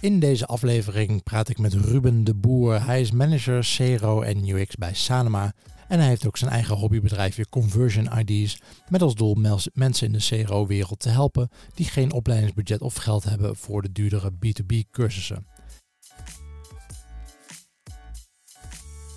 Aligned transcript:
In 0.00 0.20
deze 0.20 0.46
aflevering 0.46 1.22
praat 1.22 1.48
ik 1.48 1.58
met 1.58 1.74
Ruben 1.74 2.24
de 2.24 2.34
Boer. 2.34 2.84
Hij 2.84 3.00
is 3.00 3.10
manager 3.10 3.68
CRO 3.76 4.22
en 4.22 4.48
UX 4.48 4.76
bij 4.76 4.94
Sanema. 4.94 5.52
En 5.88 5.98
hij 5.98 6.08
heeft 6.08 6.26
ook 6.26 6.36
zijn 6.36 6.50
eigen 6.50 6.76
hobbybedrijfje 6.76 7.48
Conversion 7.48 8.18
IDs. 8.18 8.60
Met 8.88 9.02
als 9.02 9.14
doel 9.14 9.34
mensen 9.72 10.06
in 10.06 10.12
de 10.12 10.44
CRO-wereld 10.44 10.98
te 10.98 11.08
helpen 11.08 11.48
die 11.74 11.86
geen 11.86 12.12
opleidingsbudget 12.12 12.80
of 12.80 12.94
geld 12.94 13.24
hebben 13.24 13.56
voor 13.56 13.82
de 13.82 13.92
duurdere 13.92 14.32
B2B 14.32 14.90
cursussen. 14.90 15.46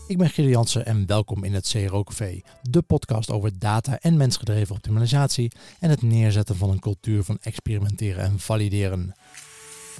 Ik 0.08 0.18
ben 0.18 0.30
Gilles 0.30 0.52
Jansen 0.52 0.86
en 0.86 1.06
welkom 1.06 1.44
in 1.44 1.54
het 1.54 1.70
CRO 1.70 2.04
Café, 2.04 2.42
de 2.62 2.82
podcast 2.82 3.32
over 3.32 3.60
data 3.60 4.00
en 4.00 4.18
mensgedreven 4.18 4.76
optimalisatie 4.76 5.52
en 5.80 5.90
het 5.90 6.02
neerzetten 6.02 6.56
van 6.56 6.70
een 6.70 6.80
cultuur 6.80 7.24
van 7.24 7.38
experimenteren 7.42 8.24
en 8.24 8.40
valideren. 8.40 9.14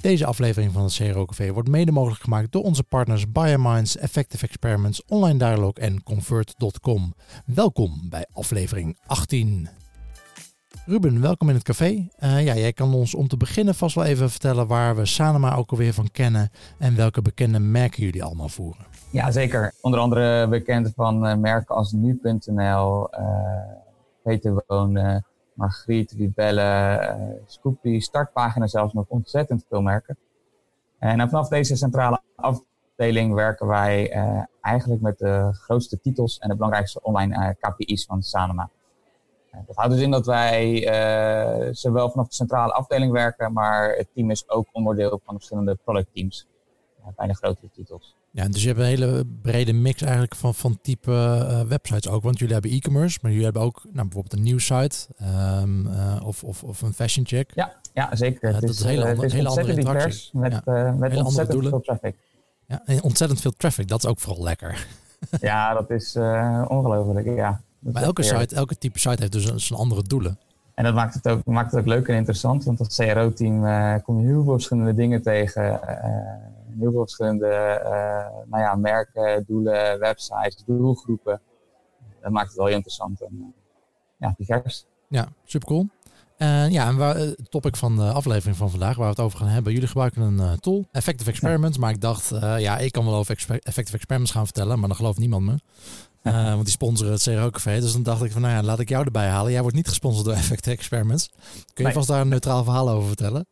Deze 0.02 0.26
aflevering 0.26 0.72
van 0.72 0.84
het 0.84 0.94
CRO 0.94 1.26
Café 1.26 1.54
wordt 1.54 1.70
mede 1.70 1.92
mogelijk 1.92 2.22
gemaakt 2.22 2.52
door 2.52 2.64
onze 2.64 2.84
partners 2.84 3.32
Biominds, 3.32 3.98
Effective 3.98 4.46
Experiments, 4.46 5.06
Online 5.06 5.38
Dialogue 5.38 5.84
en 5.84 6.04
Convert.com. 6.04 7.14
Welkom 7.46 8.10
bij 8.10 8.26
aflevering 8.32 8.98
18. 9.06 9.70
Ruben, 10.86 11.22
welkom 11.22 11.50
in 11.50 11.56
het 11.56 11.64
café. 11.64 12.08
Uh, 12.20 12.46
ja, 12.46 12.56
jij 12.56 12.74
kan 12.74 12.94
ons 12.94 13.16
om 13.16 13.28
te 13.28 13.38
beginnen 13.38 13.76
vast 13.76 13.96
wel 13.96 14.06
even 14.06 14.30
vertellen 14.30 14.68
waar 14.68 14.96
we 14.96 15.06
Sanema 15.06 15.56
ook 15.56 15.72
alweer 15.72 15.94
van 15.94 16.12
kennen 16.12 16.50
en 16.80 16.96
welke 16.96 17.22
bekende 17.22 17.60
merken 17.60 18.04
jullie 18.04 18.24
allemaal 18.24 18.50
voeren. 18.50 18.86
Ja, 19.12 19.32
zeker. 19.32 19.74
Onder 19.82 20.00
andere 20.00 20.48
bekend 20.48 20.92
van 20.96 21.28
uh, 21.28 21.36
merken 21.36 21.76
als 21.76 21.92
nu.nl, 21.92 23.08
uh, 23.12 23.28
Peter 24.24 24.64
Wonen, 24.68 25.26
Margriet, 25.54 26.14
Libelle, 26.14 26.62
uh, 26.62 27.44
Scoopy, 27.46 28.00
startpagina 28.00 28.68
zelfs 28.68 28.94
nog 28.94 29.06
ontzettend 29.08 29.66
veel 29.70 29.82
merken. 29.82 30.18
En 31.00 31.30
vanaf 31.30 31.48
deze 31.48 31.76
centrale 31.76 32.22
afdeling 32.36 33.34
werken 33.34 33.68
wij 33.68 34.16
uh, 34.16 34.44
eigenlijk 34.62 35.02
met 35.02 35.18
de 35.18 35.50
grootste 35.52 36.00
titels 36.02 36.40
en 36.40 36.50
de 36.50 36.56
belangrijkste 36.56 37.02
online 37.02 37.36
uh, 37.36 37.50
KPI's 37.60 38.06
van 38.06 38.22
Sanema. 38.22 38.70
dat 39.66 39.76
houdt 39.76 39.94
dus 39.94 40.02
in 40.02 40.12
dat 40.12 40.26
wij 40.26 40.82
zowel 41.72 42.10
vanaf 42.10 42.28
de 42.28 42.36
centrale 42.36 42.74
afdeling 42.74 43.12
werken, 43.12 43.54
maar 43.54 43.96
het 43.96 44.08
team 44.14 44.30
is 44.30 44.50
ook 44.50 44.68
onderdeel 44.72 45.10
van 45.10 45.34
de 45.34 45.34
verschillende 45.34 45.76
productteams 45.84 46.48
bij 47.16 47.28
de 47.28 47.36
grotere 47.36 47.70
titels. 47.74 48.16
Ja, 48.36 48.48
dus 48.48 48.62
je 48.62 48.68
hebt 48.68 48.80
een 48.80 48.86
hele 48.86 49.26
brede 49.42 49.74
mix 49.74 50.02
eigenlijk 50.02 50.36
van, 50.36 50.56
van 50.56 50.80
type 50.82 51.12
uh, 51.12 51.62
websites 51.62 52.10
ook. 52.10 52.24
Want 52.24 52.40
jullie 52.40 52.54
hebben 52.54 52.72
e-commerce, 52.72 53.20
maar 53.22 53.32
jullie 53.32 53.46
hebben 53.46 53.62
ook 53.62 53.82
nou, 53.84 54.08
bijvoorbeeld 54.08 54.34
een 54.34 54.42
nieuwsite 54.42 55.08
um, 55.62 55.88
uh, 55.88 56.22
of, 56.24 56.44
of, 56.44 56.64
of 56.64 56.82
een 56.82 56.94
fashion 56.94 57.26
check. 57.26 57.52
Ja, 57.56 57.74
ja 57.94 58.16
zeker. 58.16 58.50
Uh, 58.50 58.60
dat 58.60 58.70
is, 58.70 58.80
een 58.80 58.88
hele, 58.88 59.10
andere, 59.10 59.32
hele 59.32 59.50
andere 59.50 59.74
divers 59.74 60.30
met, 60.34 60.62
ja. 60.66 60.92
met 60.92 61.18
ontzettend 61.18 61.68
veel 61.68 61.82
traffic. 61.82 62.16
Ja, 62.68 62.82
en 62.86 63.02
ontzettend 63.02 63.42
veel 63.42 63.54
traffic, 63.58 63.88
dat 63.88 64.04
is 64.04 64.10
ook 64.10 64.20
vooral 64.20 64.44
lekker. 64.44 64.88
ja, 65.42 65.74
dat 65.74 65.90
is 65.90 66.16
ongelooflijk, 66.68 67.26
ja. 67.36 67.62
Dat 67.80 67.94
maar 67.94 68.04
elke, 68.04 68.24
site, 68.24 68.56
elke 68.56 68.78
type 68.78 69.00
site 69.00 69.18
heeft 69.20 69.32
dus 69.32 69.54
zijn 69.56 69.80
andere 69.80 70.04
doelen. 70.04 70.40
En 70.74 70.84
dat 70.84 70.94
maakt 70.94 71.14
het 71.14 71.28
ook, 71.28 71.46
maakt 71.46 71.72
het 71.72 71.80
ook 71.80 71.88
leuk 71.88 72.08
en 72.08 72.16
interessant, 72.16 72.64
want 72.64 72.80
als 72.80 72.96
CRO-team 72.96 73.62
kom 74.02 74.20
je 74.20 74.26
heel 74.26 74.44
veel 74.44 74.54
verschillende 74.54 74.94
dingen 74.94 75.22
tegen 75.22 75.80
heel 76.80 76.92
veel 76.92 77.02
verschillende 77.02 77.82
uh, 77.84 78.50
nou 78.50 78.64
ja, 78.64 78.76
merken, 78.76 79.44
doelen, 79.48 80.00
websites, 80.00 80.64
doelgroepen. 80.66 81.42
Dat 82.22 82.32
maakt 82.32 82.48
het 82.48 82.58
wel 82.58 82.66
heel 82.66 82.76
interessant 82.76 83.22
en 83.22 83.34
uh, 83.34 83.46
ja, 84.18 84.34
divers. 84.38 84.86
Ja, 85.08 85.28
super 85.44 85.68
cool. 85.68 85.88
Uh, 86.38 86.70
ja, 86.70 86.88
en 86.88 86.98
waar, 86.98 87.16
het 87.16 87.52
topic 87.52 87.76
van 87.76 87.96
de 87.96 88.12
aflevering 88.12 88.58
van 88.58 88.70
vandaag, 88.70 88.96
waar 88.96 89.06
we 89.06 89.12
het 89.12 89.20
over 89.20 89.40
gaan 89.40 89.48
hebben. 89.48 89.74
Jullie 89.74 89.88
gebruiken 89.88 90.22
een 90.22 90.60
tool, 90.60 90.86
Effective 90.92 91.30
Experiments. 91.30 91.78
Maar 91.78 91.92
ik 91.92 92.02
dacht, 92.02 92.30
ja, 92.58 92.78
ik 92.78 92.92
kan 92.92 93.06
wel 93.06 93.16
over 93.16 93.36
Effective 93.48 93.96
Experiments 93.96 94.32
gaan 94.32 94.46
vertellen, 94.46 94.80
maar 94.80 94.88
dan 94.88 94.98
gelooft 94.98 95.20
niemand 95.20 95.46
me. 95.46 95.56
want 96.32 96.64
die 96.64 96.72
sponsoren 96.72 97.14
het 97.14 97.24
CRO 97.24 97.50
Café. 97.50 97.80
Dus 97.80 97.94
dan 97.94 98.04
dacht 98.04 98.24
ik 98.24 98.32
van, 98.32 98.42
nou 98.42 98.54
ja, 98.54 98.64
laat 98.64 98.80
ik 98.80 98.90
jou 98.90 99.06
erbij 99.06 99.28
halen. 99.28 99.52
Jij 99.52 99.62
wordt 99.62 99.76
niet 99.76 99.88
gesponsord 99.88 100.26
door 100.26 100.36
Effective 100.44 100.76
Experiments. 100.76 101.28
Kun 101.28 101.72
je 101.74 101.84
nee. 101.84 101.94
vast 101.94 102.08
daar 102.08 102.22
een 102.22 102.28
neutraal 102.28 102.64
verhaal 102.64 102.90
over 102.90 103.08
vertellen? 103.08 103.46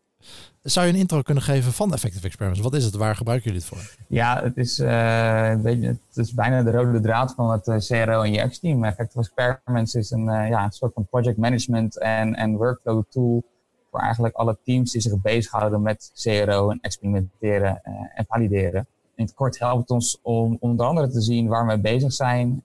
Zou 0.62 0.88
je 0.88 0.94
een 0.94 1.00
intro 1.00 1.22
kunnen 1.22 1.44
geven 1.44 1.72
van 1.72 1.94
Effective 1.94 2.26
Experiments? 2.26 2.64
Wat 2.64 2.74
is 2.74 2.86
het? 2.86 2.96
Waar 2.96 3.16
gebruiken 3.16 3.52
jullie 3.52 3.68
het 3.68 3.78
voor? 3.78 4.06
Ja, 4.08 4.44
het 4.44 4.58
is, 4.58 4.80
uh, 4.80 5.50
een 5.50 5.62
beetje, 5.62 5.88
het 5.88 6.18
is 6.18 6.34
bijna 6.34 6.64
de 6.64 6.72
rode 6.72 7.00
draad 7.00 7.34
van 7.34 7.52
het 7.52 7.68
uh, 7.68 7.76
CRO 7.78 8.22
en 8.22 8.34
UX 8.34 8.60
team. 8.60 8.84
Effective 8.84 9.20
Experiments 9.20 9.96
is 9.96 10.12
een, 10.12 10.28
uh, 10.28 10.50
ja, 10.50 10.64
een 10.64 10.72
soort 10.72 10.94
van 10.94 11.06
project 11.06 11.38
management 11.38 12.00
en, 12.00 12.36
en 12.36 12.56
workflow 12.56 13.04
tool 13.10 13.44
voor 13.92 14.00
eigenlijk 14.00 14.36
alle 14.36 14.58
teams 14.64 14.92
die 14.92 15.02
zich 15.02 15.22
bezighouden 15.22 15.82
met 15.82 16.12
CRO 16.16 16.70
en 16.70 16.80
experimenteren 16.82 17.82
en 18.16 18.26
valideren. 18.28 18.88
In 19.16 19.26
het 19.26 19.34
kort 19.34 19.60
helpt 19.60 19.82
het 19.82 19.90
ons 19.90 20.20
om 20.22 20.58
onder 20.60 20.86
andere 20.86 21.10
te 21.10 21.22
zien 21.22 21.48
waar 21.48 21.68
we 21.68 21.80
bezig 21.80 22.14
zijn, 22.14 22.64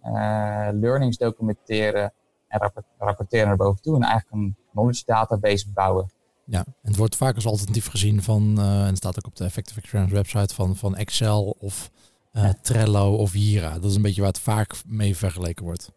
learnings 0.81 1.17
documenteren 1.17 2.13
en 2.49 2.71
rapporteren 2.99 3.47
naar 3.47 3.57
boven 3.57 3.83
toe 3.83 3.97
en 3.97 4.03
eigenlijk 4.03 4.33
een 4.33 4.57
knowledge 4.73 5.03
database 5.07 5.71
bouwen. 5.71 6.11
Ja, 6.47 6.65
en 6.67 6.75
het 6.83 6.97
wordt 6.97 7.17
vaak 7.17 7.35
als 7.35 7.47
alternatief 7.47 7.87
gezien 7.87 8.23
van, 8.23 8.55
uh, 8.59 8.81
en 8.81 8.87
het 8.87 8.97
staat 8.97 9.19
ook 9.19 9.27
op 9.27 9.37
de 9.37 9.45
Effective 9.45 9.81
Experience 9.81 10.15
website, 10.15 10.55
van, 10.55 10.77
van 10.77 10.97
Excel 10.97 11.57
of 11.59 11.91
uh, 12.33 12.49
Trello 12.63 13.15
of 13.15 13.35
Jira. 13.35 13.79
Dat 13.79 13.91
is 13.91 13.97
een 13.97 14.03
beetje 14.03 14.21
waar 14.21 14.31
het 14.31 14.41
vaak 14.41 14.75
mee 14.87 15.17
vergeleken 15.17 15.65
wordt. 15.65 15.93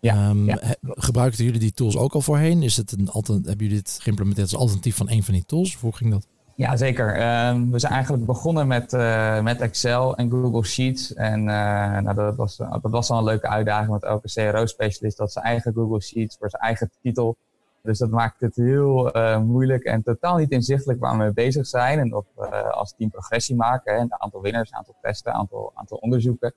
Ja, 0.00 0.28
um, 0.28 0.46
ja. 0.46 0.58
gebruikten 0.82 1.44
jullie 1.44 1.60
die 1.60 1.72
tools 1.72 1.96
ook 1.96 2.14
al 2.14 2.20
voorheen? 2.20 2.62
Is 2.62 2.76
het 2.76 2.92
een 2.92 3.08
altern 3.08 3.36
hebben 3.36 3.66
jullie 3.66 3.82
dit 3.82 3.98
geïmplementeerd 4.02 4.52
als 4.52 4.60
alternatief 4.60 4.96
van 4.96 5.10
een 5.10 5.22
van 5.22 5.34
die 5.34 5.44
tools? 5.44 5.76
hoe 5.76 5.96
ging 5.96 6.10
dat? 6.10 6.26
Ja, 6.54 6.76
zeker. 6.76 7.08
Um, 7.48 7.70
we 7.70 7.78
zijn 7.78 7.92
eigenlijk 7.92 8.26
begonnen 8.26 8.66
met, 8.66 8.92
uh, 8.92 9.40
met 9.40 9.60
Excel 9.60 10.16
en 10.16 10.30
Google 10.30 10.64
Sheets. 10.64 11.14
En 11.14 11.44
nou, 11.44 12.14
dat, 12.14 12.36
was, 12.36 12.56
dat 12.56 12.80
was 12.82 13.10
al 13.10 13.18
een 13.18 13.24
leuke 13.24 13.48
uitdaging, 13.48 13.90
want 13.90 14.02
elke 14.02 14.28
CRO-specialist 14.32 15.18
had 15.18 15.32
zijn 15.32 15.44
eigen 15.44 15.72
Google 15.72 16.00
Sheets 16.00 16.36
voor 16.38 16.50
zijn 16.50 16.62
eigen 16.62 16.90
titel. 17.02 17.36
Dus 17.82 17.98
dat 17.98 18.10
maakt 18.10 18.40
het 18.40 18.56
heel 18.56 19.16
uh, 19.16 19.38
moeilijk 19.38 19.84
en 19.84 20.02
totaal 20.02 20.36
niet 20.36 20.50
inzichtelijk 20.50 21.00
waar 21.00 21.18
we 21.18 21.32
bezig 21.32 21.66
zijn. 21.66 21.98
En 21.98 22.14
of 22.14 22.26
uh, 22.38 22.70
als 22.70 22.94
team 22.96 23.10
progressie 23.10 23.56
maken. 23.56 24.00
Een 24.00 24.14
aantal 24.18 24.40
winnaars, 24.40 24.70
een 24.70 24.76
aantal 24.76 24.96
testen, 25.00 25.32
een 25.32 25.38
aantal, 25.38 25.72
aantal 25.74 25.98
onderzoeken. 25.98 26.54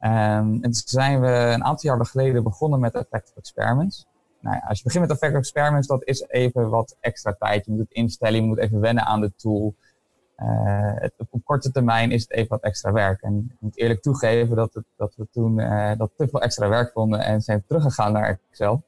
Um, 0.00 0.08
en 0.08 0.60
dus 0.60 0.82
zijn 0.84 1.20
we 1.20 1.28
een 1.28 1.64
aantal 1.64 1.90
jaar 1.90 2.06
geleden 2.06 2.42
begonnen 2.42 2.80
met 2.80 2.94
Effective 2.94 3.38
Experiments. 3.38 4.06
Nou 4.40 4.56
ja, 4.56 4.62
als 4.68 4.78
je 4.78 4.84
begint 4.84 5.02
met 5.02 5.12
Effective 5.12 5.40
Experiments, 5.40 5.86
dat 5.86 6.04
is 6.04 6.28
even 6.28 6.70
wat 6.70 6.96
extra 7.00 7.36
tijd. 7.38 7.64
Je 7.64 7.70
moet 7.70 7.80
het 7.80 7.92
instellen, 7.92 8.40
je 8.40 8.46
moet 8.46 8.58
even 8.58 8.80
wennen 8.80 9.04
aan 9.04 9.20
de 9.20 9.32
tool. 9.36 9.74
Het, 10.36 11.12
op 11.30 11.44
korte 11.44 11.70
termijn 11.70 12.10
is 12.10 12.22
het 12.22 12.30
even 12.30 12.48
wat 12.48 12.62
extra 12.62 12.92
werk. 12.92 13.22
En 13.22 13.50
ik 13.52 13.56
moet 13.60 13.76
eerlijk 13.76 14.02
toegeven 14.02 14.56
dat, 14.56 14.74
het, 14.74 14.84
dat 14.96 15.14
we 15.16 15.28
toen 15.32 15.56
dat 15.96 16.10
te 16.16 16.28
veel 16.28 16.42
extra 16.42 16.68
werk 16.68 16.92
vonden 16.92 17.20
en 17.20 17.40
zijn 17.40 17.64
teruggegaan 17.66 18.12
naar 18.12 18.38
Excel. 18.50 18.82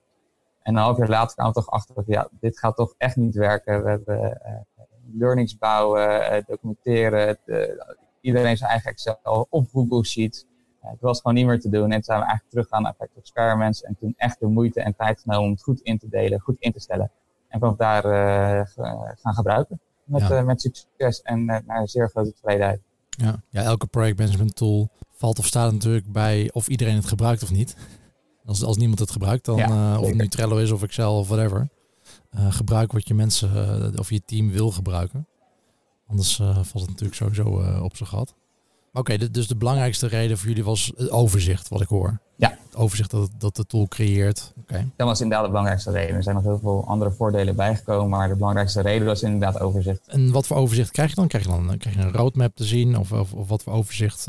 En 0.62 0.76
een 0.76 0.82
half 0.82 0.96
jaar 0.96 1.08
later 1.08 1.34
kwamen 1.34 1.52
we 1.54 1.60
toch 1.60 1.70
achter 1.70 1.94
dat 1.94 2.04
ja, 2.06 2.28
dit 2.40 2.58
gaat 2.58 2.76
toch 2.76 2.94
echt 2.98 3.16
niet 3.16 3.34
werken. 3.34 3.82
We 3.82 3.88
hebben 3.88 4.40
uh, 4.46 4.82
learnings 5.18 5.58
bouwen, 5.58 6.20
uh, 6.20 6.42
documenteren, 6.46 7.38
de, 7.44 7.84
iedereen 8.20 8.56
zijn 8.56 8.70
eigen 8.70 8.90
Excel 8.90 9.46
op 9.50 9.68
Google 9.72 10.04
Sheets. 10.04 10.46
Het 10.80 11.00
was 11.00 11.20
gewoon 11.20 11.36
niet 11.36 11.46
meer 11.46 11.60
te 11.60 11.68
doen. 11.68 11.84
En 11.84 11.90
toen 11.90 12.02
zijn 12.02 12.18
we 12.18 12.24
eigenlijk 12.24 12.50
teruggegaan 12.50 12.82
naar 12.82 12.92
Effective 12.92 13.20
Experiments 13.20 13.82
en 13.82 13.96
toen 14.00 14.14
echt 14.16 14.40
de 14.40 14.46
moeite 14.46 14.80
en 14.80 14.96
tijd 14.96 15.20
genomen 15.20 15.44
om 15.44 15.50
het 15.50 15.62
goed 15.62 15.80
in 15.80 15.98
te 15.98 16.08
delen, 16.08 16.40
goed 16.40 16.56
in 16.58 16.72
te 16.72 16.80
stellen. 16.80 17.10
En 17.48 17.58
vanaf 17.58 17.76
daar 17.76 18.02
gaan 19.16 19.34
gebruiken. 19.34 19.80
Met, 20.04 20.28
ja. 20.28 20.42
met 20.42 20.60
succes 20.60 21.22
en 21.22 21.44
naar 21.44 21.88
zeer 21.88 22.08
grote 22.08 22.32
tevredenheid. 22.32 22.80
Ja. 23.08 23.42
ja, 23.48 23.62
elke 23.62 23.86
projectmanagement 23.86 24.56
tool 24.56 24.88
valt 25.10 25.38
of 25.38 25.46
staat 25.46 25.72
natuurlijk 25.72 26.12
bij 26.12 26.50
of 26.52 26.68
iedereen 26.68 26.94
het 26.94 27.06
gebruikt 27.06 27.42
of 27.42 27.50
niet. 27.50 27.76
Als, 28.44 28.64
als 28.64 28.76
niemand 28.76 28.98
het 28.98 29.10
gebruikt, 29.10 29.44
dan, 29.44 29.56
ja, 29.56 29.92
uh, 29.94 30.00
of 30.00 30.06
het 30.06 30.16
nu 30.16 30.28
Trello 30.28 30.56
is 30.56 30.70
of 30.70 30.82
Excel 30.82 31.18
of 31.18 31.28
whatever. 31.28 31.68
Uh, 32.34 32.52
gebruik 32.52 32.92
wat 32.92 33.08
je 33.08 33.14
mensen 33.14 33.50
uh, 33.92 33.98
of 33.98 34.10
je 34.10 34.22
team 34.24 34.50
wil 34.50 34.70
gebruiken. 34.70 35.26
Anders 36.06 36.36
valt 36.36 36.72
het 36.72 36.88
natuurlijk 36.88 37.14
sowieso 37.14 37.48
op 37.82 37.96
zijn 37.96 38.08
gat. 38.08 38.34
Oké, 38.92 39.12
okay, 39.12 39.30
dus 39.30 39.46
de 39.46 39.56
belangrijkste 39.56 40.06
reden 40.06 40.38
voor 40.38 40.48
jullie 40.48 40.64
was 40.64 40.92
het 40.96 41.10
overzicht, 41.10 41.68
wat 41.68 41.80
ik 41.80 41.88
hoor. 41.88 42.20
Ja. 42.36 42.58
Het 42.64 42.76
overzicht 42.76 43.10
dat, 43.10 43.30
dat 43.38 43.56
de 43.56 43.66
tool 43.66 43.88
creëert. 43.88 44.52
Okay. 44.60 44.88
Dat 44.96 45.06
was 45.06 45.20
inderdaad 45.20 45.44
de 45.44 45.50
belangrijkste 45.50 45.90
reden. 45.90 46.16
Er 46.16 46.22
zijn 46.22 46.34
nog 46.34 46.44
heel 46.44 46.58
veel 46.58 46.84
andere 46.86 47.10
voordelen 47.10 47.56
bijgekomen, 47.56 48.08
maar 48.08 48.28
de 48.28 48.36
belangrijkste 48.36 48.80
reden 48.80 49.06
was 49.06 49.22
inderdaad 49.22 49.60
overzicht. 49.60 50.00
En 50.06 50.30
wat 50.30 50.46
voor 50.46 50.56
overzicht 50.56 50.90
krijg 50.90 51.08
je 51.08 51.14
dan? 51.14 51.28
Krijg 51.28 51.44
je 51.44 51.50
dan 51.50 51.78
krijg 51.78 51.96
je 51.96 52.02
een 52.02 52.12
roadmap 52.12 52.56
te 52.56 52.64
zien? 52.64 52.98
Of, 52.98 53.12
of, 53.12 53.32
of 53.32 53.48
wat 53.48 53.62
voor 53.62 53.72
overzicht 53.72 54.26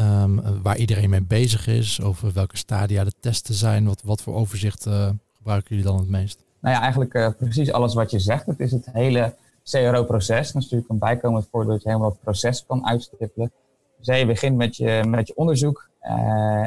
Um, 0.00 0.62
waar 0.62 0.76
iedereen 0.76 1.10
mee 1.10 1.22
bezig 1.22 1.66
is, 1.66 2.02
over 2.02 2.32
welke 2.32 2.56
stadia 2.56 3.04
de 3.04 3.12
testen 3.20 3.54
zijn. 3.54 3.86
Wat, 3.86 4.02
wat 4.02 4.22
voor 4.22 4.34
overzicht 4.34 4.86
uh, 4.86 5.10
gebruiken 5.36 5.76
jullie 5.76 5.90
dan 5.90 5.98
het 5.98 6.08
meest? 6.08 6.44
Nou 6.60 6.74
ja, 6.74 6.80
eigenlijk 6.80 7.14
uh, 7.14 7.28
precies 7.38 7.72
alles 7.72 7.94
wat 7.94 8.10
je 8.10 8.18
zegt. 8.18 8.46
Het 8.46 8.60
is 8.60 8.72
het 8.72 8.88
hele 8.92 9.34
CRO-proces. 9.64 10.46
Dat 10.46 10.46
is 10.46 10.54
natuurlijk 10.54 10.90
een 10.90 10.98
bijkomend 10.98 11.48
voordeel 11.50 11.72
dat 11.72 11.82
je 11.82 11.88
helemaal 11.88 12.10
het 12.10 12.20
proces 12.20 12.64
kan 12.66 12.86
uitstippelen. 12.86 13.52
Dus 14.00 14.18
je 14.18 14.26
begint 14.26 14.56
met 14.56 14.76
je, 14.76 15.04
met 15.06 15.26
je 15.26 15.36
onderzoek 15.36 15.88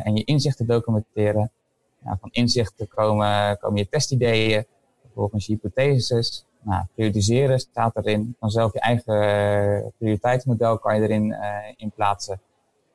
en 0.03 0.15
je 0.15 0.23
inzichten 0.23 0.65
documenteren. 0.65 1.51
Nou, 1.99 2.17
van 2.21 2.29
inzichten 2.31 2.87
komen, 2.87 3.57
komen 3.57 3.77
je 3.77 3.89
testideeën, 3.89 4.65
vervolgens 5.01 5.45
je 5.45 5.53
hypotheses. 5.53 6.45
Nou, 6.61 6.85
prioritiseren 6.93 7.59
staat 7.59 7.95
erin. 7.95 8.35
Dan 8.39 8.49
zelf 8.49 8.73
je 8.73 8.79
eigen 8.79 9.93
prioriteitsmodel 9.97 10.77
kan 10.77 10.95
je 10.95 11.01
erin 11.01 11.35
in 11.75 11.91
plaatsen. 11.95 12.39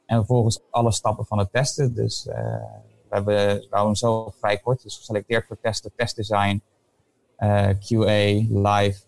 En 0.07 0.17
vervolgens 0.17 0.61
alle 0.71 0.93
stappen 0.93 1.27
van 1.27 1.39
het 1.39 1.53
testen. 1.53 1.95
Dus 1.95 2.25
we 2.25 3.09
hebben 3.09 3.61
we 3.71 3.97
zo 3.97 4.33
vrij 4.39 4.59
kort. 4.59 4.83
Dus 4.83 4.97
geselecteerd 4.97 5.47
voor 5.47 5.57
testen, 5.61 5.93
testdesign, 5.97 6.63
QA, 7.79 8.45
live, 8.49 9.01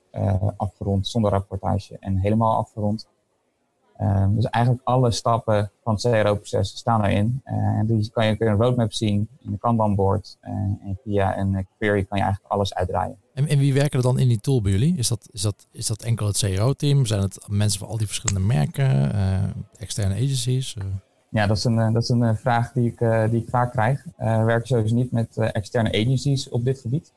afgerond 0.56 1.06
zonder 1.09 1.31
rapportage 1.31 1.97
en 2.00 2.17
helemaal 2.17 2.56
afgerond. 2.56 3.09
Um, 4.00 4.35
dus 4.35 4.45
eigenlijk 4.45 4.85
alle 4.87 5.11
stappen 5.11 5.71
van 5.83 5.95
het 5.95 6.03
CRO-proces 6.03 6.77
staan 6.77 7.05
erin. 7.05 7.43
Uh, 7.45 7.55
en 7.55 7.87
die 7.87 8.11
kan 8.11 8.27
je 8.27 8.37
in 8.39 8.47
een 8.47 8.56
roadmap 8.56 8.93
zien, 8.93 9.29
in 9.41 9.53
een 9.53 9.59
Kanban-board. 9.59 10.37
Uh, 10.43 10.50
en 10.50 10.99
via 11.05 11.39
een 11.39 11.67
query 11.79 12.05
kan 12.05 12.19
je 12.19 12.25
eigenlijk 12.25 12.53
alles 12.53 12.75
uitdraaien. 12.75 13.17
En, 13.35 13.49
en, 13.49 13.59
wie 13.59 13.75
werken 13.75 13.99
er 13.99 14.05
dan 14.05 14.19
in 14.19 14.29
die 14.29 14.41
tool 14.41 14.62
bij 14.62 14.73
jullie? 14.73 14.97
Is 14.97 15.09
dat, 15.09 15.29
is 15.33 15.43
dat, 15.43 15.67
is 15.71 15.87
dat 15.87 16.03
enkel 16.03 16.27
het 16.27 16.39
CRO-team? 16.39 17.06
Zijn 17.06 17.21
het 17.21 17.45
mensen 17.49 17.81
van 17.81 17.89
al 17.89 17.97
die 17.97 18.06
verschillende 18.06 18.47
merken, 18.47 19.15
uh, 19.15 19.43
externe 19.79 20.15
agencies? 20.15 20.77
Ja, 21.31 21.47
dat 21.47 21.56
is 21.56 21.65
een, 21.65 21.93
dat 21.93 22.03
is 22.03 22.09
een 22.09 22.37
vraag 22.37 22.73
die 22.73 22.91
ik, 22.91 23.31
die 23.31 23.43
ik 23.43 23.49
vaak 23.49 23.73
krijg. 23.73 24.05
we 24.17 24.43
werken 24.45 24.67
sowieso 24.67 24.95
niet 24.95 25.12
met 25.12 25.37
externe 25.37 25.89
agencies 25.89 26.49
op 26.49 26.65
dit 26.65 26.81
gebied. 26.81 27.12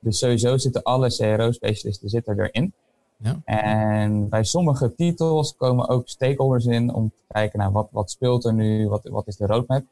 Dus 0.00 0.18
sowieso 0.18 0.56
zitten 0.56 0.82
alle 0.82 1.08
CRO-specialisten 1.16 2.08
zitten 2.08 2.40
erin. 2.40 2.72
Ja. 3.16 3.40
En 3.44 4.28
bij 4.28 4.44
sommige 4.44 4.94
titels 4.94 5.56
komen 5.56 5.88
ook 5.88 6.08
stakeholders 6.08 6.66
in 6.66 6.94
om 6.94 7.10
te 7.10 7.32
kijken 7.32 7.58
naar 7.58 7.72
wat, 7.72 7.88
wat 7.90 8.10
speelt 8.10 8.44
er 8.44 8.54
nu, 8.54 8.88
wat, 8.88 9.08
wat 9.08 9.26
is 9.26 9.36
de 9.36 9.46
roadmap. 9.46 9.84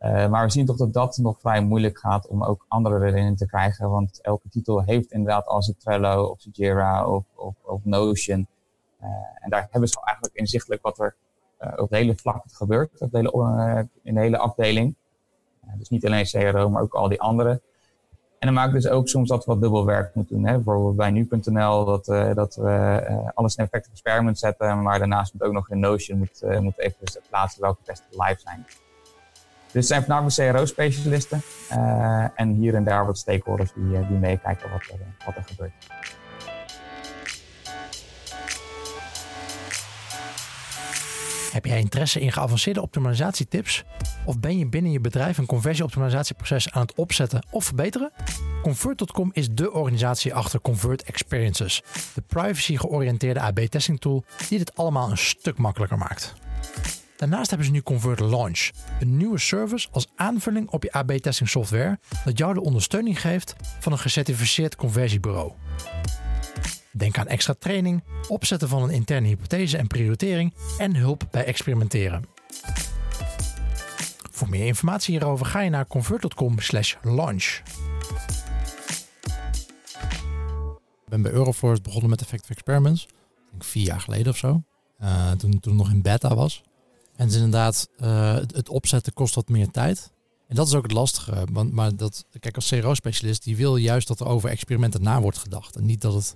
Uh, 0.00 0.28
maar 0.28 0.44
we 0.44 0.52
zien 0.52 0.66
toch 0.66 0.76
dat 0.76 0.92
dat 0.92 1.16
nog 1.16 1.40
vrij 1.40 1.62
moeilijk 1.62 1.98
gaat 1.98 2.26
om 2.26 2.44
ook 2.44 2.64
anderen 2.68 3.02
erin 3.02 3.36
te 3.36 3.46
krijgen. 3.46 3.90
Want 3.90 4.20
elke 4.20 4.48
titel 4.48 4.82
heeft 4.82 5.12
inderdaad 5.12 5.46
als 5.46 5.68
een 5.68 5.76
Trello 5.78 6.24
of 6.24 6.38
Jira 6.52 7.06
of, 7.06 7.24
of, 7.34 7.54
of 7.62 7.84
Notion. 7.84 8.46
Uh, 9.02 9.06
en 9.34 9.50
daar 9.50 9.68
hebben 9.70 9.88
ze 9.88 10.00
eigenlijk 10.04 10.36
inzichtelijk 10.36 10.82
wat 10.82 10.98
er 10.98 11.16
uh, 11.60 11.72
op 11.76 11.90
de 11.90 11.96
hele 11.96 12.14
vlak 12.14 12.44
gebeurt, 12.52 13.00
in 14.02 14.14
de 14.14 14.20
hele 14.20 14.38
afdeling. 14.38 14.94
dus 15.76 15.88
niet 15.88 16.06
alleen 16.06 16.24
CRO, 16.24 16.68
maar 16.68 16.82
ook 16.82 16.94
al 16.94 17.08
die 17.08 17.20
andere. 17.20 17.60
En 18.40 18.46
dat 18.46 18.56
maakt 18.56 18.72
dus 18.72 18.88
ook 18.88 19.08
soms 19.08 19.28
dat 19.28 19.44
we 19.44 19.52
wat 19.52 19.60
dubbel 19.60 19.84
werk 19.84 20.14
moeten 20.14 20.36
doen. 20.36 20.46
Hè? 20.46 20.54
Bijvoorbeeld 20.54 20.96
bij 20.96 21.10
nu.nl 21.10 21.84
dat, 21.84 22.08
uh, 22.08 22.34
dat 22.34 22.54
we 22.54 23.06
uh, 23.10 23.28
alles 23.34 23.54
in 23.54 23.64
effective 23.64 23.92
experiment 23.92 24.38
zetten, 24.38 24.82
maar 24.82 24.98
daarnaast 24.98 25.32
moet 25.32 25.42
ook 25.42 25.52
nog 25.52 25.70
in 25.70 25.80
Notion 25.80 26.18
moet, 26.18 26.42
uh, 26.44 26.58
moet 26.58 26.78
even 26.78 26.98
plaatsen 27.28 27.62
welke 27.62 27.82
testen 27.84 28.06
live 28.10 28.40
zijn. 28.40 28.66
Dus 29.64 29.72
het 29.72 29.86
zijn 29.86 30.04
vandaag 30.04 30.34
CRO-specialisten 30.34 31.42
en 32.34 32.48
hier 32.48 32.74
en 32.74 32.84
daar 32.84 33.06
wat 33.06 33.18
stakeholders 33.18 33.72
die, 33.72 34.06
die 34.06 34.18
meekijken 34.18 34.70
wat 34.70 34.80
er, 34.80 35.24
wat 35.24 35.36
er 35.36 35.44
gebeurt. 35.46 35.72
Heb 41.50 41.64
jij 41.64 41.78
interesse 41.78 42.20
in 42.20 42.32
geavanceerde 42.32 42.82
optimalisatietips? 42.82 43.84
Of 44.24 44.40
ben 44.40 44.58
je 44.58 44.66
binnen 44.66 44.92
je 44.92 45.00
bedrijf 45.00 45.38
een 45.38 45.46
conversieoptimalisatieproces 45.46 46.70
aan 46.70 46.82
het 46.82 46.94
opzetten 46.94 47.46
of 47.50 47.64
verbeteren? 47.64 48.12
Convert.com 48.62 49.30
is 49.32 49.48
de 49.50 49.72
organisatie 49.72 50.34
achter 50.34 50.60
Convert 50.60 51.02
Experiences, 51.02 51.82
de 52.14 52.20
privacy-georiënteerde 52.20 53.40
AB-testing 53.40 54.00
tool 54.00 54.24
die 54.48 54.58
dit 54.58 54.76
allemaal 54.76 55.10
een 55.10 55.18
stuk 55.18 55.58
makkelijker 55.58 55.98
maakt. 55.98 56.34
Daarnaast 57.16 57.48
hebben 57.48 57.66
ze 57.66 57.72
nu 57.72 57.82
Convert 57.82 58.20
Launch, 58.20 58.70
een 59.00 59.16
nieuwe 59.16 59.38
service 59.38 59.88
als 59.90 60.06
aanvulling 60.16 60.70
op 60.70 60.82
je 60.82 60.92
AB-testing 60.92 61.48
software 61.48 61.98
dat 62.24 62.38
jou 62.38 62.54
de 62.54 62.62
ondersteuning 62.62 63.20
geeft 63.20 63.54
van 63.80 63.92
een 63.92 63.98
gecertificeerd 63.98 64.76
conversiebureau. 64.76 65.52
Denk 66.92 67.18
aan 67.18 67.26
extra 67.26 67.54
training, 67.58 68.04
opzetten 68.28 68.68
van 68.68 68.82
een 68.82 68.90
interne 68.90 69.26
hypothese 69.26 69.76
en 69.76 69.86
prioritering 69.86 70.54
en 70.78 70.96
hulp 70.96 71.28
bij 71.30 71.44
experimenteren. 71.44 72.24
Voor 74.30 74.48
meer 74.48 74.66
informatie 74.66 75.18
hierover 75.18 75.46
ga 75.46 75.60
je 75.60 75.70
naar 75.70 75.86
convert.com/launch. 75.86 77.62
Ik 81.04 81.16
ben 81.16 81.22
bij 81.22 81.32
Euroforce 81.32 81.82
begonnen 81.82 82.10
met 82.10 82.20
Effective 82.20 82.52
Experiments. 82.52 83.08
Denk 83.50 83.64
vier 83.64 83.84
jaar 83.84 84.00
geleden 84.00 84.32
of 84.32 84.36
zo. 84.36 84.62
Uh, 85.02 85.30
toen, 85.30 85.60
toen 85.60 85.76
nog 85.76 85.90
in 85.90 86.02
beta 86.02 86.34
was. 86.34 86.62
En 87.16 87.26
het 87.26 87.34
inderdaad, 87.34 87.88
uh, 87.98 88.34
het, 88.34 88.56
het, 88.56 88.68
opzetten 88.68 89.12
kost 89.12 89.34
wat 89.34 89.48
meer 89.48 89.70
tijd. 89.70 90.12
En 90.50 90.56
dat 90.56 90.66
is 90.66 90.74
ook 90.74 90.82
het 90.82 90.92
lastige. 90.92 91.46
Want, 91.52 91.72
maar 91.72 91.96
dat, 91.96 92.24
kijk, 92.40 92.56
als 92.56 92.68
CRO-specialist, 92.68 93.44
die 93.44 93.56
wil 93.56 93.76
juist 93.76 94.08
dat 94.08 94.20
er 94.20 94.26
over 94.26 94.50
experimenten 94.50 95.02
na 95.02 95.20
wordt 95.20 95.38
gedacht. 95.38 95.76
En 95.76 95.86
niet 95.86 96.00
dat 96.00 96.14
het. 96.14 96.34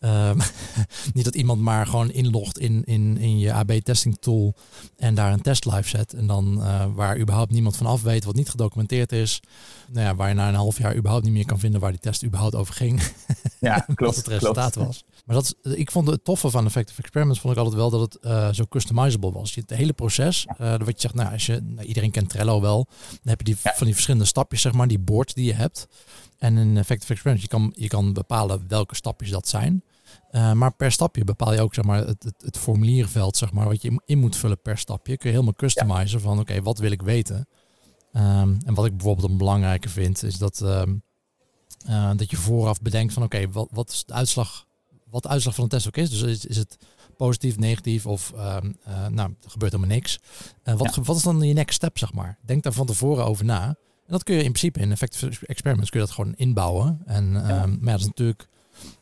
Um, 0.00 0.38
niet 1.14 1.24
dat 1.24 1.34
iemand 1.34 1.60
maar 1.60 1.86
gewoon 1.86 2.10
inlogt 2.10 2.58
in, 2.58 2.84
in, 2.84 3.18
in 3.18 3.38
je 3.38 3.52
AB-testing 3.52 4.16
tool 4.20 4.54
en 4.96 5.14
daar 5.14 5.32
een 5.32 5.42
test 5.42 5.64
live 5.64 5.88
zet. 5.88 6.12
En 6.12 6.26
dan 6.26 6.58
uh, 6.58 6.84
waar 6.94 7.18
überhaupt 7.18 7.52
niemand 7.52 7.76
van 7.76 7.86
af 7.86 8.02
weet, 8.02 8.24
wat 8.24 8.34
niet 8.34 8.48
gedocumenteerd 8.48 9.12
is. 9.12 9.40
Nou 9.92 10.06
ja, 10.06 10.14
waar 10.14 10.28
je 10.28 10.34
na 10.34 10.48
een 10.48 10.54
half 10.54 10.78
jaar 10.78 10.96
überhaupt 10.96 11.24
niet 11.24 11.34
meer 11.34 11.46
kan 11.46 11.58
vinden 11.58 11.80
waar 11.80 11.90
die 11.90 12.00
test 12.00 12.24
überhaupt 12.24 12.54
over 12.54 12.74
ging. 12.74 13.02
Ja, 13.60 13.78
klopt. 13.78 14.00
wat 14.00 14.16
het 14.16 14.26
resultaat 14.26 14.72
klopt. 14.72 14.86
was. 14.86 15.04
Maar 15.24 15.36
dat, 15.36 15.56
ik 15.62 15.90
vond 15.90 16.08
het 16.08 16.24
toffe 16.24 16.50
van 16.50 16.66
Effective 16.66 17.00
Experiments 17.00 17.40
vond 17.40 17.52
ik 17.52 17.58
altijd 17.58 17.78
wel 17.78 17.90
dat 17.90 18.00
het 18.00 18.24
uh, 18.24 18.52
zo 18.52 18.64
customizable 18.68 19.32
was. 19.32 19.54
Je, 19.54 19.60
het 19.60 19.70
hele 19.70 19.92
proces, 19.92 20.46
uh, 20.60 20.70
wat 20.70 20.86
je 20.86 20.94
zegt, 20.96 21.14
nou, 21.14 21.32
als 21.32 21.46
je, 21.46 21.60
nou, 21.62 21.86
iedereen 21.86 22.10
kent 22.10 22.28
Trello 22.28 22.60
wel, 22.60 22.86
dan 23.08 23.18
heb 23.22 23.38
je 23.38 23.44
die, 23.44 23.56
ja. 23.62 23.72
van 23.74 23.84
die 23.84 23.94
verschillende 23.94 24.26
stapjes, 24.26 24.60
zeg 24.60 24.72
maar, 24.72 24.88
die 24.88 24.98
boards 24.98 25.34
die 25.34 25.44
je 25.44 25.54
hebt. 25.54 25.88
En 26.38 26.56
in 26.56 26.76
Effective 26.76 27.12
Experiments, 27.12 27.42
je 27.42 27.56
kan, 27.56 27.72
je 27.76 27.88
kan 27.88 28.12
bepalen 28.12 28.64
welke 28.68 28.94
stapjes 28.94 29.30
dat 29.30 29.48
zijn. 29.48 29.82
Uh, 30.30 30.52
maar 30.52 30.72
per 30.72 30.92
stapje 30.92 31.24
bepaal 31.24 31.52
je 31.52 31.60
ook 31.60 31.74
zeg 31.74 31.84
maar, 31.84 32.06
het, 32.06 32.22
het, 32.22 32.42
het, 32.44 32.58
formulierveld, 32.58 33.36
zeg 33.36 33.52
maar, 33.52 33.66
wat 33.66 33.82
je 33.82 34.02
in 34.04 34.18
moet 34.18 34.36
vullen 34.36 34.60
per 34.62 34.78
stapje. 34.78 35.16
Kun 35.16 35.28
je 35.28 35.34
helemaal 35.34 35.56
customizen 35.56 36.18
ja. 36.18 36.24
van 36.24 36.32
oké, 36.32 36.40
okay, 36.40 36.62
wat 36.62 36.78
wil 36.78 36.90
ik 36.90 37.02
weten? 37.02 37.48
Um, 38.12 38.58
en 38.64 38.74
wat 38.74 38.86
ik 38.86 38.96
bijvoorbeeld 38.96 39.30
een 39.30 39.36
belangrijke 39.36 39.88
vind, 39.88 40.22
is 40.22 40.38
dat, 40.38 40.60
um, 40.60 41.02
uh, 41.88 42.10
dat 42.16 42.30
je 42.30 42.36
vooraf 42.36 42.80
bedenkt 42.80 43.12
van 43.12 43.22
oké, 43.22 43.36
okay, 43.36 43.50
wat, 43.50 43.68
wat 43.70 43.90
is 43.90 44.04
de 44.04 44.12
uitslag, 44.12 44.66
wat 45.10 45.22
de 45.22 45.28
uitslag 45.28 45.54
van 45.54 45.64
een 45.64 45.70
test 45.70 45.86
ook 45.86 45.96
is. 45.96 46.10
Dus 46.10 46.22
is, 46.22 46.46
is 46.46 46.56
het 46.56 46.76
positief, 47.16 47.58
negatief 47.58 48.06
of 48.06 48.32
um, 48.32 48.76
uh, 48.88 49.06
nou, 49.06 49.34
er 49.42 49.50
gebeurt 49.50 49.72
helemaal 49.72 49.94
niks. 49.94 50.18
wat, 50.62 50.94
ja. 50.94 51.02
wat 51.02 51.16
is 51.16 51.22
dan 51.22 51.40
je 51.40 51.54
next 51.54 51.74
step, 51.74 51.98
zeg 51.98 52.12
maar? 52.12 52.38
Denk 52.42 52.62
daar 52.62 52.72
van 52.72 52.86
tevoren 52.86 53.24
over 53.24 53.44
na. 53.44 53.76
En 54.06 54.12
dat 54.12 54.22
kun 54.22 54.34
je 54.34 54.42
in 54.42 54.52
principe 54.52 54.80
in 54.80 54.90
effective 54.90 55.46
experiments 55.46 55.90
kun 55.90 56.00
je 56.00 56.06
dat 56.06 56.14
gewoon 56.14 56.34
inbouwen. 56.36 57.02
En 57.06 57.32
ja. 57.32 57.66
maar 57.66 57.78
ja, 57.80 57.90
dat 57.90 58.00
is 58.00 58.06
natuurlijk, 58.06 58.48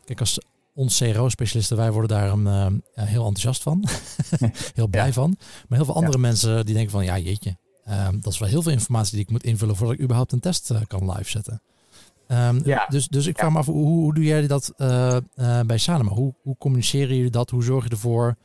kijk, 0.05 0.19
als 0.19 0.39
ons 0.73 0.97
CRO-specialisten, 0.97 1.77
wij 1.77 1.91
worden 1.91 2.17
daar 2.17 2.31
um, 2.31 2.47
uh, 2.47 2.71
heel 2.95 3.25
enthousiast 3.25 3.63
van. 3.63 3.85
heel 4.75 4.87
blij 4.87 5.05
ja. 5.05 5.13
van. 5.13 5.35
Maar 5.67 5.77
heel 5.77 5.85
veel 5.85 5.95
andere 5.95 6.17
ja. 6.17 6.19
mensen 6.19 6.65
die 6.65 6.73
denken 6.73 6.91
van, 6.91 7.05
ja 7.05 7.17
jeetje, 7.17 7.57
um, 7.89 8.21
dat 8.21 8.33
is 8.33 8.39
wel 8.39 8.49
heel 8.49 8.61
veel 8.61 8.71
informatie 8.71 9.11
die 9.11 9.23
ik 9.23 9.31
moet 9.31 9.43
invullen 9.43 9.75
voordat 9.75 9.95
ik 9.95 10.01
überhaupt 10.01 10.31
een 10.31 10.39
test 10.39 10.71
uh, 10.71 10.81
kan 10.87 11.11
live 11.11 11.29
zetten. 11.29 11.61
Um, 12.27 12.61
ja. 12.65 12.85
dus, 12.89 13.07
dus 13.07 13.25
ik 13.25 13.37
vraag 13.37 13.51
me 13.51 13.57
af, 13.57 13.65
hoe, 13.65 13.85
hoe 13.85 14.13
doe 14.13 14.23
jij 14.23 14.47
dat 14.47 14.73
uh, 14.77 15.17
bij 15.65 15.77
Sanema? 15.77 16.11
Hoe, 16.11 16.33
hoe 16.41 16.57
communiceren 16.57 17.15
jullie 17.15 17.31
dat? 17.31 17.49
Hoe 17.49 17.63
zorg 17.63 17.83
je 17.83 17.89
ervoor 17.89 18.35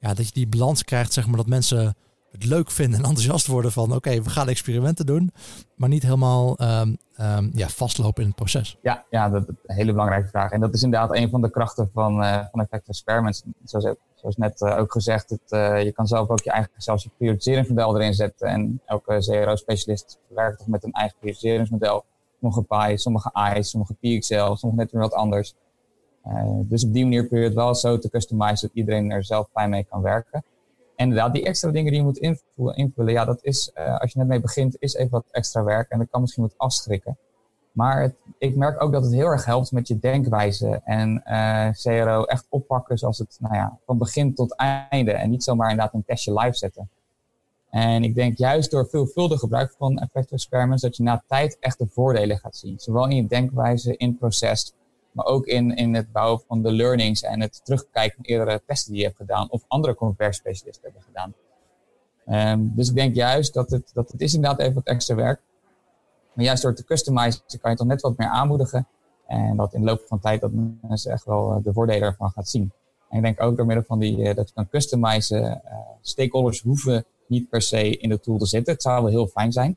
ja, 0.00 0.14
dat 0.14 0.26
je 0.26 0.32
die 0.32 0.46
balans 0.46 0.84
krijgt, 0.84 1.12
zeg 1.12 1.26
maar, 1.26 1.36
dat 1.36 1.46
mensen 1.46 1.96
leuk 2.44 2.70
vinden 2.70 2.98
en 2.98 3.04
enthousiast 3.04 3.46
worden 3.46 3.72
van 3.72 3.94
oké, 3.94 4.22
we 4.22 4.30
gaan 4.30 4.48
experimenten 4.48 5.06
doen, 5.06 5.32
maar 5.74 5.88
niet 5.88 6.02
helemaal 6.02 6.62
um, 6.62 6.96
um, 7.20 7.50
ja, 7.54 7.68
vastlopen 7.68 8.22
in 8.22 8.28
het 8.28 8.36
proces. 8.36 8.78
Ja, 8.82 9.04
ja, 9.10 9.28
dat 9.28 9.42
is 9.42 9.54
een 9.66 9.74
hele 9.74 9.92
belangrijke 9.92 10.28
vraag. 10.28 10.50
En 10.50 10.60
dat 10.60 10.74
is 10.74 10.82
inderdaad 10.82 11.16
een 11.16 11.30
van 11.30 11.42
de 11.42 11.50
krachten 11.50 11.90
van, 11.92 12.22
uh, 12.22 12.44
van 12.50 12.60
Effective 12.60 12.90
Experiments. 12.90 13.42
Zoals, 13.64 13.94
zoals 14.14 14.36
net 14.36 14.60
uh, 14.60 14.78
ook 14.78 14.92
gezegd, 14.92 15.30
uh, 15.48 15.82
je 15.82 15.92
kan 15.92 16.06
zelf 16.06 16.28
ook 16.28 16.42
je 16.42 16.50
eigen 16.50 16.70
zelfs 16.76 17.08
je 17.18 17.36
erin 17.76 18.14
zetten. 18.14 18.48
En 18.48 18.80
elke 18.84 19.18
CRO-specialist 19.18 20.18
werkt 20.28 20.58
toch 20.58 20.66
met 20.66 20.84
een 20.84 20.92
eigen 20.92 21.16
prioriteringsmodel. 21.18 22.04
Sommige 22.40 22.62
PI, 22.62 22.98
sommige 22.98 23.30
ICE, 23.54 23.62
sommige 23.62 23.94
PXL, 23.94 24.54
sommige 24.54 24.82
net 24.82 24.92
weer 24.92 25.00
wat 25.00 25.12
anders. 25.12 25.54
dus 26.62 26.84
op 26.84 26.92
die 26.92 27.02
manier 27.02 27.28
kun 27.28 27.38
je 27.38 27.44
het 27.44 27.54
wel 27.54 27.74
zo 27.74 27.98
te 27.98 28.10
customizen 28.10 28.68
dat 28.68 28.76
iedereen 28.76 29.10
er 29.10 29.24
zelf 29.24 29.48
fijn 29.52 29.70
mee 29.70 29.84
kan 29.84 30.02
werken. 30.02 30.44
En 30.96 31.08
inderdaad, 31.08 31.32
die 31.32 31.44
extra 31.44 31.70
dingen 31.70 31.90
die 31.90 32.00
je 32.00 32.06
moet 32.06 32.18
invullen, 32.18 32.76
invullen 32.76 33.12
ja, 33.12 33.24
dat 33.24 33.38
is, 33.42 33.70
uh, 33.74 33.98
als 33.98 34.12
je 34.12 34.18
net 34.18 34.28
mee 34.28 34.40
begint, 34.40 34.76
is 34.78 34.94
even 34.94 35.10
wat 35.10 35.24
extra 35.30 35.64
werk 35.64 35.90
en 35.90 35.98
dat 35.98 36.08
kan 36.10 36.20
misschien 36.20 36.42
wat 36.42 36.54
afschrikken. 36.56 37.18
Maar 37.72 38.02
het, 38.02 38.14
ik 38.38 38.56
merk 38.56 38.82
ook 38.82 38.92
dat 38.92 39.04
het 39.04 39.12
heel 39.12 39.26
erg 39.26 39.44
helpt 39.44 39.72
met 39.72 39.88
je 39.88 39.98
denkwijze 39.98 40.80
en 40.84 41.22
uh, 41.26 41.68
CRO 41.70 42.24
echt 42.24 42.46
oppakken 42.48 42.98
zoals 42.98 43.18
het, 43.18 43.36
nou 43.40 43.54
ja, 43.54 43.78
van 43.86 43.98
begin 43.98 44.34
tot 44.34 44.54
einde 44.54 45.12
en 45.12 45.30
niet 45.30 45.44
zomaar 45.44 45.70
inderdaad 45.70 45.94
een 45.94 46.04
testje 46.04 46.40
live 46.40 46.56
zetten. 46.56 46.90
En 47.70 48.04
ik 48.04 48.14
denk 48.14 48.38
juist 48.38 48.70
door 48.70 48.88
veelvuldig 48.88 49.40
gebruik 49.40 49.74
van 49.78 49.98
effective 49.98 50.34
experiments 50.34 50.82
dat 50.82 50.96
je 50.96 51.02
na 51.02 51.22
tijd 51.26 51.56
echt 51.60 51.78
de 51.78 51.86
voordelen 51.86 52.38
gaat 52.38 52.56
zien. 52.56 52.78
Zowel 52.78 53.08
in 53.08 53.16
je 53.16 53.26
denkwijze, 53.26 53.96
in 53.96 54.08
het 54.08 54.18
proces, 54.18 54.72
maar 55.16 55.26
ook 55.26 55.46
in, 55.46 55.76
in 55.76 55.94
het 55.94 56.12
bouwen 56.12 56.42
van 56.46 56.62
de 56.62 56.72
learnings 56.72 57.22
en 57.22 57.40
het 57.40 57.64
terugkijken 57.64 58.16
van 58.16 58.24
eerdere 58.24 58.62
testen 58.66 58.90
die 58.92 59.00
je 59.00 59.06
hebt 59.06 59.18
gedaan 59.18 59.50
of 59.50 59.64
andere 59.68 59.94
conversiespecialisten 59.94 60.82
hebben 60.82 61.02
gedaan. 61.02 61.34
Um, 62.52 62.72
dus 62.74 62.88
ik 62.88 62.94
denk 62.94 63.14
juist 63.14 63.54
dat 63.54 63.70
het, 63.70 63.90
dat 63.94 64.10
het 64.12 64.20
is 64.20 64.34
inderdaad 64.34 64.60
even 64.60 64.74
wat 64.74 64.86
extra 64.86 65.14
werk. 65.14 65.40
Maar 66.32 66.44
juist 66.44 66.62
door 66.62 66.74
te 66.74 66.84
customizen 66.84 67.42
kan 67.60 67.70
je 67.70 67.76
toch 67.76 67.86
net 67.86 68.00
wat 68.00 68.16
meer 68.16 68.28
aanmoedigen. 68.28 68.86
En 69.26 69.56
dat 69.56 69.74
in 69.74 69.80
de 69.80 69.86
loop 69.86 70.04
van 70.06 70.20
tijd 70.20 70.40
dat 70.40 70.50
mensen 70.80 71.12
echt 71.12 71.24
wel 71.24 71.62
de 71.62 71.72
voordelen 71.72 72.08
ervan 72.08 72.30
gaat 72.30 72.48
zien. 72.48 72.72
En 73.08 73.16
ik 73.16 73.22
denk 73.22 73.42
ook 73.42 73.56
door 73.56 73.66
middel 73.66 73.84
van 73.84 73.98
die, 73.98 74.34
dat 74.34 74.48
je 74.48 74.54
kan 74.54 74.68
customizen, 74.68 75.62
stakeholders 76.00 76.60
hoeven 76.60 77.04
niet 77.26 77.48
per 77.48 77.62
se 77.62 77.96
in 77.96 78.08
de 78.08 78.20
tool 78.20 78.38
te 78.38 78.46
zitten. 78.46 78.72
Het 78.72 78.82
zou 78.82 79.02
wel 79.02 79.10
heel 79.10 79.26
fijn 79.26 79.52
zijn. 79.52 79.76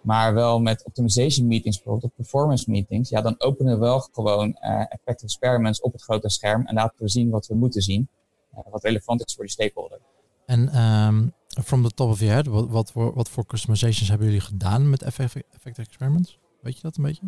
Maar 0.00 0.34
wel 0.34 0.60
met 0.60 0.84
optimization 0.84 1.46
meetings 1.46 1.76
bijvoorbeeld, 1.76 2.12
of 2.12 2.16
performance 2.16 2.70
meetings, 2.70 3.10
ja, 3.10 3.20
dan 3.20 3.34
openen 3.38 3.72
we 3.72 3.78
wel 3.78 4.00
gewoon 4.12 4.48
uh, 4.48 4.80
effective 4.80 5.24
experiments 5.24 5.80
op 5.80 5.92
het 5.92 6.02
grote 6.02 6.28
scherm 6.28 6.66
en 6.66 6.74
laten 6.74 7.04
we 7.04 7.08
zien 7.08 7.30
wat 7.30 7.46
we 7.46 7.54
moeten 7.54 7.82
zien, 7.82 8.08
uh, 8.54 8.60
wat 8.70 8.84
relevant 8.84 9.26
is 9.26 9.34
voor 9.34 9.44
die 9.44 9.52
stakeholder. 9.52 9.98
En 10.46 10.82
um, 10.82 11.32
from 11.64 11.82
the 11.82 11.90
top 11.90 12.10
of 12.10 12.20
your 12.20 12.34
head, 12.34 12.46
wat, 12.46 12.68
wat, 12.68 12.92
voor, 12.92 13.14
wat 13.14 13.28
voor 13.28 13.46
customizations 13.46 14.08
hebben 14.08 14.26
jullie 14.26 14.42
gedaan 14.42 14.90
met 14.90 15.02
effective 15.02 15.82
experiments? 15.82 16.38
Weet 16.60 16.76
je 16.76 16.82
dat 16.82 16.96
een 16.96 17.02
beetje? 17.02 17.26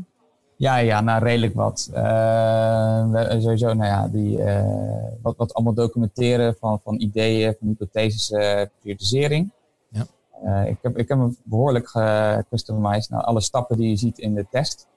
Ja, 0.56 0.76
ja, 0.76 1.00
nou 1.00 1.24
redelijk 1.24 1.54
wat. 1.54 1.90
Uh, 1.94 3.40
sowieso, 3.40 3.72
nou 3.72 3.84
ja, 3.84 4.08
die, 4.08 4.38
wat, 5.22 5.36
wat 5.36 5.54
allemaal 5.54 5.74
documenteren 5.74 6.56
van, 6.60 6.80
van 6.80 7.00
ideeën, 7.00 7.56
van 7.58 7.68
hypotheses, 7.68 8.28
prioritisering. 8.80 9.50
Uh, 10.44 10.66
ik, 10.66 10.78
heb, 10.82 10.98
ik 10.98 11.08
heb 11.08 11.18
hem 11.18 11.36
behoorlijk 11.42 11.88
gecustomized 11.88 13.10
naar 13.10 13.22
alle 13.22 13.40
stappen 13.40 13.76
die 13.76 13.88
je 13.88 13.96
ziet 13.96 14.18
in 14.18 14.34
de 14.34 14.46
test. 14.50 14.88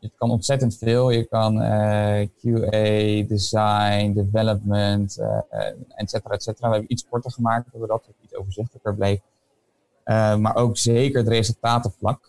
Het 0.00 0.12
kan 0.16 0.30
ontzettend 0.30 0.76
veel. 0.76 1.10
Je 1.10 1.24
kan 1.24 1.60
eh, 1.60 2.28
QA, 2.38 3.26
design, 3.28 4.12
development, 4.12 5.18
et 5.88 6.10
cetera, 6.10 6.34
et 6.34 6.42
cetera. 6.42 6.68
We 6.68 6.74
hebben 6.74 6.92
iets 6.92 7.06
korter 7.08 7.30
gemaakt, 7.30 7.66
we 7.72 7.86
dat 7.86 8.06
het 8.06 8.14
iets 8.24 8.34
overzichtelijker 8.34 8.94
bleek. 8.94 9.20
maar 10.40 10.56
ook 10.56 10.76
zeker 10.76 11.18
het 11.18 11.28
resultatenvlak. 11.28 12.20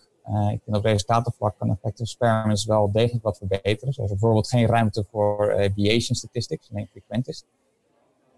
ik 0.52 0.60
vind 0.64 0.76
op 0.76 0.84
resultatenvlak 0.84 1.54
kan 1.58 1.68
effective 1.70 2.02
experiments 2.02 2.64
wel 2.64 2.90
degelijk 2.92 3.24
wat 3.24 3.38
verbeteren. 3.38 3.94
Zoals 3.94 4.10
bijvoorbeeld 4.10 4.48
geen 4.48 4.66
ruimte 4.66 5.04
voor 5.10 5.46
Bayesian 5.74 6.16
statistics, 6.16 6.70
alleen 6.70 6.88
frequentist. 6.90 7.44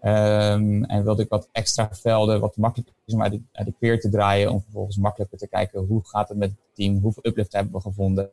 Um, 0.05 0.83
en 0.83 1.03
wilde 1.03 1.23
ik 1.23 1.29
wat 1.29 1.49
extra 1.51 1.89
velden, 1.91 2.39
wat 2.39 2.57
makkelijker 2.57 2.95
is 3.05 3.13
om 3.13 3.21
uit 3.21 3.31
de, 3.31 3.41
uit 3.51 3.67
de 3.67 3.73
peer 3.79 3.99
te 3.99 4.09
draaien. 4.09 4.51
Om 4.51 4.61
vervolgens 4.61 4.97
makkelijker 4.97 5.37
te 5.37 5.47
kijken 5.47 5.85
hoe 5.85 6.07
gaat 6.07 6.29
het 6.29 6.37
met 6.37 6.49
het 6.49 6.59
team, 6.73 6.99
hoeveel 6.99 7.25
uplift 7.25 7.53
hebben 7.53 7.73
we 7.73 7.79
gevonden. 7.79 8.31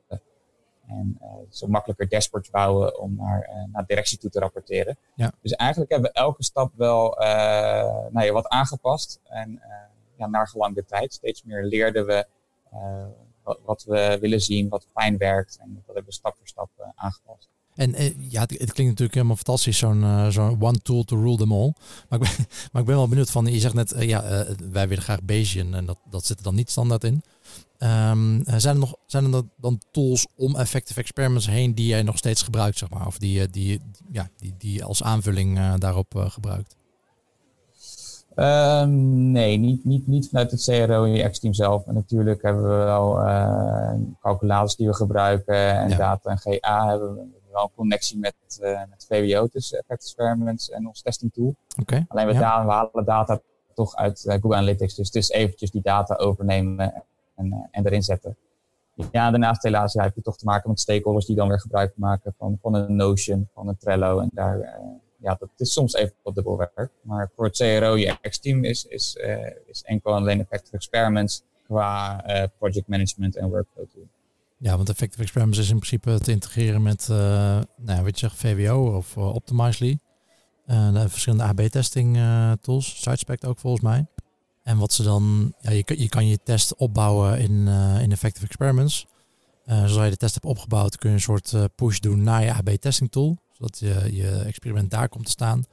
En 0.86 1.18
uh, 1.22 1.28
zo 1.50 1.66
makkelijker 1.66 2.08
dashboards 2.08 2.50
bouwen 2.50 3.00
om 3.00 3.14
naar, 3.14 3.48
uh, 3.48 3.72
naar 3.72 3.86
directie 3.86 4.18
toe 4.18 4.30
te 4.30 4.38
rapporteren. 4.38 4.98
Ja. 5.14 5.32
Dus 5.40 5.52
eigenlijk 5.52 5.90
hebben 5.90 6.10
we 6.12 6.18
elke 6.18 6.44
stap 6.44 6.72
wel 6.76 7.22
uh, 7.22 7.26
nou 8.10 8.26
ja, 8.26 8.32
wat 8.32 8.48
aangepast. 8.48 9.20
En 9.24 9.62
ja, 10.16 10.26
naar 10.26 10.48
gelang 10.48 10.74
de 10.74 10.84
tijd 10.84 11.12
steeds 11.12 11.44
meer 11.44 11.64
leerden 11.64 12.06
we 12.06 12.26
wat, 13.42 13.58
wat, 13.64 13.84
we 13.84 14.18
willen 14.20 14.40
zien, 14.40 14.68
wat 14.68 14.86
fijn 14.92 15.18
werkt. 15.18 15.58
En 15.60 15.74
dat 15.74 15.84
hebben 15.86 16.04
we 16.04 16.12
stap 16.12 16.36
voor 16.36 16.46
stap 16.46 16.70
aangepast. 16.94 17.48
En 17.80 17.94
eh, 17.94 18.14
ja, 18.18 18.40
het, 18.40 18.56
klinkt 18.56 18.76
natuurlijk 18.76 19.14
helemaal 19.14 19.36
fantastisch, 19.36 19.78
zo'n 19.78 20.00
uh, 20.02 20.28
zo'n 20.28 20.62
one 20.62 20.78
tool 20.78 21.04
to 21.04 21.16
rule 21.16 21.36
them 21.36 21.52
all. 21.52 21.72
Maar 22.08 22.20
ik 22.20 22.26
ben, 22.36 22.46
maar 22.72 22.80
ik 22.80 22.88
ben 22.88 22.96
wel 22.96 23.08
benieuwd 23.08 23.30
van, 23.30 23.46
je 23.46 23.58
zegt 23.58 23.74
net, 23.74 23.92
uh, 23.92 24.08
ja, 24.08 24.44
wij 24.70 24.88
willen 24.88 25.04
graag 25.04 25.22
Bayesian 25.22 25.74
en 25.74 25.86
dat, 25.86 25.98
dat 26.10 26.26
zit 26.26 26.38
er 26.38 26.44
dan 26.44 26.54
niet 26.54 26.70
standaard 26.70 27.04
in. 27.04 27.22
Um, 27.78 28.42
zijn 28.44 28.74
er 28.74 28.80
nog 28.80 28.94
zijn 29.06 29.32
er 29.32 29.42
dan 29.56 29.80
tools 29.90 30.26
om 30.36 30.56
effective 30.56 31.00
experiments 31.00 31.46
heen 31.46 31.74
die 31.74 31.86
jij 31.86 32.02
nog 32.02 32.16
steeds 32.16 32.42
gebruikt, 32.42 32.78
zeg 32.78 32.90
maar? 32.90 33.06
Of 33.06 33.18
die, 33.18 33.50
die, 33.50 33.80
ja, 34.12 34.28
die, 34.36 34.54
die 34.58 34.84
als 34.84 35.02
aanvulling 35.02 35.76
daarop 35.78 36.14
gebruikt? 36.16 36.76
Um, 38.36 39.30
nee, 39.30 39.56
niet, 39.56 39.84
niet, 39.84 40.06
niet 40.06 40.28
vanuit 40.28 40.50
het 40.50 40.64
CRO 40.64 41.04
in 41.04 41.12
je 41.12 41.28
X-team 41.28 41.54
zelf. 41.54 41.86
En 41.86 41.94
natuurlijk 41.94 42.42
hebben 42.42 42.62
we 42.62 42.84
wel 42.84 43.14
calculators 44.20 44.76
die 44.76 44.86
we 44.86 44.94
gebruiken 44.94 45.78
en 45.78 45.96
data 45.96 46.30
en 46.30 46.38
GA 46.38 46.88
hebben 46.88 47.14
we 47.14 47.38
wel 47.52 47.62
een 47.62 47.74
connectie 47.74 48.18
met, 48.18 48.34
uh, 48.60 48.80
met 48.88 49.06
VWO, 49.08 49.46
tussen 49.46 49.78
Effect 49.78 50.02
Experiments 50.02 50.70
en 50.70 50.86
ons 50.86 51.02
testing 51.02 51.32
tool. 51.32 51.54
Okay, 51.80 52.04
Alleen 52.08 52.26
we, 52.26 52.32
ja. 52.32 52.64
we 52.64 52.70
halen 52.72 53.04
data 53.04 53.40
toch 53.74 53.94
uit 53.94 54.24
uh, 54.24 54.32
Google 54.32 54.56
Analytics. 54.56 54.94
Dus 54.94 55.06
het 55.06 55.16
is 55.16 55.30
eventjes 55.30 55.70
die 55.70 55.82
data 55.82 56.14
overnemen 56.14 57.04
en, 57.34 57.46
uh, 57.46 57.54
en 57.70 57.86
erin 57.86 58.02
zetten. 58.02 58.36
Ja, 59.12 59.30
daarnaast 59.30 59.62
helaas 59.62 59.92
ja, 59.92 60.02
heb 60.02 60.14
je 60.14 60.22
toch 60.22 60.36
te 60.36 60.44
maken 60.44 60.70
met 60.70 60.80
stakeholders 60.80 61.26
die 61.26 61.36
dan 61.36 61.48
weer 61.48 61.60
gebruik 61.60 61.92
maken 61.96 62.34
van, 62.38 62.58
van 62.62 62.74
een 62.74 62.96
Notion, 62.96 63.48
van 63.54 63.68
een 63.68 63.76
Trello. 63.76 64.18
En 64.18 64.30
daar, 64.32 64.80
ja, 65.16 65.34
dat 65.38 65.48
is 65.56 65.72
soms 65.72 65.94
even 65.94 66.14
wat 66.22 66.34
dubbel 66.34 66.56
werk. 66.56 66.90
Maar 67.00 67.30
voor 67.36 67.44
het 67.44 67.56
CRO, 67.56 67.96
je 67.96 68.16
X-team 68.20 68.64
is, 68.64 68.84
is, 68.84 69.16
is 69.66 69.82
enkel 69.82 70.14
alleen 70.14 70.40
Effective 70.40 70.76
Experiments 70.76 71.42
qua 71.64 72.24
project 72.58 72.88
management 72.88 73.36
en 73.36 73.48
workflow 73.48 73.86
tool. 73.92 73.99
Ja, 74.62 74.76
want 74.76 74.88
Effective 74.88 75.22
Experiments 75.22 75.58
is 75.58 75.70
in 75.70 75.78
principe 75.78 76.18
te 76.18 76.30
integreren 76.30 76.82
met, 76.82 77.08
uh, 77.10 77.16
nou, 77.76 78.04
weet 78.04 78.20
je 78.20 78.30
VWO 78.30 78.96
of 78.96 79.16
uh, 79.16 79.34
Optimizely. 79.34 79.98
Uh, 80.66 80.92
de 80.92 81.08
verschillende 81.08 81.44
AB-testing 81.44 82.18
tools, 82.60 82.96
SiteSpect 82.96 83.44
ook 83.44 83.58
volgens 83.58 83.82
mij. 83.82 84.06
En 84.62 84.78
wat 84.78 84.92
ze 84.92 85.02
dan, 85.02 85.54
ja, 85.60 85.70
je, 85.70 85.84
je 85.86 86.08
kan 86.08 86.26
je 86.26 86.38
test 86.42 86.74
opbouwen 86.74 87.38
in, 87.38 87.66
in 88.00 88.12
Effective 88.12 88.46
Experiments. 88.46 89.06
zodra 89.64 90.04
je 90.04 90.10
de 90.10 90.16
test 90.16 90.34
hebt 90.34 90.46
opgebouwd, 90.46 90.96
kun 90.96 91.08
je 91.08 91.14
een 91.14 91.22
soort 91.22 91.54
push 91.74 91.98
doen 91.98 92.22
naar 92.22 92.42
je 92.42 92.52
AB-testing 92.52 93.10
tool. 93.10 93.38
Zodat 93.52 93.78
je, 93.78 94.08
je 94.12 94.30
experiment 94.30 94.90
daar 94.90 95.08
komt 95.08 95.24
te 95.24 95.30
staan. 95.30 95.64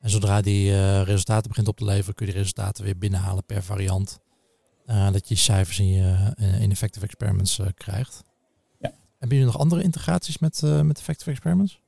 En 0.00 0.10
zodra 0.10 0.40
die 0.40 1.02
resultaten 1.02 1.48
begint 1.48 1.68
op 1.68 1.76
te 1.76 1.84
leveren, 1.84 2.14
kun 2.14 2.26
je 2.26 2.32
die 2.32 2.40
resultaten 2.40 2.84
weer 2.84 2.98
binnenhalen 2.98 3.44
per 3.44 3.62
variant. 3.62 4.20
dat 4.86 5.28
je 5.28 5.34
cijfers 5.34 5.78
in, 5.78 5.88
je, 5.88 6.34
in 6.60 6.70
Effective 6.70 7.04
Experiments 7.04 7.60
krijgt. 7.74 8.22
Hebben 9.24 9.42
jullie 9.42 9.52
nog 9.52 9.62
andere 9.62 9.82
integraties 9.82 10.38
met, 10.38 10.60
uh, 10.64 10.80
met 10.80 10.98
Effective 10.98 11.30
Experiments? 11.30 11.80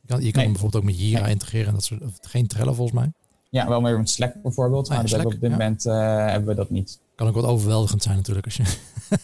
Je 0.00 0.06
kan, 0.06 0.22
je 0.24 0.30
kan 0.30 0.42
hem 0.42 0.52
bijvoorbeeld 0.52 0.82
ook 0.82 0.90
met 0.90 1.00
Jira 1.00 1.26
integreren. 1.26 1.66
En 1.66 1.74
dat 1.74 1.84
soort, 1.84 2.02
geen 2.20 2.46
Trello 2.46 2.72
volgens 2.72 2.98
mij. 2.98 3.12
Ja, 3.50 3.68
wel 3.68 3.80
meer 3.80 3.98
met 3.98 4.10
Slack 4.10 4.42
bijvoorbeeld. 4.42 4.88
Ah, 4.88 4.96
maar 4.96 5.08
Slack, 5.08 5.24
op 5.24 5.40
dit 5.40 5.50
moment 5.50 5.86
uh, 5.86 5.92
hebben 6.26 6.48
we 6.48 6.54
dat 6.54 6.70
niet. 6.70 7.00
Kan 7.14 7.28
ook 7.28 7.34
wat 7.34 7.44
overweldigend 7.44 8.02
zijn 8.02 8.16
natuurlijk. 8.16 8.46
Als, 8.46 8.56
je 8.56 8.62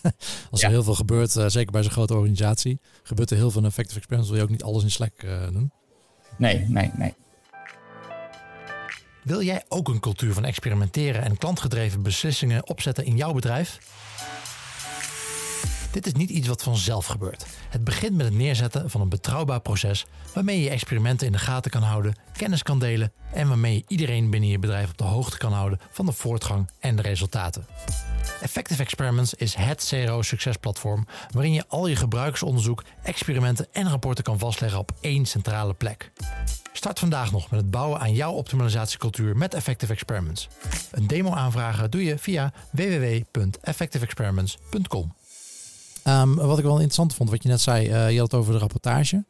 als 0.51 0.63
er 0.63 0.69
heel 0.69 0.83
veel 0.83 0.95
gebeurt, 0.95 1.35
uh, 1.35 1.47
zeker 1.47 1.73
bij 1.73 1.83
zo'n 1.83 1.93
grote 1.93 2.15
organisatie, 2.15 2.81
gebeurt 3.03 3.31
er 3.31 3.37
heel 3.37 3.51
veel 3.51 3.61
in 3.61 3.67
Effective 3.67 3.99
Experiments. 3.99 4.31
Wil 4.31 4.41
je 4.43 4.47
ook 4.47 4.57
niet 4.59 4.69
alles 4.69 4.83
in 4.83 4.91
Slack 4.91 5.27
doen? 5.53 5.71
Nee, 6.37 6.65
nee, 6.69 6.91
nee. 6.95 7.15
Wil 9.25 9.43
jij 9.43 9.65
ook 9.69 9.89
een 9.89 10.01
cultuur 10.01 10.33
van 10.33 10.45
experimenteren 10.45 11.23
en 11.23 11.39
klantgedreven 11.39 12.03
beslissingen 12.03 12.69
opzetten 12.69 13.05
in 13.05 13.17
jouw 13.17 13.33
bedrijf? 13.33 13.79
Dit 15.91 16.07
is 16.07 16.13
niet 16.13 16.31
iets 16.31 16.49
wat 16.49 16.63
vanzelf 16.63 17.07
gebeurt. 17.07 17.47
Het 17.69 17.85
begint 17.85 18.17
met 18.17 18.27
het 18.27 18.35
neerzetten 18.35 18.91
van 18.91 19.01
een 19.01 19.09
betrouwbaar 19.09 19.61
proces 19.61 20.07
waarmee 20.35 20.63
je 20.63 20.71
experimenten 20.71 21.27
in 21.27 21.33
de 21.33 21.39
gaten 21.39 21.71
kan 21.71 21.83
houden, 21.83 22.15
kennis 22.37 22.63
kan 22.63 22.79
delen 22.79 23.13
en 23.33 23.49
waarmee 23.49 23.75
je 23.75 23.85
iedereen 23.87 24.31
binnen 24.31 24.51
je 24.51 24.59
bedrijf 24.59 24.91
op 24.91 24.99
de 24.99 25.05
hoogte 25.05 25.39
kan 25.39 25.53
houden 25.53 25.81
van 25.91 26.07
de 26.07 26.13
voortgang 26.13 26.71
en 26.81 26.97
de 26.97 27.03
resultaten. 27.03 27.67
Effective 28.41 28.83
Experiments 28.83 29.35
is 29.35 29.55
het 29.55 29.87
CRO-succesplatform 29.89 31.07
waarin 31.31 31.53
je 31.53 31.65
al 31.69 31.87
je 31.87 31.97
gebruikersonderzoek, 31.97 32.85
experimenten 33.03 33.67
en 33.73 33.89
rapporten 33.89 34.25
kan 34.25 34.39
vastleggen 34.39 34.79
op 34.79 34.93
één 35.01 35.27
centrale 35.27 35.75
plek. 35.75 36.13
Start 36.73 36.99
vandaag 36.99 37.33
nog 37.33 37.51
met 37.51 37.61
het 37.61 37.71
bouwen 37.71 38.01
aan 38.01 38.15
jouw 38.15 38.33
optimalisatiecultuur 38.33 39.37
met 39.37 39.55
Effective 39.55 39.93
Experiments. 39.93 40.49
Een 40.91 41.07
demo 41.07 41.33
aanvragen 41.33 41.91
doe 41.91 42.05
je 42.05 42.19
via 42.19 42.53
www.effectiveexperiments.com. 42.71 45.18
Um, 46.05 46.35
wat 46.35 46.59
ik 46.59 46.65
wel 46.65 46.75
interessant 46.75 47.15
vond, 47.15 47.31
wat 47.31 47.43
je 47.43 47.49
net 47.49 47.61
zei, 47.61 47.89
uh, 47.89 48.11
je 48.11 48.19
had 48.19 48.31
het 48.31 48.41
over 48.41 48.53
de 48.53 48.59
rapportage. 48.59 49.25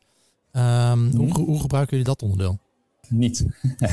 Um, 0.53 1.11
hoe, 1.17 1.33
hoe, 1.33 1.61
gebruiken 1.61 1.97
jullie 1.97 2.13
dat 2.13 2.23
onderdeel? 2.23 2.59
Niet. 3.09 3.45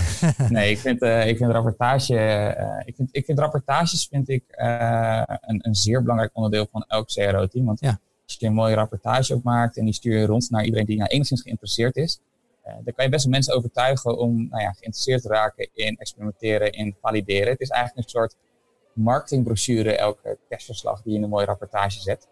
nee, 0.50 0.72
ik 0.72 0.77
vind, 0.77 1.01
uh, 1.01 1.27
ik 1.27 1.38
vind 1.38 1.51
rapportage. 1.51 2.13
Uh, 2.13 2.82
ik, 2.86 2.96
vind, 2.96 3.10
ik 3.12 3.25
vind 3.25 3.39
rapportages 3.39 4.08
vind 4.10 4.29
ik, 4.29 4.44
een, 4.48 5.60
een 5.67 5.75
zeer 5.75 6.01
belangrijk 6.01 6.32
onderdeel 6.34 6.67
van 6.72 6.86
elk 6.88 7.08
CRO-team. 7.08 7.65
Want 7.65 7.79
ja. 7.79 8.00
als 8.24 8.36
je 8.39 8.46
een 8.46 8.53
mooie 8.53 8.75
rapportage 8.75 9.34
ook 9.34 9.44
maakt 9.44 9.77
en 9.77 9.86
die 9.86 9.94
stuur 9.94 10.17
je 10.17 10.25
rond 10.25 10.50
naar 10.50 10.63
iedereen 10.63 10.86
die 10.86 10.98
nou 10.98 11.10
enigszins 11.10 11.41
geïnteresseerd 11.41 11.96
is, 11.96 12.20
dan 12.63 12.94
kan 12.96 13.05
je 13.05 13.12
best 13.12 13.24
wel 13.24 13.34
mensen 13.34 13.55
overtuigen 13.55 14.17
om 14.17 14.48
nou 14.50 14.62
ja, 14.62 14.72
geïnteresseerd 14.72 15.22
te 15.22 15.27
raken 15.27 15.70
in 15.74 15.98
experimenteren, 15.98 16.72
in 16.72 16.96
valideren. 17.01 17.48
Het 17.48 17.60
is 17.60 17.70
eigenlijk 17.70 18.05
een 18.05 18.12
soort 18.12 18.36
marketingbrochure, 18.94 19.96
elke 19.96 20.38
testverslag 20.50 21.01
die 21.01 21.12
je 21.12 21.17
in 21.17 21.24
een 21.24 21.29
mooie 21.29 21.46
rapportage 21.46 22.00
zet. 22.00 22.27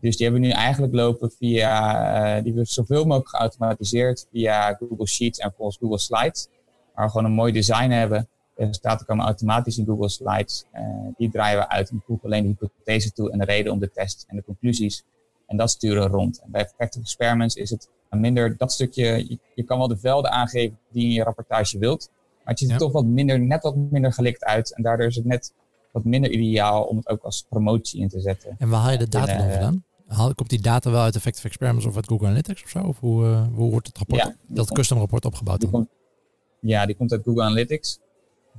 Dus 0.00 0.16
die 0.16 0.26
hebben 0.26 0.42
we 0.42 0.48
nu 0.48 0.52
eigenlijk 0.52 0.94
lopen 0.94 1.30
via, 1.30 2.36
uh, 2.36 2.44
die 2.44 2.54
we 2.54 2.64
zoveel 2.64 3.04
mogelijk 3.04 3.28
geautomatiseerd 3.28 4.26
via 4.32 4.72
Google 4.72 5.06
Sheets 5.06 5.38
en 5.38 5.52
volgens 5.56 5.78
Google 5.78 5.98
Slides. 5.98 6.48
Waar 6.94 7.04
we 7.04 7.10
gewoon 7.10 7.26
een 7.26 7.36
mooi 7.36 7.52
design 7.52 7.90
hebben. 7.90 8.28
De 8.54 8.64
resultaten 8.64 9.06
komen 9.06 9.24
automatisch 9.24 9.78
in 9.78 9.86
Google 9.86 10.08
Slides. 10.08 10.64
Uh, 10.74 10.80
die 11.16 11.30
draaien 11.30 11.58
we 11.58 11.68
uit 11.68 11.90
en 11.90 12.02
voegen 12.06 12.24
alleen 12.24 12.42
de 12.42 12.48
hypothese 12.48 13.12
toe 13.12 13.30
en 13.30 13.38
de 13.38 13.44
reden 13.44 13.72
om 13.72 13.78
de 13.78 13.90
test 13.90 14.24
en 14.28 14.36
de 14.36 14.44
conclusies. 14.44 15.04
En 15.46 15.56
dat 15.56 15.70
sturen 15.70 16.02
we 16.02 16.16
rond. 16.16 16.40
En 16.40 16.50
bij 16.50 16.60
Effective 16.60 17.04
Experiments 17.04 17.54
is 17.54 17.70
het 17.70 17.88
minder 18.10 18.56
dat 18.56 18.72
stukje. 18.72 19.38
Je, 19.54 19.64
kan 19.64 19.78
wel 19.78 19.88
de 19.88 19.96
velden 19.96 20.30
aangeven 20.30 20.78
die 20.90 21.02
je 21.02 21.08
in 21.08 21.14
je 21.14 21.22
rapportage 21.22 21.78
wilt. 21.78 22.10
Maar 22.12 22.54
het 22.54 22.58
ziet 22.58 22.70
er 22.70 22.78
toch 22.78 22.92
wat 22.92 23.04
minder, 23.04 23.40
net 23.40 23.62
wat 23.62 23.76
minder 23.76 24.12
gelikt 24.12 24.44
uit. 24.44 24.74
En 24.74 24.82
daardoor 24.82 25.06
is 25.06 25.16
het 25.16 25.24
net 25.24 25.52
wat 25.92 26.04
minder 26.04 26.30
ideaal 26.30 26.84
om 26.84 26.96
het 26.96 27.08
ook 27.08 27.22
als 27.22 27.46
promotie 27.48 28.00
in 28.00 28.08
te 28.08 28.20
zetten. 28.20 28.54
En 28.58 28.68
waar 28.68 28.80
haal 28.80 28.90
je 28.90 28.98
de 28.98 29.08
data 29.08 29.36
dan 29.36 29.50
vandaan? 29.50 29.84
Komt 30.16 30.48
die 30.50 30.60
data 30.60 30.90
wel 30.90 31.00
uit 31.02 31.16
Effective 31.16 31.46
Experiments 31.46 31.86
of 31.86 31.96
uit 31.96 32.06
Google 32.06 32.26
Analytics 32.26 32.62
of 32.62 32.68
zo? 32.68 32.78
Of 32.82 33.00
hoe, 33.00 33.24
uh, 33.24 33.46
hoe 33.54 33.70
wordt 33.70 33.86
het 33.86 33.98
rapport, 33.98 34.20
Ja, 34.22 34.34
dat 34.46 34.66
komt- 34.66 34.78
custom 34.78 34.98
rapport 34.98 35.24
opgebouwd? 35.24 35.60
Die 35.60 35.70
Dan? 35.70 35.80
komt, 35.80 35.90
ja, 36.60 36.86
die 36.86 36.94
komt 36.96 37.12
uit 37.12 37.22
Google 37.24 37.42
Analytics. 37.42 37.98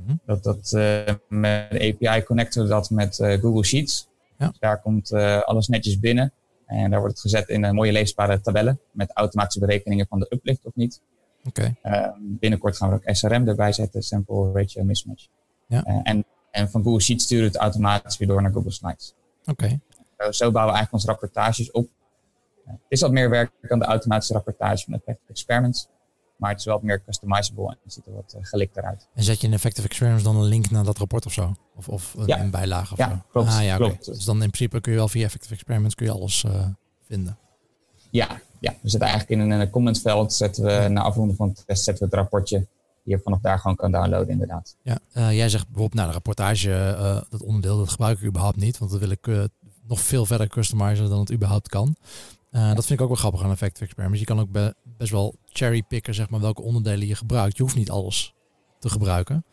Mhm. 0.05 0.15
Dat, 0.25 0.43
dat, 0.43 0.73
eh, 0.73 1.13
met 1.27 1.71
de 1.71 1.95
API 2.01 2.23
connecten 2.23 2.63
we 2.63 2.69
dat 2.69 2.89
met 2.89 3.19
eh, 3.19 3.39
Google 3.41 3.63
Sheets. 3.63 4.07
Ja. 4.37 4.47
Dus 4.47 4.59
daar 4.59 4.81
komt 4.81 5.11
eh, 5.11 5.41
alles 5.41 5.67
netjes 5.67 5.99
binnen. 5.99 6.33
En 6.65 6.89
daar 6.89 6.99
wordt 6.99 7.13
het 7.13 7.23
gezet 7.23 7.49
in 7.49 7.63
eh, 7.63 7.71
mooie 7.71 7.91
leesbare 7.91 8.41
tabellen. 8.41 8.79
Met 8.91 9.11
automatische 9.13 9.59
berekeningen 9.59 10.05
van 10.09 10.19
de 10.19 10.25
uplift 10.29 10.65
of 10.65 10.75
niet. 10.75 11.01
Oké, 11.47 11.75
Eh, 11.81 12.07
binnenkort 12.19 12.77
gaan 12.77 12.89
we 12.89 12.95
ook 12.95 13.15
SRM 13.15 13.47
erbij 13.47 13.71
zetten. 13.73 14.01
Sample 14.01 14.51
Ratio 14.53 14.83
Mismatch. 14.83 15.27
Ja. 15.67 15.83
Eh, 15.83 15.99
en, 16.03 16.25
en 16.51 16.69
van 16.69 16.83
Google 16.83 17.01
Sheets 17.01 17.23
sturen 17.23 17.43
we 17.45 17.51
het 17.51 17.61
automatisch 17.61 18.17
weer 18.17 18.27
door 18.27 18.41
naar 18.41 18.51
Google 18.51 18.71
Slides. 18.71 19.13
oké. 19.45 19.79
Zo 20.29 20.51
bouwen 20.51 20.73
we 20.73 20.79
eigenlijk 20.79 20.93
onze 20.93 21.07
rapportages 21.07 21.71
op. 21.71 21.87
Eh, 22.65 22.71
het 22.71 22.81
is 22.87 23.01
wat 23.01 23.11
meer 23.11 23.29
werk 23.29 23.51
dan 23.61 23.79
de 23.79 23.85
automatische 23.85 24.33
rapportage 24.33 24.83
van 24.85 24.93
Effective 24.93 25.31
Experiments. 25.31 25.87
Maar 26.35 26.49
het 26.49 26.59
is 26.59 26.65
wel 26.65 26.75
wat 26.75 26.83
meer 26.83 27.03
customizable 27.03 27.67
en 27.67 27.77
het 27.83 27.93
ziet 27.93 28.05
er 28.05 28.13
wat 28.13 28.33
uh, 28.37 28.43
gelikter 28.45 28.83
uit. 28.83 29.07
En 29.13 29.23
zet 29.23 29.41
je 29.41 29.47
in 29.47 29.53
Effective 29.53 29.87
Experiments 29.87 30.23
dan 30.25 30.35
een 30.35 30.43
link 30.43 30.69
naar 30.69 30.83
dat 30.83 30.97
rapport 30.97 31.25
of 31.25 31.33
zo? 31.33 31.53
Of, 31.75 31.87
of 31.89 32.13
een, 32.17 32.27
Ja. 32.27 32.49
bijlage 32.49 32.91
of 32.93 32.97
Ja, 32.97 33.09
zo? 33.09 33.15
klopt, 33.31 33.47
Ah, 33.49 33.63
ja, 33.63 33.75
klopt. 33.75 34.05
Dus 34.05 34.23
dan 34.25 34.35
in 34.43 34.49
principe 34.49 34.81
kun 34.81 34.91
je 34.91 34.97
wel 34.97 35.07
via 35.07 35.25
Effective 35.25 35.53
Experiments 35.53 35.95
kun 35.95 36.05
je 36.05 36.11
alles 36.11 36.43
eh, 36.43 36.65
vinden. 37.07 37.37
Ja, 38.09 38.27
ja, 38.59 38.71
we 38.81 38.89
zetten 38.89 39.09
eigenlijk 39.09 39.41
in 39.41 39.51
een, 39.51 39.59
een 39.59 39.69
commentveld, 39.69 40.33
zetten 40.33 40.63
we 40.63 40.87
na 40.89 41.01
afronden 41.01 41.35
van 41.35 41.47
de 41.55 41.63
test, 41.65 41.83
zetten 41.83 42.03
we 42.03 42.09
het 42.15 42.19
rapportje 42.19 42.57
die 43.03 43.15
je 43.15 43.19
vanaf 43.23 43.39
daar 43.41 43.59
gewoon 43.59 43.75
kan 43.75 43.91
downloaden 43.91 44.29
inderdaad. 44.29 44.75
Ja, 44.81 44.99
eh, 45.11 45.35
jij 45.35 45.49
zegt 45.49 45.63
bijvoorbeeld, 45.65 45.93
nou, 45.93 46.07
de 46.07 46.13
rapportage, 46.13 46.73
eh, 46.73 47.21
dat 47.29 47.41
onderdeel, 47.41 47.77
dat 47.77 47.89
gebruik 47.89 48.17
ik 48.19 48.25
überhaupt 48.27 48.57
niet. 48.57 48.77
Want 48.77 48.91
dat 48.91 48.99
wil 48.99 49.09
ik 49.09 49.27
eh, 49.27 49.43
nog 49.91 50.01
veel 50.01 50.25
verder 50.25 50.47
customizen 50.47 51.09
dan 51.09 51.19
het 51.19 51.31
überhaupt 51.31 51.67
kan. 51.69 51.95
Eh, 52.49 52.67
Dat 52.73 52.85
vind 52.85 52.89
ik 52.99 53.01
ook 53.01 53.07
wel 53.07 53.17
grappig 53.17 53.43
aan 53.43 53.51
Effective 53.51 53.83
Experiments. 53.83 54.19
Je 54.19 54.25
kan 54.27 54.39
ook 54.39 54.51
be- 54.51 54.75
best 54.97 55.11
wel 55.11 55.35
cherrypicken, 55.49 56.13
zeg 56.13 56.29
maar, 56.29 56.39
welke 56.39 56.61
onderdelen 56.61 57.07
je 57.07 57.15
gebruikt. 57.15 57.57
Je 57.57 57.63
hoeft 57.63 57.75
niet 57.75 57.89
alles 57.91 58.33
te 58.79 58.89
gebruiken. 58.89 59.45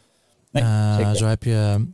Nee, 0.53 0.63
Eh. 0.63 1.13
Zo 1.13 1.27
heb 1.27 1.43
je 1.43 1.87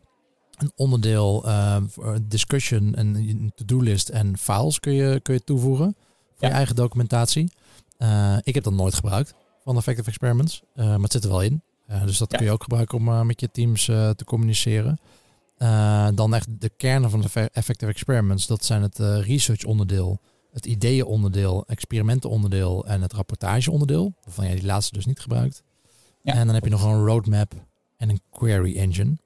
een 0.58 0.72
onderdeel 0.76 1.44
voor 1.88 2.18
discussion 2.22 2.94
en 2.94 3.14
een 3.14 3.52
to-do-list 3.54 4.08
en 4.08 4.38
files 4.38 4.80
kun 4.80 4.92
je, 4.92 5.20
kun 5.20 5.34
je 5.34 5.44
toevoegen 5.44 5.94
voor 6.34 6.36
Ja. 6.38 6.48
je 6.48 6.54
eigen 6.54 6.74
documentatie. 6.76 7.52
Eh, 7.96 8.36
ik 8.42 8.54
heb 8.54 8.64
dat 8.64 8.72
nooit 8.72 8.94
gebruikt 8.94 9.34
van 9.64 9.76
Effective 9.76 10.08
Experiments, 10.08 10.62
maar 10.74 10.98
het 11.00 11.12
zit 11.12 11.24
er 11.24 11.30
wel 11.30 11.42
in. 11.42 11.62
Dus 12.04 12.18
dat 12.18 12.30
Ja. 12.30 12.36
kun 12.36 12.46
je 12.46 12.52
ook 12.52 12.62
gebruiken 12.62 12.98
om 12.98 13.26
met 13.26 13.40
je 13.40 13.50
teams 13.50 13.84
te 13.84 14.22
communiceren. 14.24 14.98
Eh, 15.56 16.08
dan 16.14 16.34
echt 16.34 16.60
de 16.60 16.70
kernen 16.76 17.10
van 17.10 17.20
de 17.20 17.26
Effe- 17.26 17.48
Effective 17.52 17.90
Experiments. 17.90 18.46
Dat 18.46 18.64
zijn 18.64 18.82
het 18.82 18.98
eh, 18.98 19.26
research 19.26 19.64
onderdeel, 19.64 20.20
het 20.52 20.66
ideeën 20.66 21.04
onderdeel, 21.04 21.64
experimenten 21.66 22.30
onderdeel 22.30 22.86
en 22.86 23.02
het 23.02 23.12
rapportage 23.12 23.70
onderdeel. 23.70 24.14
Waarvan 24.24 24.44
jij 24.46 24.54
die 24.54 24.64
laatste 24.64 24.92
dus 24.94 25.06
niet 25.06 25.20
gebruikt. 25.20 25.62
Ja, 26.22 26.32
en 26.34 26.46
dan 26.46 26.54
heb 26.54 26.64
je 26.64 26.70
nog 26.70 26.84
een 26.84 27.04
roadmap 27.04 27.52
en 27.96 28.08
een 28.08 28.20
query 28.30 28.76
engine. 28.76 29.16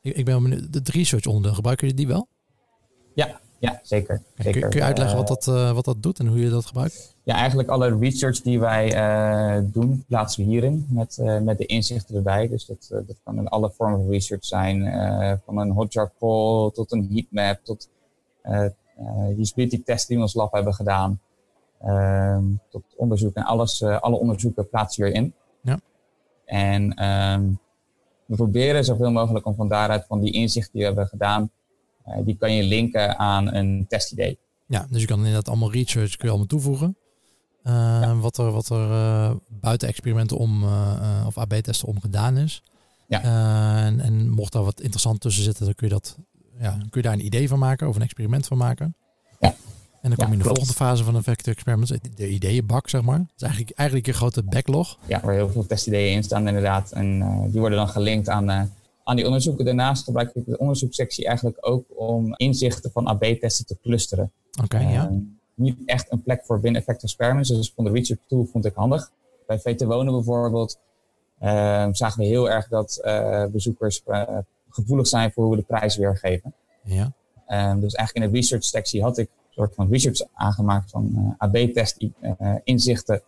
Ik, 0.00 0.16
ik 0.16 0.24
ben 0.24 0.42
benieuwd, 0.42 0.74
het 0.74 0.88
research 0.88 1.26
onderdeel, 1.26 1.54
gebruiken 1.54 1.86
jullie 1.88 2.04
die 2.04 2.14
wel? 2.14 2.28
Ja, 3.14 3.40
zeker. 3.82 4.22
Kun, 4.34 4.44
zeker. 4.44 4.68
kun 4.68 4.78
je 4.78 4.84
uitleggen 4.84 5.18
Eh, 5.18 5.26
wat 5.26 5.44
dat, 5.44 5.56
eh, 5.56 5.72
wat 5.72 5.84
dat 5.84 6.02
doet 6.02 6.18
en 6.18 6.26
hoe 6.26 6.40
je 6.40 6.50
dat 6.50 6.66
gebruikt? 6.66 7.16
Ja, 7.22 7.34
eigenlijk 7.34 7.68
alle 7.68 7.98
research 7.98 8.40
die 8.40 8.60
wij 8.60 8.94
eh, 8.94 9.62
doen, 9.64 10.04
plaatsen 10.08 10.44
we 10.44 10.50
hierin 10.50 10.86
met, 10.90 11.18
eh, 11.18 11.38
met 11.38 11.58
de 11.58 11.66
inzichten 11.66 12.14
erbij. 12.16 12.48
Dus 12.48 12.66
dat, 12.66 12.88
eh, 12.90 12.98
dat 13.06 13.16
kan 13.24 13.38
in 13.38 13.48
alle 13.48 13.70
vormen 13.70 14.00
van 14.00 14.10
research 14.10 14.44
zijn, 14.44 14.86
eh, 14.86 15.32
van 15.44 15.58
een 15.58 15.70
hotjar 15.70 16.10
poll 16.18 16.70
tot 16.70 16.92
een 16.92 17.08
heatmap, 17.12 17.60
tot 17.64 17.88
eh 18.42 18.66
eh, 18.96 19.38
usability 19.38 19.82
tests 19.82 20.06
die 20.06 20.16
we 20.16 20.22
in 20.22 20.28
ons 20.28 20.34
lab 20.34 20.52
hebben 20.52 20.74
gedaan, 20.74 21.20
ehm, 21.80 22.44
tot 22.70 22.82
onderzoek 22.96 23.34
en 23.34 23.44
alles, 23.44 23.80
eh, 23.80 24.00
alle 24.00 24.16
onderzoeken 24.16 24.68
plaatsen 24.68 25.02
we 25.02 25.10
hierin. 25.10 25.34
Ja. 25.60 25.80
En 26.44 26.94
ehm, 26.94 27.42
we 28.26 28.36
proberen 28.36 28.84
zoveel 28.84 29.10
mogelijk 29.10 29.46
om 29.46 29.54
van 29.54 29.68
daaruit 29.68 30.04
van 30.06 30.20
die 30.20 30.32
inzichten 30.32 30.72
die 30.72 30.80
we 30.80 30.86
hebben 30.86 31.06
gedaan, 31.06 31.42
eh, 31.42 31.48
die 32.24 32.36
kan 32.36 32.52
je 32.54 32.62
linken 32.62 33.18
aan 33.18 33.54
een 33.54 33.84
testidee. 33.88 34.38
Ja, 34.66 34.86
dus 34.90 35.00
je 35.00 35.06
kan 35.06 35.18
inderdaad 35.18 35.48
allemaal 35.48 35.72
research 35.72 36.10
kun 36.10 36.18
je 36.24 36.28
allemaal 36.28 36.46
toevoegen. 36.46 36.96
Eh, 37.62 38.20
Wat 38.20 38.38
er, 38.38 38.50
wat 38.50 38.68
er 38.68 38.90
eh, 38.90 39.30
buiten 39.48 39.88
experimenten 39.88 40.36
om, 40.38 40.62
eh, 40.64 40.92
eh, 41.20 41.26
of 41.26 41.38
AB-testen 41.38 41.88
om 41.88 42.00
gedaan 42.00 42.36
is. 42.36 42.62
Ja. 43.08 43.22
Eh, 43.22 43.86
en, 43.86 44.00
en 44.00 44.28
mocht 44.30 44.52
daar 44.52 44.64
wat 44.64 44.80
interessant 44.80 45.20
tussen 45.20 45.42
zitten, 45.44 45.64
dan 45.64 45.74
kun 45.74 45.88
je, 45.88 45.92
dat, 45.94 46.16
ja, 46.58 46.70
kun 46.70 46.88
je 46.90 47.02
daar 47.02 47.12
een 47.12 47.24
idee 47.26 47.48
van 47.48 47.58
maken 47.58 47.88
of 47.88 47.96
een 47.96 48.02
experiment 48.02 48.46
van 48.46 48.56
maken. 48.58 48.94
Ja. 49.40 49.54
En 50.02 50.10
dan 50.10 50.14
kom 50.18 50.24
Ja, 50.24 50.26
je 50.26 50.32
in 50.32 50.38
de 50.38 50.44
klopt. 50.44 50.58
volgende 50.58 50.72
fase 50.84 51.04
van 51.04 51.16
Effective 51.16 51.50
Experiments, 51.50 51.92
de 52.14 52.28
ideeënbak, 52.28 52.88
zeg 52.88 53.02
maar. 53.02 53.18
Dat 53.18 53.28
is 53.36 53.42
eigenlijk, 53.42 53.76
eigenlijk 53.76 54.08
een 54.08 54.14
grote 54.14 54.42
backlog. 54.42 54.98
ja, 55.06 55.20
waar 55.20 55.34
heel 55.34 55.50
veel 55.50 55.66
testideeën 55.66 56.14
in 56.14 56.22
staan 56.22 56.46
inderdaad. 56.48 56.92
En 56.92 57.22
eh, 57.22 57.42
die 57.50 57.60
worden 57.60 57.78
dan 57.78 57.88
gelinkt 57.88 58.28
aan, 58.28 58.50
eh, 58.50 58.62
aan 59.04 59.16
die 59.16 59.26
onderzoeken. 59.26 59.64
Daarnaast 59.64 60.04
gebruik 60.04 60.34
ik 60.34 60.46
de 60.46 60.58
onderzoekssectie 60.58 61.26
eigenlijk 61.26 61.56
ook 61.60 61.84
om 61.88 62.34
inzichten 62.36 62.90
van 62.90 63.06
AB-testen 63.06 63.66
te 63.66 63.76
clusteren. 63.82 64.32
Oké, 64.62 64.78
ja. 64.78 65.08
Eh, 65.08 65.16
niet 65.54 65.78
echt 65.86 66.12
een 66.12 66.22
plek 66.22 66.44
voor 66.44 66.60
binnen 66.60 66.80
Effective 66.80 67.06
Experiments, 67.06 67.48
dus 67.48 67.72
van 67.74 67.84
de 67.84 67.90
research 67.90 68.20
tool 68.26 68.44
vond 68.44 68.64
ik 68.64 68.74
handig. 68.74 69.10
Bij 69.46 69.58
VT 69.58 69.84
Wonen 69.84 70.12
bijvoorbeeld 70.12 70.78
eh, 71.38 71.88
zagen 71.92 72.20
we 72.20 72.26
heel 72.26 72.50
erg 72.50 72.68
dat 72.68 72.96
eh, 72.96 73.44
bezoekers 73.46 74.02
eh, 74.06 74.38
gevoelig 74.68 75.06
zijn 75.06 75.32
voor 75.32 75.44
hoe 75.44 75.54
we 75.54 75.60
de 75.60 75.66
prijs 75.66 75.96
weergeven. 75.96 76.54
ja. 76.82 77.12
Ehm, 77.46 77.80
dus 77.80 77.94
eigenlijk 77.94 78.26
in 78.26 78.32
de 78.32 78.38
research 78.38 78.64
sectie 78.64 79.02
had 79.02 79.18
ik 79.18 79.28
een 79.28 79.52
soort 79.52 79.74
van 79.74 79.90
research 79.90 80.20
aangemaakt 80.34 80.90
van 80.90 81.34
AB-test, 81.38 82.06
inzichten, 82.64 83.22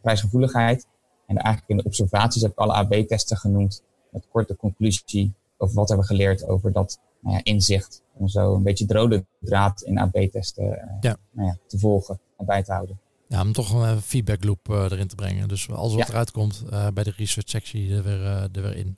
prijsgevoeligheid. 0.00 0.86
En 1.26 1.36
eigenlijk 1.36 1.68
in 1.68 1.76
de 1.76 1.84
observaties 1.84 2.42
heb 2.42 2.50
ik 2.50 2.58
alle 2.58 2.72
AB-testen 2.72 3.36
genoemd. 3.36 3.82
Met 4.10 4.26
korte 4.32 4.56
conclusie 4.56 5.32
over 5.56 5.74
wat 5.74 5.88
hebben 5.88 6.06
we 6.06 6.14
geleerd 6.14 6.44
over 6.48 6.72
dat 6.72 6.98
nou 7.20 7.36
ja, 7.36 7.40
inzicht. 7.44 8.02
Om 8.12 8.28
zo 8.28 8.54
een 8.54 8.62
beetje 8.62 8.86
de 8.86 8.94
rode 8.94 9.24
draad 9.40 9.82
in 9.82 9.98
AB-testen 9.98 10.80
eh, 10.80 10.86
Ja. 11.00 11.16
nou 11.30 11.48
ja, 11.48 11.56
te 11.66 11.78
volgen 11.78 12.18
en 12.36 12.46
bij 12.46 12.62
te 12.62 12.72
houden. 12.72 12.98
Ja, 13.28 13.40
om 13.42 13.52
toch 13.52 13.72
een 13.72 14.00
feedback 14.02 14.44
loop 14.44 14.70
eh, 14.70 14.82
erin 14.90 15.08
te 15.08 15.14
brengen. 15.14 15.48
Dus 15.48 15.70
alles 15.70 15.94
wat 15.94 16.08
eruit 16.08 16.30
komt 16.30 16.64
eh, 16.70 16.86
bij 16.94 17.04
de 17.04 17.12
research 17.16 17.48
sectie 17.48 17.94
er 17.94 18.02
weer, 18.02 18.22
eh, 18.24 18.42
er 18.42 18.62
weer 18.62 18.76
in. 18.76 18.96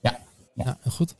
Ja, 0.00 0.18
ja. 0.54 0.78
goed. 0.88 1.14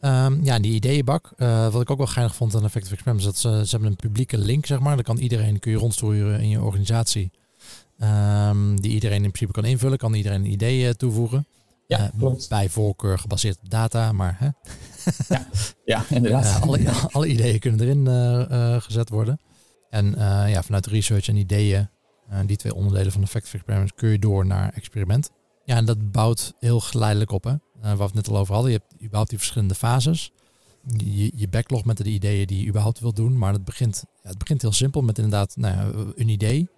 Ehm, 0.00 0.44
ja, 0.44 0.58
die 0.58 0.72
ideeënbak. 0.74 1.32
eh, 1.36 1.68
wat 1.72 1.82
ik 1.82 1.90
ook 1.90 1.98
wel 1.98 2.06
geinig 2.06 2.34
vond 2.34 2.54
aan 2.54 2.64
Effective 2.64 2.94
Experiments, 2.94 3.24
dat 3.26 3.36
ze, 3.38 3.62
ze 3.66 3.70
hebben 3.70 3.90
een 3.90 3.96
publieke 3.96 4.38
link, 4.38 4.66
zeg 4.66 4.78
maar. 4.80 4.94
Dan 4.94 5.04
kan 5.04 5.18
iedereen, 5.18 5.58
kun 5.58 5.70
je 5.70 5.78
rondsturen 5.78 6.40
in 6.40 6.48
je 6.48 6.60
organisatie. 6.62 7.30
Ehm, 7.98 8.76
die 8.76 8.92
iedereen 8.92 9.24
in 9.24 9.30
principe 9.30 9.52
kan 9.52 9.64
invullen, 9.64 9.98
kan 9.98 10.14
iedereen 10.14 10.44
een 10.44 10.50
idee 10.50 10.86
eh, 10.88 10.92
toevoegen. 10.94 11.46
Ja, 11.86 11.98
Eh, 11.98 12.08
klopt. 12.18 12.48
Bij 12.48 12.68
voorkeur 12.68 13.18
gebaseerd 13.18 13.58
op 13.58 13.70
data, 13.70 14.12
maar 14.12 14.36
hè, 14.38 14.48
Ja, 15.84 16.04
inderdaad. 16.16 16.44
eh, 16.44 16.60
alle, 16.62 16.90
alle 17.12 17.26
ideeën 17.28 17.58
kunnen 17.58 17.80
erin 17.80 18.06
eh, 18.06 18.74
eh, 18.74 18.82
gezet 18.82 19.08
worden. 19.10 19.40
En 19.90 20.14
ja, 20.48 20.62
vanuit 20.62 20.86
research 20.86 21.28
en 21.28 21.36
ideeën, 21.36 21.88
die 22.46 22.56
twee 22.56 22.74
onderdelen 22.74 23.12
van 23.12 23.22
Effective 23.22 23.56
Experiments, 23.56 23.92
kun 23.94 24.08
je 24.08 24.18
door 24.18 24.46
naar 24.46 24.72
experiment. 24.72 25.30
Ja, 25.64 25.76
en 25.76 25.84
dat 25.84 26.10
bouwt 26.12 26.54
heel 26.58 26.80
geleidelijk 26.80 27.30
op, 27.30 27.44
hè. 27.44 27.54
Waar 27.80 27.96
we 27.96 28.02
het 28.02 28.14
net 28.14 28.28
al 28.28 28.36
over 28.36 28.54
hadden. 28.54 28.72
Je 28.72 28.78
hebt 28.78 29.02
überhaupt 29.02 29.28
die 29.30 29.38
verschillende 29.38 29.74
fases. 29.74 30.32
Je, 30.96 31.32
je 31.34 31.48
backlog 31.48 31.84
met 31.84 31.96
de 31.96 32.04
ideeën 32.04 32.46
die 32.46 32.60
je 32.62 32.68
überhaupt 32.68 33.00
wilt 33.00 33.16
doen. 33.16 33.38
Maar 33.38 33.52
het 33.52 33.64
begint, 33.64 34.04
ja, 34.22 34.28
het 34.28 34.38
begint 34.38 34.62
heel 34.62 34.72
simpel 34.72 35.02
met 35.02 35.16
inderdaad 35.18 35.56
nou 35.56 35.74
ja, 35.76 36.04
een 36.14 36.28
idee. 36.28 36.68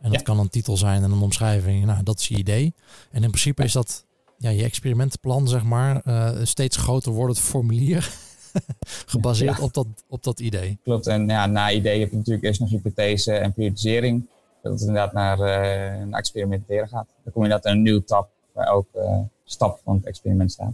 En 0.00 0.10
dat 0.10 0.18
Ja. 0.20 0.24
kan 0.24 0.38
een 0.38 0.48
titel 0.48 0.76
zijn 0.76 1.02
en 1.02 1.10
een 1.10 1.20
omschrijving. 1.20 1.84
Nou, 1.84 2.02
dat 2.02 2.18
is 2.20 2.28
je 2.28 2.36
idee. 2.36 2.74
En 3.10 3.22
in 3.22 3.28
principe 3.30 3.64
is 3.64 3.72
dat 3.72 4.04
ja, 4.38 4.50
je 4.50 4.64
experimentenplan, 4.64 5.48
zeg 5.48 5.64
maar, 5.64 6.00
eh, 6.04 6.30
steeds 6.42 6.76
groter 6.76 7.12
wordt 7.12 7.36
het 7.36 7.44
formulier. 7.46 8.10
gebaseerd 9.06 9.56
Ja. 9.58 9.62
op, 9.64 9.74
dat, 9.74 9.86
op 10.08 10.22
dat 10.24 10.40
idee. 10.40 10.78
Klopt. 10.82 11.06
En 11.06 11.28
ja, 11.28 11.46
na 11.46 11.70
idee 11.70 12.00
heb 12.00 12.10
je 12.10 12.16
natuurlijk 12.16 12.44
eerst 12.44 12.60
nog 12.60 12.68
hypothese 12.70 13.32
en 13.32 13.52
periodisering. 13.52 14.26
Dat 14.62 14.72
het 14.72 14.80
inderdaad 14.80 15.12
naar, 15.12 15.38
naar 16.06 16.18
experimenteren 16.18 16.88
gaat. 16.88 17.06
Dan 17.24 17.32
kom 17.32 17.42
je 17.42 17.48
inderdaad 17.48 17.64
naar 17.64 17.72
een 17.72 17.82
nieuw 17.82 18.00
tab 18.04 18.28
waar 18.52 18.66
elke 18.66 18.98
eh, 18.98 19.18
stap 19.44 19.80
van 19.84 19.96
het 19.96 20.06
experiment 20.06 20.52
staat. 20.52 20.72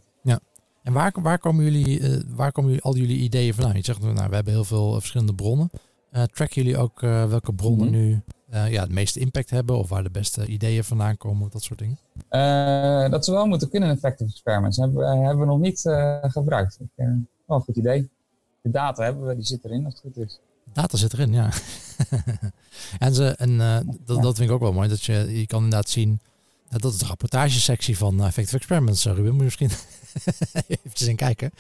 En 0.83 0.93
waar, 0.93 1.13
waar, 1.23 1.39
komen 1.39 1.65
jullie, 1.65 2.23
waar 2.29 2.53
komen 2.53 2.71
jullie 2.71 2.85
al 2.85 2.97
jullie 2.97 3.19
ideeën 3.19 3.55
vandaan? 3.55 3.77
Je 3.77 3.85
zegt, 3.85 4.01
nou, 4.01 4.29
we 4.29 4.35
hebben 4.35 4.53
heel 4.53 4.65
veel 4.65 4.93
verschillende 4.93 5.35
bronnen. 5.35 5.71
Tracken 6.11 6.63
jullie 6.63 6.77
ook 6.79 7.01
welke 7.01 7.53
bronnen 7.53 7.87
Mhm. 7.89 7.97
nu 7.97 8.21
ja, 8.53 8.81
het 8.83 8.91
meeste 8.91 9.21
impact 9.21 9.51
hebben? 9.51 9.79
Of 9.79 9.89
waar 9.89 10.03
de 10.03 10.11
beste 10.11 10.47
ideeën 10.47 10.85
vandaan 10.85 11.17
komen? 11.17 11.51
Dat 11.51 11.63
soort 11.63 11.79
dingen? 11.79 11.99
Eh, 12.29 13.11
dat 13.11 13.25
ze 13.25 13.31
wel 13.33 13.47
moeten 13.47 13.69
kunnen 13.71 13.89
in 13.89 13.95
effective 13.95 14.31
experiments. 14.31 14.77
Hebben, 14.77 14.97
we- 14.99 15.17
hebben 15.17 15.39
we 15.39 15.47
nog 15.53 15.59
niet 15.61 15.87
eh, 15.87 16.17
gebruikt. 16.23 16.77
Ik, 16.81 16.87
eh, 16.97 17.07
wel 17.47 17.57
een 17.57 17.63
goed 17.63 17.77
idee. 17.77 18.11
De 18.63 18.71
data 18.71 19.03
hebben 19.05 19.27
we, 19.27 19.35
die 19.35 19.45
zit 19.45 19.65
erin 19.65 19.85
als 19.85 19.95
het 19.95 20.03
goed 20.03 20.17
is. 20.27 20.39
Data 20.73 20.97
zit 20.97 21.13
erin, 21.13 21.33
ja. 21.33 21.51
en 22.99 23.15
ze, 23.15 23.27
en 23.29 23.61
eh, 23.61 23.79
dat, 24.05 24.37
vind 24.37 24.49
ik 24.49 24.51
ook 24.51 24.61
wel 24.61 24.73
mooi. 24.73 24.89
Dat 24.89 25.03
je, 25.03 25.39
je 25.39 25.47
kan 25.47 25.63
inderdaad 25.65 25.89
zien 25.89 26.21
dat 26.69 26.93
is 26.93 26.99
de 26.99 27.07
rapportagesectie 27.07 27.97
van 27.99 28.25
Effective 28.25 28.57
Experiments, 28.57 29.05
Ruben. 29.05 29.25
Moet 29.35 29.37
je 29.37 29.45
misschien 29.45 29.71
even 30.85 31.09
in 31.09 31.17
kijken. 31.17 31.51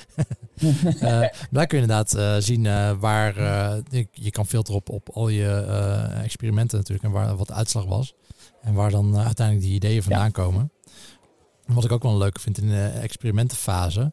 uh, 0.63 1.01
daar 1.51 1.67
kun 1.67 1.79
je 1.79 1.85
inderdaad 1.85 2.45
zien 2.45 2.63
waar 2.99 3.41
je, 3.91 4.07
je, 4.13 4.31
kan 4.31 4.47
filteren 4.47 4.81
op, 4.81 4.89
op 4.89 5.09
al 5.09 5.29
je 5.29 5.51
experimenten 6.23 6.79
natuurlijk 6.79 7.07
en 7.07 7.13
waar, 7.13 7.37
wat 7.37 7.47
de 7.47 7.55
uitslag 7.55 7.85
was. 7.85 8.15
En 8.63 8.75
waar 8.75 8.91
dan 8.91 9.17
uiteindelijk 9.17 9.67
die 9.67 9.75
ideeën 9.75 10.03
vandaan 10.03 10.31
komen. 10.31 10.73
wat 11.67 11.85
ik 11.85 11.93
ook 11.93 12.03
wel 12.03 12.19
leuk 12.19 12.41
vind 12.41 12.59
in 12.59 12.69
de 12.69 12.87
experimentenfase, 12.87 14.13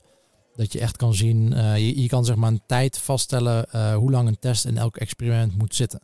dat 0.55 0.73
je 0.73 0.79
echt 0.79 0.97
kan 0.97 1.13
zien, 1.13 1.49
je, 1.55 2.01
je, 2.01 2.07
kan 2.07 2.25
zeg 2.25 2.35
maar 2.35 2.51
een 2.51 2.63
tijd 2.67 2.97
vaststellen 2.97 3.93
hoe 3.95 4.11
lang 4.11 4.27
een 4.27 4.39
test 4.39 4.65
in 4.65 4.77
elk 4.77 4.97
experiment 4.97 5.57
moet 5.57 5.75
zitten. 5.75 6.01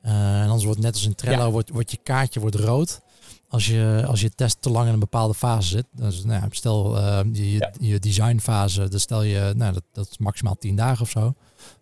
en 0.00 0.44
anders 0.44 0.64
wordt 0.64 0.80
net 0.80 0.94
als 0.94 1.04
in 1.04 1.14
Trello, 1.14 1.50
wordt, 1.50 1.70
wordt 1.70 1.90
je 1.90 1.98
kaartje 2.02 2.40
wordt 2.40 2.56
rood 2.56 3.00
als 3.48 3.66
je, 3.66 4.04
als 4.06 4.20
je 4.20 4.30
test 4.30 4.56
te 4.60 4.70
lang 4.70 4.86
in 4.86 4.92
een 4.92 4.98
bepaalde 4.98 5.34
fase 5.34 5.68
zit, 5.68 5.86
dus, 5.90 6.24
nou 6.24 6.42
ja, 6.42 6.46
stel 6.50 6.98
uh, 6.98 7.20
je, 7.32 7.72
je 7.80 7.98
designfase, 7.98 8.88
dan 8.88 9.00
stel 9.00 9.22
je, 9.22 9.52
nou, 9.56 9.72
dat, 9.72 9.82
dat 9.92 10.08
is 10.10 10.18
maximaal 10.18 10.56
10 10.58 10.76
dagen 10.76 11.02
of 11.02 11.10
zo. 11.10 11.34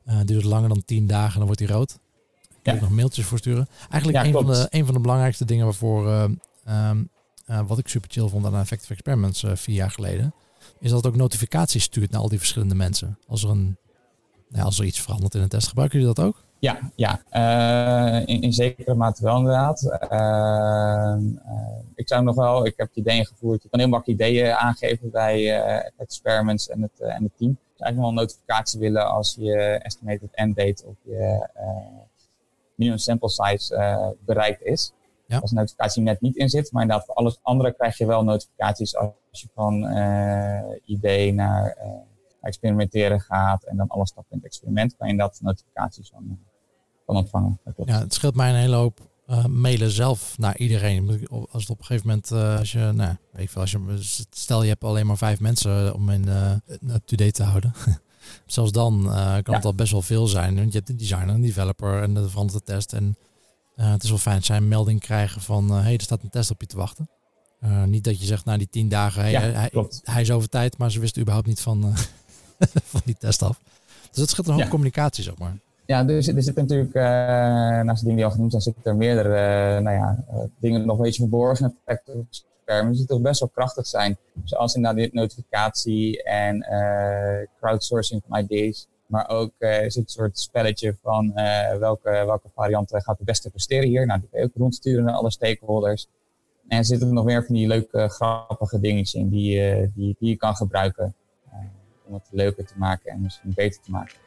Uh, 0.06 0.20
duurt 0.24 0.44
langer 0.44 0.68
dan 0.68 0.82
10 0.84 1.06
dagen, 1.06 1.36
dan 1.36 1.44
wordt 1.44 1.60
hij 1.60 1.68
rood. 1.68 1.98
Kun 2.62 2.74
je 2.74 2.80
nog 2.80 2.90
mailtjes 2.90 3.26
voor 3.26 3.38
sturen. 3.38 3.68
Eigenlijk 3.90 4.26
een, 4.26 4.32
van 4.32 4.46
de, 4.46 4.66
een 4.70 4.84
van 4.84 4.94
de 4.94 5.00
belangrijkste 5.00 5.44
dingen 5.44 5.64
waarvoor, 5.64 6.06
uh, 6.06 6.90
um, 6.90 7.08
wat 7.66 7.78
ik 7.78 7.88
super 7.88 8.10
chill 8.10 8.28
vond 8.28 8.46
aan 8.46 8.56
Effective 8.56 8.92
Experiments 8.92 9.44
vier 9.54 9.74
jaar 9.74 9.90
geleden, 9.90 10.34
is 10.80 10.90
dat 10.90 11.04
het 11.04 11.12
ook 11.12 11.18
notificaties 11.18 11.82
stuurt 11.82 12.10
naar 12.10 12.20
al 12.20 12.28
die 12.28 12.38
verschillende 12.38 12.74
mensen. 12.74 13.18
Als 13.26 13.42
er, 13.42 13.50
een, 13.50 13.76
nou, 14.48 14.64
als 14.64 14.78
er 14.78 14.84
iets 14.84 15.00
verandert 15.00 15.34
in 15.34 15.42
een 15.42 15.48
test, 15.48 15.68
gebruiken 15.68 15.98
jullie 15.98 16.14
dat 16.14 16.24
ook? 16.24 16.44
Ja, 16.64 16.78
ja. 16.94 17.20
Uh, 17.32 18.26
in, 18.26 18.42
in, 18.42 18.52
zekere 18.52 18.94
mate 18.94 19.22
wel 19.22 19.36
inderdaad. 19.36 19.82
Uh, 20.12 21.16
ik 21.94 22.08
zou 22.08 22.22
nog 22.22 22.34
wel, 22.34 22.66
ik 22.66 22.74
heb 22.76 22.88
het 22.88 22.96
idee 22.96 23.16
ingevoerd, 23.16 23.62
je 23.62 23.68
kan 23.68 23.80
heel 23.80 23.88
makkelijk 23.88 24.20
ideeën 24.20 24.52
aangeven 24.52 25.10
bij 25.10 25.62
experiments 25.96 26.68
en 26.68 26.82
het, 26.82 27.00
en 27.00 27.22
het 27.22 27.36
team. 27.36 27.58
Dus 27.72 27.80
eigenlijk 27.80 27.96
wel 27.96 28.08
een 28.08 28.14
notificatie 28.14 28.80
willen 28.80 29.08
als 29.08 29.34
je 29.38 29.56
estimated 29.82 30.34
end 30.34 30.56
date 30.56 30.84
of 30.86 30.94
je 31.02 31.48
minimum 32.74 32.98
sample 32.98 33.30
size 33.30 34.16
bereikt 34.24 34.62
is. 34.62 34.92
Ja. 35.26 35.38
Als 35.38 35.50
een 35.50 35.56
notificatie 35.56 36.02
net 36.02 36.20
niet 36.20 36.36
in 36.36 36.48
zit, 36.48 36.72
maar 36.72 36.82
inderdaad 36.82 37.06
voor 37.06 37.14
alles 37.14 37.38
andere 37.42 37.72
krijg 37.72 37.98
je 37.98 38.06
wel 38.06 38.24
notificaties 38.24 38.96
als 38.96 39.12
je 39.30 39.48
van 39.54 39.74
idee 40.84 41.32
naar 41.32 41.76
experimenteren 42.40 43.20
gaat 43.20 43.62
en 43.62 43.76
dan 43.76 43.88
alle 43.88 44.06
stappen 44.06 44.32
in 44.32 44.36
het 44.36 44.46
experiment, 44.46 44.96
kan 44.96 45.08
je 45.08 45.16
dat 45.16 45.38
notificaties 45.42 46.10
van 46.10 46.38
kan 47.04 47.16
ontvangen. 47.16 47.60
Ja, 47.84 47.98
het 47.98 48.14
scheelt 48.14 48.34
mij 48.34 48.50
een 48.50 48.56
hele 48.56 48.76
hoop 48.76 49.00
uh, 49.26 49.44
mailen 49.44 49.90
zelf 49.90 50.38
naar 50.38 50.56
iedereen. 50.56 51.28
Als 51.30 51.62
het 51.62 51.70
op 51.70 51.78
een 51.78 51.84
gegeven 51.84 52.08
moment, 52.08 52.30
uh, 52.30 52.58
als 52.58 52.72
je, 52.72 52.92
nou, 52.94 53.16
even 53.34 53.60
als 53.60 53.70
je, 53.70 53.98
stel 54.30 54.62
je 54.62 54.68
hebt 54.68 54.84
alleen 54.84 55.06
maar 55.06 55.16
vijf 55.16 55.40
mensen 55.40 55.94
om 55.94 56.10
in 56.10 56.26
uh, 56.26 56.50
up-to-date 56.94 57.32
te 57.32 57.42
houden. 57.42 57.74
Zelfs 58.46 58.72
dan 58.72 59.02
kan 59.42 59.54
het 59.54 59.64
al 59.64 59.74
best 59.74 59.92
wel 59.92 60.02
veel 60.02 60.26
zijn. 60.26 60.54
Want 60.54 60.72
je 60.72 60.78
hebt 60.78 60.90
een 60.90 60.96
designer, 60.96 61.34
een 61.34 61.42
developer 61.42 62.02
en 62.02 62.14
de 62.14 62.28
veranderde 62.28 62.64
test. 62.64 62.92
En 62.92 63.16
het 63.74 64.02
is 64.02 64.08
wel 64.08 64.18
fijn 64.18 64.36
dat 64.36 64.44
zij 64.44 64.56
een 64.56 64.68
melding 64.68 65.00
krijgen 65.00 65.40
van, 65.40 65.70
hé, 65.70 65.80
hey, 65.80 65.94
er 65.94 66.02
staat 66.02 66.22
een 66.22 66.30
test 66.30 66.50
op 66.50 66.60
je 66.60 66.66
te 66.66 66.76
wachten. 66.76 67.10
niet 67.86 68.04
dat 68.04 68.20
je 68.20 68.26
zegt, 68.26 68.44
na 68.44 68.50
nou, 68.50 68.58
die 68.58 68.68
tien 68.70 68.88
dagen, 68.88 69.22
hey, 69.22 69.32
hij, 69.32 69.70
hij, 70.02 70.22
is 70.22 70.30
over 70.30 70.48
tijd, 70.48 70.78
maar 70.78 70.90
ze 70.90 71.00
wisten 71.00 71.20
überhaupt 71.20 71.48
niet 71.48 71.60
van, 71.60 71.94
van 72.92 73.00
die 73.04 73.16
test 73.18 73.42
af. 73.42 73.60
Dus 74.10 74.20
het 74.20 74.30
scheelt 74.30 74.48
een 74.48 74.54
hoop 74.54 74.68
communicatie, 74.68 75.24
zeg 75.24 75.38
maar. 75.38 75.56
Ja, 75.86 76.04
dus 76.04 76.28
er 76.28 76.42
zitten 76.42 76.62
natuurlijk, 76.62 76.94
uh, 76.94 77.02
naast 77.82 77.98
de 77.98 78.04
dingen 78.04 78.16
die 78.16 78.24
al 78.24 78.30
genoemd 78.30 78.50
zijn, 78.50 78.62
zitten 78.62 78.82
er 78.84 78.96
meerdere 78.96 79.28
uh, 79.28 79.82
nou 79.82 79.96
ja, 79.96 80.24
uh, 80.30 80.40
dingen 80.58 80.86
nog 80.86 80.96
een 80.96 81.02
beetje 81.02 81.22
verborgen. 81.22 81.76
Experiments 81.84 82.98
die 82.98 83.06
toch 83.06 83.20
best 83.20 83.40
wel 83.40 83.48
krachtig 83.48 83.86
zijn. 83.86 84.16
Zoals 84.44 84.74
inderdaad 84.74 85.00
die 85.00 85.10
notificatie 85.12 86.22
en 86.22 86.66
crowdsourcing 87.60 88.22
van 88.28 88.38
idees. 88.38 88.88
Maar 89.06 89.28
ook 89.28 89.52
is 89.58 89.94
het 89.94 90.04
een 90.04 90.10
soort 90.10 90.38
spelletje 90.38 90.96
van 91.02 91.32
welke, 91.78 92.10
welke 92.10 92.48
variant 92.54 92.90
gaat 92.90 93.16
het 93.16 93.26
beste 93.26 93.50
presteren 93.50 93.88
hier. 93.88 94.06
Nou, 94.06 94.20
die 94.20 94.28
kun 94.28 94.40
je 94.40 94.44
ook 94.46 94.56
rondsturen 94.56 95.04
naar 95.04 95.14
alle 95.14 95.30
stakeholders. 95.30 96.08
En 96.68 96.84
zitten 96.84 97.08
er 97.08 97.14
nog 97.14 97.24
meer 97.24 97.44
van 97.44 97.54
die 97.54 97.66
leuke, 97.66 98.08
grappige 98.08 98.80
dingetjes 98.80 99.14
in 99.14 99.28
die, 99.28 99.60
die, 99.94 100.16
die 100.18 100.28
je 100.28 100.36
kan 100.36 100.54
gebruiken. 100.54 101.14
om 102.06 102.14
het 102.14 102.28
leuker 102.30 102.66
te 102.66 102.74
maken 102.76 103.12
en 103.12 103.20
misschien 103.20 103.52
beter 103.54 103.82
te 103.82 103.90
maken. 103.90 104.23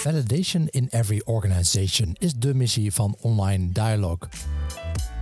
Validation 0.00 0.68
in 0.68 0.88
every 0.90 1.22
organization 1.24 2.16
is 2.18 2.34
de 2.34 2.54
missie 2.54 2.92
van 2.92 3.16
Online 3.20 3.72
Dialogue. 3.72 4.28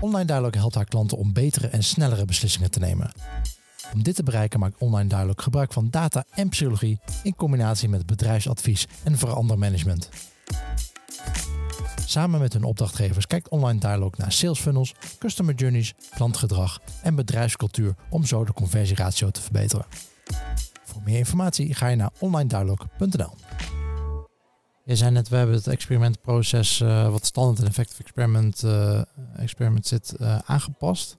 Online 0.00 0.24
Dialogue 0.24 0.58
helpt 0.58 0.74
haar 0.74 0.84
klanten 0.84 1.18
om 1.18 1.32
betere 1.32 1.66
en 1.66 1.84
snellere 1.84 2.24
beslissingen 2.24 2.70
te 2.70 2.78
nemen. 2.78 3.12
Om 3.94 4.02
dit 4.02 4.14
te 4.14 4.22
bereiken 4.22 4.60
maakt 4.60 4.78
Online 4.78 5.08
Dialogue 5.08 5.42
gebruik 5.42 5.72
van 5.72 5.90
data 5.90 6.24
en 6.30 6.48
psychologie 6.48 7.00
in 7.22 7.34
combinatie 7.34 7.88
met 7.88 8.06
bedrijfsadvies 8.06 8.86
en 9.04 9.18
verandermanagement. 9.18 10.08
Samen 12.06 12.40
met 12.40 12.52
hun 12.52 12.64
opdrachtgevers 12.64 13.26
kijkt 13.26 13.48
Online 13.48 13.80
Dialogue 13.80 14.14
naar 14.16 14.32
sales 14.32 14.60
funnels, 14.60 14.94
customer 15.18 15.54
journeys, 15.54 15.94
klantgedrag 16.14 16.80
en 17.02 17.14
bedrijfscultuur 17.14 17.94
om 18.10 18.24
zo 18.24 18.44
de 18.44 18.52
conversieratio 18.52 19.30
te 19.30 19.40
verbeteren. 19.40 19.86
Voor 20.84 21.02
meer 21.04 21.18
informatie 21.18 21.74
ga 21.74 21.88
je 21.88 21.96
naar 21.96 22.10
onlinedialogue.nl. 22.18 23.32
Je 24.88 24.96
zei 24.96 25.10
net, 25.10 25.28
we 25.28 25.36
hebben 25.36 25.54
het 25.54 25.66
experimentproces 25.66 26.80
uh, 26.80 27.10
wat 27.10 27.24
standaard 27.24 27.58
in 27.58 27.66
effective 27.66 28.02
experiment, 28.02 28.62
uh, 28.64 29.02
experiment 29.36 29.86
zit 29.86 30.14
uh, 30.20 30.38
aangepast. 30.38 31.16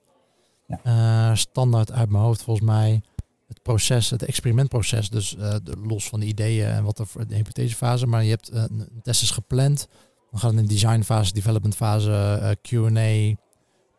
Ja. 0.84 1.36
standaard 1.36 1.91
uit 1.91 2.10
mijn 2.10 2.23
hoofd 2.23 2.41
volgens 2.41 2.65
mij 2.65 3.01
het 3.47 3.62
proces, 3.62 4.10
het 4.10 4.23
experimentproces, 4.23 5.10
dus 5.10 5.29
de, 5.63 5.77
los 5.84 6.10
van 6.10 6.19
de 6.19 6.25
ideeën 6.25 6.67
en 6.67 6.84
wat 6.84 6.99
er 6.99 7.08
voor 7.08 7.27
de 7.27 7.36
hypothesefase, 7.36 8.08
maar 8.08 8.23
je 8.23 8.29
hebt 8.29 8.51
een 8.51 8.99
test 9.01 9.21
is 9.21 9.32
gepland. 9.32 9.88
Dan 10.32 10.39
gaat 10.39 10.51
het 10.51 10.60
in 10.60 10.67
designfase, 10.67 11.34
developmentfase, 11.34 12.58
Q&A, 12.62 13.36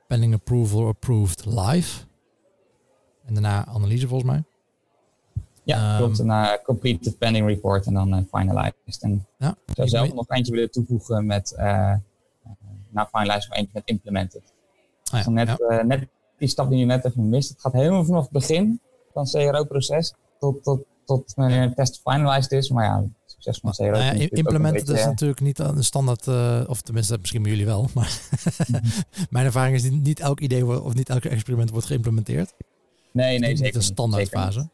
pending 0.07 0.35
approval, 0.35 0.87
approved 0.87 1.45
live. 1.47 2.07
En 3.25 3.35
daarna 3.35 3.67
analyse 3.67 4.09
volgens 4.09 4.31
mij. 4.31 4.45
Ja, 5.71 5.93
um, 5.93 5.99
klopt. 5.99 6.19
Een 6.19 6.27
uh, 6.27 6.51
complete 6.65 7.17
pending 7.17 7.47
report 7.47 7.87
en 7.87 7.95
dan 7.95 8.15
uh, 8.15 8.21
finalized. 8.33 9.03
En 9.03 9.27
ja, 9.37 9.57
ik 9.67 9.75
zou 9.75 9.89
zelf 9.89 10.15
nog 10.15 10.29
eentje 10.29 10.53
willen 10.53 10.71
toevoegen 10.71 11.27
met, 11.27 11.55
uh, 11.57 11.95
na 12.89 13.09
finalized 13.13 13.49
nog 13.49 13.59
eentje 13.59 13.73
met 13.75 13.83
implemented. 13.85 14.43
Ah, 15.11 15.25
ja, 15.25 15.31
net, 15.31 15.57
ja. 15.69 15.83
net 15.83 16.07
die 16.39 16.49
stap 16.49 16.71
die 16.71 16.79
je 16.79 16.85
net 16.85 17.05
even 17.05 17.29
mist. 17.29 17.49
Het 17.49 17.61
gaat 17.61 17.73
helemaal 17.73 18.05
vanaf 18.05 18.23
het 18.23 18.33
begin 18.33 18.81
van 19.13 19.23
het 19.23 19.33
CRO-proces 19.33 20.15
tot, 20.39 20.63
tot, 20.63 20.81
tot 21.05 21.33
wanneer 21.35 21.63
een 21.63 21.75
test 21.75 22.01
finalized 22.05 22.53
is. 22.53 22.71
Maar 22.71 22.85
ja, 22.85 23.05
succes 23.27 23.59
van 23.59 23.73
CRO. 23.73 23.91
Nou 23.91 24.19
ja, 24.19 24.29
implemented 24.31 24.89
is 24.89 25.05
natuurlijk 25.05 25.41
niet 25.41 25.59
een 25.59 25.85
standaard, 25.85 26.29
of 26.69 26.81
tenminste 26.81 27.19
misschien 27.19 27.43
bij 27.43 27.51
jullie 27.51 27.67
wel. 27.67 27.89
Maar 27.95 28.21
mijn 29.31 29.47
ervaring 29.47 29.77
is 29.77 29.83
niet, 29.83 30.03
niet 30.03 30.21
elk 30.21 30.41
idee 30.41 30.83
of 30.83 30.95
niet 30.95 31.09
elk 31.09 31.25
experiment 31.25 31.71
wordt 31.71 31.87
geïmplementeerd. 31.87 32.55
Nee, 33.13 33.39
nee, 33.39 33.49
zeker. 33.49 33.65
Niet 33.65 33.75
een 33.75 33.83
standaard 33.83 34.29
fase. 34.29 34.69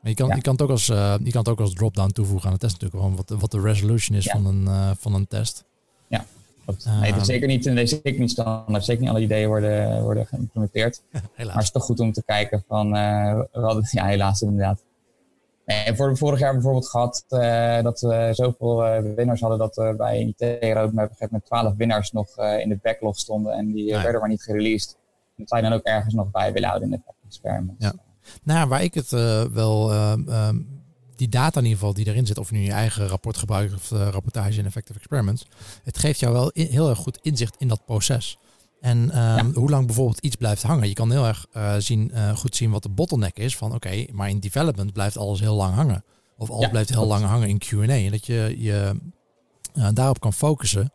Maar 0.00 0.10
je 0.10 0.14
kan, 0.14 0.28
je 0.28 0.40
kan 0.40 0.52
het 0.52 0.62
ook 0.62 0.70
als, 0.70 0.88
uh, 0.88 1.14
je 1.22 1.30
kan 1.30 1.40
het 1.40 1.48
ook 1.48 1.60
als 1.60 1.72
drop-down 1.72 2.10
toevoegen 2.10 2.46
aan 2.46 2.54
de 2.54 2.60
test 2.60 2.72
natuurlijk. 2.72 3.02
Gewoon 3.02 3.16
wat, 3.16 3.40
wat 3.40 3.50
de 3.50 3.60
resolution 3.60 4.16
is 4.16 4.26
van, 4.26 4.46
een, 4.46 4.62
uh, 4.62 4.90
van 4.98 5.14
een 5.14 5.26
test. 5.26 5.64
Ja, 6.08 6.24
nee, 6.66 7.12
het 7.12 7.20
is 7.20 7.26
zeker 7.26 7.48
niet, 7.48 7.64
nee, 7.64 7.86
zeker 7.86 8.18
niet 8.18 8.30
standaard. 8.30 8.84
Zeker 8.84 9.02
niet 9.02 9.10
alle 9.10 9.20
ideeën 9.20 9.48
worden, 9.48 10.02
worden 10.02 10.26
geïmplementeerd. 10.26 11.02
helaas. 11.12 11.34
Maar 11.36 11.54
het 11.54 11.62
is 11.62 11.70
toch 11.70 11.84
goed 11.84 12.00
om 12.00 12.12
te 12.12 12.22
kijken 12.24 12.64
van... 12.68 12.86
Uh, 12.96 13.40
we 13.52 13.60
hadden, 13.60 13.88
ja, 13.90 14.06
helaas 14.06 14.42
inderdaad. 14.42 14.82
En 15.64 15.96
voor 15.96 16.16
vorig 16.16 16.38
jaar 16.38 16.52
bijvoorbeeld 16.52 16.88
gehad 16.88 17.24
dat 17.82 18.00
we 18.00 18.28
zoveel 18.32 19.02
winnaars 19.14 19.40
hadden 19.40 19.58
dat 19.58 19.76
we 19.76 19.94
bij 19.96 20.34
IT 20.36 20.74
Roadmap 20.74 21.12
met 21.30 21.44
12 21.44 21.74
winnaars 21.76 22.12
nog 22.12 22.38
in 22.38 22.68
de 22.68 22.78
backlog 22.82 23.18
stonden 23.18 23.52
en 23.52 23.72
die 23.72 23.92
werden 23.92 24.20
maar 24.20 24.28
niet 24.28 24.42
gereleased. 24.42 24.96
Dat 25.36 25.48
zou 25.48 25.62
je 25.62 25.68
dan 25.68 25.78
ook 25.78 25.84
ergens 25.84 26.14
nog 26.14 26.30
bij 26.30 26.52
willen 26.52 26.68
houden 26.68 26.92
in 26.92 27.02
de 27.06 27.12
experiment. 27.26 27.74
Ja. 27.78 27.92
Nou, 28.42 28.68
waar 28.68 28.82
ik 28.82 28.94
het 28.94 29.12
uh, 29.12 29.42
wel, 29.42 29.92
uh, 29.92 30.12
um, 30.48 30.82
die 31.16 31.28
data 31.28 31.58
in 31.58 31.64
ieder 31.64 31.78
geval 31.78 31.94
die 31.94 32.06
erin 32.06 32.26
zit, 32.26 32.38
of 32.38 32.50
je 32.50 32.56
nu 32.56 32.62
je 32.62 32.72
eigen 32.72 33.06
rapport 33.06 33.36
gebruikt 33.36 33.74
of 33.74 33.90
uh, 33.90 34.08
rapportage 34.08 34.58
in 34.58 34.66
Effective 34.66 34.98
Experiments, 34.98 35.46
het 35.82 35.98
geeft 35.98 36.20
jou 36.20 36.32
wel 36.32 36.50
in, 36.50 36.66
heel 36.66 36.88
erg 36.88 36.98
goed 36.98 37.18
inzicht 37.22 37.56
in 37.58 37.68
dat 37.68 37.84
proces. 37.84 38.38
En 38.80 38.98
um, 38.98 39.08
ja. 39.12 39.50
hoe 39.54 39.70
lang 39.70 39.86
bijvoorbeeld 39.86 40.18
iets 40.18 40.36
blijft 40.36 40.62
hangen. 40.62 40.88
Je 40.88 40.94
kan 40.94 41.10
heel 41.10 41.26
erg 41.26 41.46
zien, 41.78 42.12
goed 42.36 42.56
zien 42.56 42.70
wat 42.70 42.82
de 42.82 42.88
bottleneck 42.88 43.38
is 43.38 43.56
van 43.56 43.74
oké, 43.74 44.04
maar 44.12 44.28
in 44.28 44.40
development 44.40 44.92
blijft 44.92 45.16
alles 45.16 45.40
heel 45.40 45.54
lang 45.54 45.74
hangen. 45.74 46.04
Of 46.36 46.50
alles 46.50 46.64
ja, 46.64 46.70
blijft 46.70 46.90
heel 46.90 47.06
lang 47.06 47.24
hangen 47.24 47.48
in 47.48 47.58
Q&A. 47.58 47.86
En 47.86 48.10
dat 48.10 48.26
je 48.26 48.54
je 48.58 49.00
daarop 49.92 50.20
kan 50.20 50.32
focussen. 50.32 50.92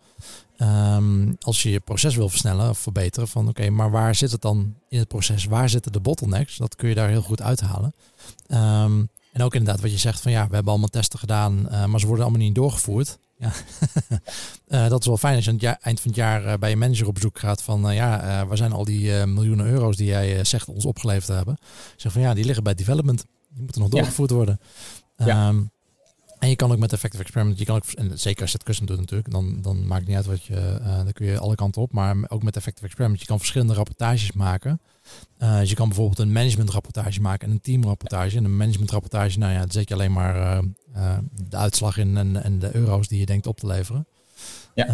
Um, 0.58 1.36
als 1.40 1.64
je 1.64 1.70
je 1.70 1.80
proces 1.80 2.16
wil 2.16 2.30
versnellen 2.30 2.70
of 2.70 2.80
verbeteren, 2.80 3.28
van 3.28 3.48
oké, 3.48 3.70
maar 3.70 3.92
waar 3.92 4.16
zit 4.16 4.32
het 4.32 4.42
dan 4.42 4.76
in 4.90 5.00
het 5.00 5.08
proces? 5.08 5.46
Waar 5.46 5.70
zitten 5.70 5.92
de 5.92 6.00
bottlenecks? 6.00 6.58
Dat 6.58 6.76
kun 6.76 6.90
je 6.90 6.96
daar 6.96 7.10
heel 7.10 7.22
goed 7.22 7.42
uithalen. 7.42 7.94
Um, 8.48 9.10
en 9.32 9.42
ook 9.42 9.56
inderdaad 9.56 9.82
wat 9.82 9.92
je 9.92 9.98
zegt 9.98 10.22
van 10.22 10.32
ja, 10.32 10.48
we 10.48 10.54
hebben 10.54 10.72
allemaal 10.72 10.90
testen 10.90 11.20
gedaan, 11.20 11.68
uh, 11.72 11.86
maar 11.86 12.00
ze 12.00 12.06
worden 12.06 12.26
allemaal 12.26 12.44
niet 12.44 12.56
doorgevoerd. 12.56 13.18
Ja, 13.38 13.52
uh, 14.68 14.88
dat 14.90 15.00
is 15.00 15.08
wel 15.08 15.18
fijn 15.18 15.36
als 15.36 15.46
je 15.46 15.52
aan 15.52 15.58
het 15.58 15.78
eind 15.82 16.00
van 16.00 16.12
het 16.12 16.20
jaar 16.20 16.46
uh, 16.46 16.54
bij 16.54 16.70
je 16.70 16.76
manager 16.76 17.08
op 17.08 17.14
bezoek 17.14 17.40
gaat 17.40 17.62
van 17.62 17.94
ja, 17.94 18.46
waar 18.48 18.58
zijn 18.58 18.72
al 18.72 18.86
die 18.86 19.26
miljoenen 19.26 19.66
euro's 19.66 19.96
die 19.96 20.08
jij 20.08 20.44
zegt 20.44 20.68
ons 20.68 20.86
opgeleverd 20.86 21.26
te 21.26 21.34
hebben? 21.34 21.58
Zeg 21.96 22.12
van 22.12 22.22
ja, 22.22 22.34
die 22.34 22.46
liggen 22.46 22.64
bij 22.64 22.74
development. 22.74 23.26
Die 23.50 23.64
moeten 23.64 23.82
nog 23.82 23.90
doorgevoerd 23.90 24.30
ja. 24.30 24.36
worden. 24.36 24.60
Ja. 25.18 25.54
Um, 26.46 26.52
en 26.52 26.52
je 26.52 26.56
kan 26.56 26.72
ook 26.72 26.80
met 26.80 26.94
Effective 26.94 27.24
Experiment, 27.24 27.60
je 27.60 27.66
kan 27.66 27.76
ook, 27.76 27.84
en 27.86 28.20
zeker 28.20 28.42
als 28.42 28.52
je 28.52 28.58
het 28.58 28.66
custom 28.66 28.86
doet 28.86 29.00
natuurlijk, 29.00 29.32
dan, 29.32 29.62
dan 29.62 29.88
maakt 29.88 30.00
het 30.00 30.08
niet 30.08 30.18
uit 30.18 30.26
wat 30.26 30.44
je, 30.44 30.80
uh, 30.82 30.96
dan 30.96 31.14
kun 31.14 31.26
je 31.26 31.40
alle 31.40 31.56
kanten 31.56 31.82
op. 31.82 31.92
Maar 31.92 32.16
ook 32.28 32.44
met 32.44 32.56
Effective 32.56 32.86
Experiment, 32.86 33.20
je 33.20 33.26
kan 33.26 33.38
verschillende 33.38 33.74
rapportages 33.74 34.32
maken. 34.32 34.80
Uh, 35.40 35.60
dus 35.60 35.70
je 35.70 35.76
kan 35.76 35.88
bijvoorbeeld 35.88 36.20
een 36.20 36.32
managementrapportage 36.32 37.22
maken 37.22 37.48
en 37.48 37.54
een 37.54 37.62
teamrapportage. 37.62 38.38
En 38.38 38.44
een 38.44 38.58
managementrapportage, 38.58 39.40
nou 39.40 39.54
ja, 39.54 39.60
dan 39.60 39.72
zet 39.72 39.88
je 39.88 39.94
alleen 39.94 40.14
maar 40.14 40.36
uh, 40.96 41.18
de 41.50 41.58
uitslag 41.58 41.98
in 41.98 42.18
en, 42.18 42.44
en 42.44 42.60
de 42.60 42.76
euro's 42.76 43.08
die 43.08 43.20
je 43.20 43.26
denkt 43.26 43.48
op 43.48 43.60
te 43.60 43.68
leveren. 43.68 44.08
Ja. 44.74 44.86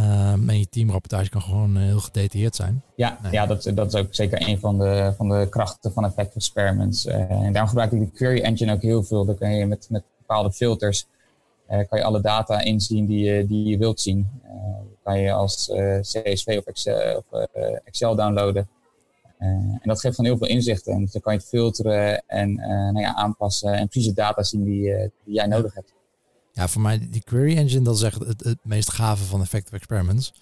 en 0.48 0.60
je 0.60 0.70
teamrapportage 0.70 1.30
kan 1.30 1.42
gewoon 1.42 1.78
heel 1.78 2.00
gedetailleerd 2.00 2.56
zijn. 2.56 2.84
Ja, 2.96 3.20
nee. 3.22 3.32
ja 3.32 3.46
dat, 3.46 3.72
dat 3.74 3.94
is 3.94 4.00
ook 4.00 4.16
zeker 4.16 4.48
een 4.48 4.60
van 4.60 4.78
de, 4.78 5.14
van 5.18 5.30
de 5.30 5.48
krachten 5.50 5.94
van 5.94 6.06
Effective 6.06 6.36
Experiments. 6.36 7.06
en 7.06 7.52
daarom 7.52 7.68
gebruik 7.68 7.92
ik 7.92 8.00
de 8.00 8.12
query 8.12 8.42
engine 8.42 8.74
ook 8.74 8.82
heel 8.82 9.04
veel. 9.04 9.26
Dan 9.26 9.38
kan 9.38 9.56
je 9.56 9.66
met, 9.66 9.88
met 9.90 10.04
bepaalde 10.18 10.52
filters 10.52 11.08
kan 11.72 12.00
je 12.00 12.04
alle 12.04 12.22
data 12.22 12.60
inzien 12.60 13.06
die 13.06 13.26
je, 13.26 13.48
die 13.48 13.66
je 13.66 13.78
wilt 13.78 14.02
zien. 14.02 14.30
Uh, 14.44 14.52
kan 15.04 15.20
je 15.20 15.32
als 15.32 15.70
eh, 15.70 16.00
CSV 16.00 16.56
of 16.58 16.66
Excel, 16.66 17.24
of, 17.30 17.48
Excel 17.84 18.16
downloaden. 18.16 18.70
en 19.38 19.82
dat 19.84 20.00
geeft 20.00 20.16
van 20.16 20.26
heel 20.26 20.38
veel 20.38 20.48
inzichten. 20.48 20.94
En 20.94 21.08
dan 21.12 21.22
kan 21.22 21.34
je 21.34 21.40
het 21.40 21.48
filteren 21.48 22.24
en 22.28 22.54
nou 22.94 23.00
ja, 23.00 23.16
aanpassen 23.16 23.74
en 23.74 23.88
precies 23.88 24.10
de 24.10 24.16
data 24.16 24.44
zien 24.44 24.64
die, 24.64 25.12
die 25.24 25.34
jij 25.34 25.48
nodig 25.48 25.74
hebt. 25.74 25.94
Ja, 26.52 26.68
voor 26.68 26.82
mij 26.82 27.08
die 27.12 27.24
query 27.24 27.58
engine, 27.58 27.84
dat 27.84 27.96
is 27.96 28.02
echt 28.02 28.20
het, 28.20 28.44
het 28.44 28.58
meest 28.64 28.92
gave 28.92 29.24
van 29.24 29.42
Effective 29.42 29.76
Experiments. 29.76 30.34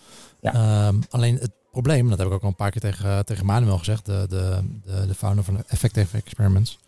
Ja. 0.42 0.88
Um, 0.88 1.02
alleen 1.10 1.38
het 1.38 1.52
probleem, 1.72 2.10
dat 2.10 2.18
heb 2.18 2.28
ik 2.28 2.34
ook 2.34 2.42
al 2.42 2.48
een 2.48 2.56
paar 2.56 2.72
keer 2.72 2.82
tegen, 2.82 3.26
tegen 3.26 3.46
Manuel 3.46 3.78
gezegd, 3.78 4.06
de, 4.06 4.26
de, 4.30 4.60
de, 4.84 5.08
de 5.08 5.16
founder 5.16 5.44
van 5.44 5.64
Effective 5.68 6.18
Experiments. 6.18 6.80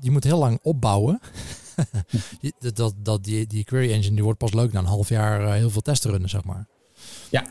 Die 0.00 0.10
moet 0.10 0.24
heel 0.24 0.38
lang 0.38 0.58
opbouwen 0.62 1.20
dat, 2.74 2.94
dat 2.96 3.24
die, 3.24 3.46
die 3.46 3.64
query 3.64 3.92
engine 3.92 4.14
die 4.14 4.24
wordt 4.24 4.38
pas 4.38 4.52
leuk 4.52 4.72
na 4.72 4.78
een 4.78 4.86
half 4.86 5.08
jaar 5.08 5.42
uh, 5.42 5.52
heel 5.52 5.70
veel 5.70 5.82
testen 5.82 6.10
runnen, 6.10 6.28
zeg 6.28 6.44
maar. 6.44 6.66
Ja, 7.30 7.46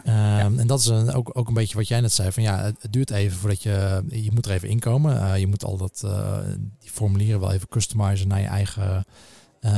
um, 0.46 0.60
En 0.60 0.68
dat 0.68 0.80
is 0.80 0.86
een, 0.86 1.12
ook, 1.14 1.38
ook 1.38 1.48
een 1.48 1.54
beetje 1.54 1.78
wat 1.78 1.88
jij 1.88 2.02
net 2.02 2.12
zei. 2.12 2.32
Van 2.32 2.44
ja, 2.44 2.64
het, 2.64 2.88
duurt 2.90 3.12
even 3.12 3.38
voordat 3.38 3.64
je. 3.64 4.04
Je 4.08 4.32
moet 4.34 4.46
er 4.46 4.52
even 4.52 4.70
inkomen. 4.70 5.16
Uh, 5.16 5.38
je 5.38 5.48
moet 5.48 5.64
al 5.64 5.78
dat, 5.78 6.02
uh, 6.06 6.38
die 6.80 6.90
formulieren 6.90 7.40
wel 7.40 7.52
even 7.52 7.68
customizen 7.68 8.28
naar 8.28 8.42
je 8.42 8.48
eigen 8.48 9.06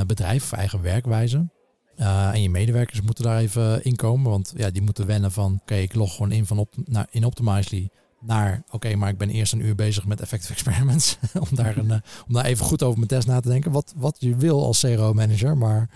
bedrijf 0.08 0.44
of 0.44 0.52
eigen 0.52 0.82
werkwijze. 0.82 1.50
en 1.96 2.42
je 2.42 2.50
medewerkers 2.50 3.02
moeten 3.02 3.24
daar 3.24 3.38
even 3.38 3.84
inkomen. 3.84 4.32
Want 4.32 4.54
ja, 4.56 4.70
die 4.70 4.82
moeten 4.82 5.06
wennen 5.06 5.32
van 5.32 5.60
oké, 5.62 5.76
ik 5.76 5.96
log 5.96 6.16
gewoon 6.16 6.32
in 6.32 6.46
van 6.46 6.58
op, 6.58 6.74
naar, 6.86 7.08
in 7.10 7.26
Optimizely 7.26 7.90
naar, 8.26 8.64
oké, 8.72 8.96
maar 8.96 9.10
ik 9.10 9.18
ben 9.18 9.30
eerst 9.30 9.54
een 9.54 9.66
uur 9.66 9.76
bezig 9.76 10.06
met 10.06 10.22
effective 10.22 10.54
experiments. 10.54 11.18
om, 11.50 11.56
daar 11.56 11.78
een, 11.78 11.86
uh, 11.86 11.98
om 12.28 12.34
daar 12.34 12.46
even 12.46 12.66
goed 12.66 12.84
over 12.84 12.98
mijn 12.98 13.08
test 13.08 13.28
na 13.28 13.40
te 13.40 13.50
denken. 13.50 13.72
Wat, 13.72 13.94
wat 13.96 14.18
je 14.20 14.36
wil 14.36 14.66
als 14.66 14.80
CRO-manager, 14.80 15.58
maar 15.58 15.90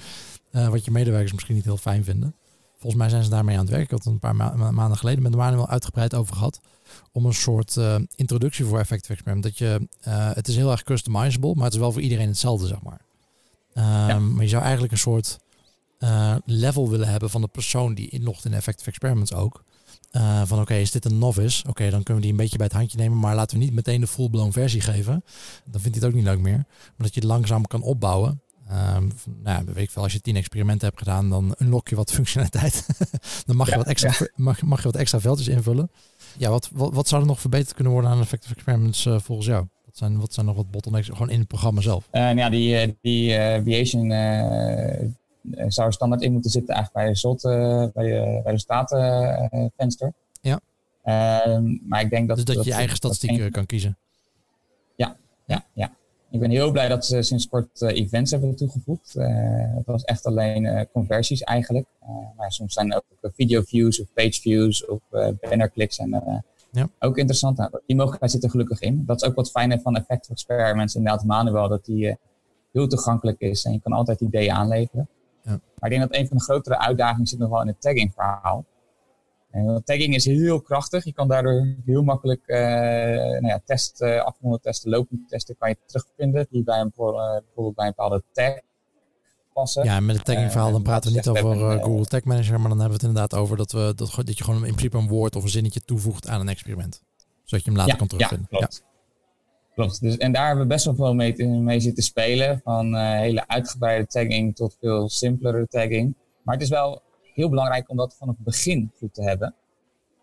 uh, 0.51 0.67
wat 0.67 0.85
je 0.85 0.91
medewerkers 0.91 1.31
misschien 1.31 1.55
niet 1.55 1.63
heel 1.63 1.77
fijn 1.77 2.03
vinden. 2.03 2.35
Volgens 2.71 3.01
mij 3.01 3.09
zijn 3.09 3.23
ze 3.23 3.29
daarmee 3.29 3.55
aan 3.55 3.61
het 3.61 3.69
werk. 3.69 3.83
Ik 3.83 3.89
had 3.89 4.03
het 4.03 4.13
een 4.13 4.19
paar 4.19 4.35
ma 4.35 4.71
maanden 4.71 4.97
geleden 4.97 5.23
met 5.23 5.35
Manuel 5.35 5.69
uitgebreid 5.69 6.13
over 6.15 6.35
gehad. 6.35 6.59
Om 7.11 7.25
een 7.25 7.33
soort 7.33 7.75
uh, 7.75 7.95
introductie 8.15 8.65
voor 8.65 8.79
effective 8.79 9.13
experiment. 9.13 9.43
Dat 9.43 9.57
je, 9.57 9.87
het 10.33 10.47
is 10.47 10.55
heel 10.55 10.71
erg 10.71 10.83
customizable, 10.83 11.53
maar 11.55 11.63
het 11.63 11.73
is 11.73 11.79
wel 11.79 11.91
voor 11.91 12.01
iedereen 12.01 12.27
hetzelfde, 12.27 12.67
zeg 12.67 12.81
maar. 12.81 13.01
Ja. 13.73 14.19
Maar 14.19 14.43
je 14.43 14.49
zou 14.49 14.61
eigenlijk 14.61 14.91
een 14.91 14.97
soort 14.97 15.37
level 16.45 16.89
willen 16.89 17.07
hebben 17.07 17.29
van 17.29 17.41
de 17.41 17.47
persoon 17.47 17.93
die 17.93 18.09
inlogt 18.09 18.45
in 18.45 18.53
effective 18.53 18.89
experiments 18.89 19.33
ook. 19.33 19.63
Uh, 20.11 20.41
van 20.45 20.59
oké, 20.59 20.73
is 20.73 20.91
dit 20.91 21.05
een 21.05 21.17
novice? 21.17 21.67
Oké, 21.67 21.89
dan 21.89 22.03
kunnen 22.03 22.15
we 22.15 22.21
die 22.21 22.31
een 22.31 22.37
beetje 22.37 22.57
bij 22.57 22.65
het 22.65 22.75
handje 22.75 22.97
nemen, 22.97 23.19
maar 23.19 23.35
laten 23.35 23.57
we 23.57 23.63
niet 23.63 23.73
meteen 23.73 24.01
de 24.01 24.07
full-blown 24.07 24.51
versie 24.51 24.81
geven. 24.81 25.23
Dan 25.65 25.81
vindt 25.81 25.97
hij 25.97 26.05
het 26.05 26.05
ook 26.05 26.13
niet 26.13 26.23
leuk 26.23 26.39
meer. 26.39 26.57
Maar 26.57 26.93
dat 26.97 27.13
je 27.13 27.19
het 27.19 27.29
langzaam 27.29 27.67
kan 27.67 27.81
opbouwen. 27.81 28.41
Um, 28.95 29.11
nou, 29.43 29.65
weet 29.65 29.83
ik 29.83 29.89
veel, 29.89 30.03
als 30.03 30.13
je 30.13 30.21
tien 30.21 30.35
experimenten 30.35 30.87
hebt 30.87 30.99
gedaan, 30.99 31.29
dan 31.29 31.55
unlock 31.57 31.87
je 31.87 31.95
wat 31.95 32.11
functionaliteit. 32.19 32.85
dan 33.45 33.55
mag, 33.55 33.69
je 33.69 33.75
wat 33.75 33.87
extra, 33.87 34.27
mag, 34.35 34.61
mag 34.61 34.77
je 34.77 34.83
wat 34.83 34.95
extra 34.95 35.19
veldjes 35.19 35.47
invullen. 35.47 35.91
Ja, 36.37 36.49
wat, 36.49 36.69
wat, 36.73 36.93
wat 36.93 37.07
zou 37.07 37.21
er 37.21 37.27
nog 37.27 37.39
verbeterd 37.39 37.73
kunnen 37.73 37.93
worden 37.93 38.11
aan 38.11 38.21
effective 38.21 38.53
experiments 38.53 39.05
uh, 39.05 39.19
volgens 39.19 39.47
jou? 39.47 39.67
Wat 39.85 39.97
zijn, 39.97 40.19
wat 40.19 40.33
zijn 40.33 40.45
nog 40.45 40.55
wat 40.55 40.71
bottlenecks 40.71 41.07
gewoon 41.07 41.29
in 41.29 41.39
het 41.39 41.47
programma 41.47 41.81
zelf? 41.81 42.07
Uh, 42.11 42.21
nou 42.21 42.37
ja, 42.37 42.49
die, 42.49 42.97
die 43.01 43.35
eh, 43.35 43.63
zou 45.67 45.87
er 45.87 45.93
standaard 45.93 46.21
in 46.21 46.31
moeten 46.31 46.51
zitten 46.51 46.75
eigenlijk 46.75 47.05
bij, 47.05 47.13
result, 47.13 47.43
uh, 47.43 47.85
bij, 47.93 48.05
je, 48.05 48.39
bij 48.43 48.51
resultatenvenster. 48.51 50.13
ja. 50.41 50.59
Ehm, 51.03 51.77
maar 51.87 52.01
ik 52.01 52.09
denk 52.09 52.27
dat... 52.27 52.37
Dus 52.37 52.55
dat, 52.55 52.65
je 52.65 52.73
eigen 52.73 52.95
statistieken 52.95 53.51
kan 53.51 53.65
kiezen? 53.65 53.97
Ja, 54.95 55.15
ja, 55.45 55.65
ja. 55.73 55.91
Ik 56.31 56.39
ben 56.39 56.49
heel 56.49 56.71
blij 56.71 56.87
dat 56.87 57.05
ze 57.05 57.21
sinds 57.21 57.47
kort 57.47 57.81
uh, 57.81 57.89
events 57.89 58.31
hebben 58.31 58.55
toegevoegd. 58.55 59.15
Uh, 59.17 59.25
het 59.75 59.85
was 59.85 60.03
echt 60.03 60.25
alleen 60.25 60.63
uh, 60.63 60.81
conversies 60.91 61.41
eigenlijk. 61.41 61.85
maar 62.35 62.51
soms 62.51 62.73
zijn 62.73 62.95
ook 62.95 63.03
video 63.21 63.61
views 63.61 64.01
of 64.01 64.07
page 64.13 64.41
views 64.41 64.85
of 64.85 64.99
banner 65.41 65.71
clicks 65.71 65.97
en 65.97 66.43
ja. 66.71 66.89
ook 66.99 67.17
interessant. 67.17 67.57
Nou, 67.57 67.71
die 67.85 67.95
mogelijkheid 67.95 68.31
zit 68.31 68.43
er 68.43 68.49
gelukkig 68.49 68.79
in. 68.79 69.03
Dat 69.05 69.21
is 69.21 69.27
ook 69.27 69.35
wat 69.35 69.51
fijner 69.51 69.79
van 69.79 69.95
Effective 69.95 70.31
Experiments 70.31 70.95
inderdaad 70.95 71.23
manuel, 71.23 71.67
dat 71.67 71.85
die 71.85 72.17
heel 72.71 72.87
toegankelijk 72.87 73.39
is 73.39 73.65
en 73.65 73.71
je 73.71 73.79
kan 73.79 73.91
altijd 73.91 74.21
ideeën 74.21 74.51
aanleveren. 74.51 75.09
Ja. 75.49 75.59
Maar 75.79 75.91
ik 75.91 75.97
denk 75.97 76.11
dat 76.11 76.19
een 76.19 76.27
van 76.27 76.37
de 76.37 76.43
grotere 76.43 76.77
uitdagingen 76.79 77.27
zit 77.27 77.39
nog 77.39 77.49
wel 77.49 77.61
in 77.61 77.67
het 77.67 77.81
tagging 77.81 78.13
verhaal. 78.13 78.65
En 79.51 79.81
tagging 79.85 80.15
is 80.15 80.25
heel 80.25 80.61
krachtig. 80.61 81.03
Je 81.03 81.13
kan 81.13 81.27
daardoor 81.27 81.75
heel 81.85 82.03
makkelijk 82.03 82.41
uh, 82.45 82.57
nou 82.57 83.47
ja, 83.47 83.61
test, 83.65 84.01
uh, 84.01 84.21
afgeronde 84.21 84.59
testen, 84.59 84.89
lopende 84.89 85.23
testen 85.27 85.57
kan 85.57 85.69
je 85.69 85.77
terugvinden. 85.85 86.47
Die 86.49 86.63
bij 86.63 86.79
een, 86.79 86.93
uh, 86.97 87.13
bijvoorbeeld 87.15 87.75
bij 87.75 87.85
een 87.85 87.93
bepaalde 87.95 88.23
tag 88.31 88.59
passen. 89.53 89.83
Ja, 89.83 89.99
met 89.99 90.15
het 90.15 90.25
tagging 90.25 90.51
verhaal 90.51 90.71
dan 90.71 90.83
praten 90.83 91.11
we 91.11 91.15
niet 91.15 91.27
over 91.27 91.79
Google 91.81 92.05
Tag 92.05 92.23
Manager. 92.23 92.59
Maar 92.59 92.69
dan 92.69 92.79
hebben 92.79 92.99
we 92.99 93.05
het 93.05 93.15
inderdaad 93.15 93.39
over 93.39 93.57
dat, 93.57 93.71
we, 93.71 93.93
dat, 93.95 94.15
dat 94.15 94.37
je 94.37 94.43
gewoon 94.43 94.65
in 94.65 94.75
principe 94.75 94.97
een 94.97 95.07
woord 95.07 95.35
of 95.35 95.43
een 95.43 95.49
zinnetje 95.49 95.81
toevoegt 95.81 96.27
aan 96.27 96.39
een 96.39 96.49
experiment. 96.49 97.01
Zodat 97.43 97.65
je 97.65 97.71
hem 97.71 97.79
later 97.79 97.97
kan 97.97 98.07
terugvinden. 98.07 98.47
Ja, 98.49 98.57
klopt. 98.57 98.83
Dus, 99.87 100.17
en 100.17 100.31
daar 100.31 100.47
hebben 100.47 100.63
we 100.63 100.73
best 100.73 100.85
wel 100.85 100.95
veel 100.95 101.13
mee, 101.13 101.47
mee 101.47 101.79
zitten 101.79 102.03
spelen. 102.03 102.61
Van 102.63 102.93
uh, 102.93 103.11
hele 103.11 103.47
uitgebreide 103.47 104.07
tagging 104.07 104.55
tot 104.55 104.77
veel 104.79 105.09
simpelere 105.09 105.67
tagging. 105.67 106.15
Maar 106.41 106.53
het 106.53 106.63
is 106.63 106.69
wel 106.69 107.01
heel 107.33 107.49
belangrijk 107.49 107.89
om 107.89 107.97
dat 107.97 108.15
van 108.17 108.27
het 108.27 108.37
begin 108.37 108.91
goed 108.97 109.13
te 109.13 109.23
hebben. 109.23 109.55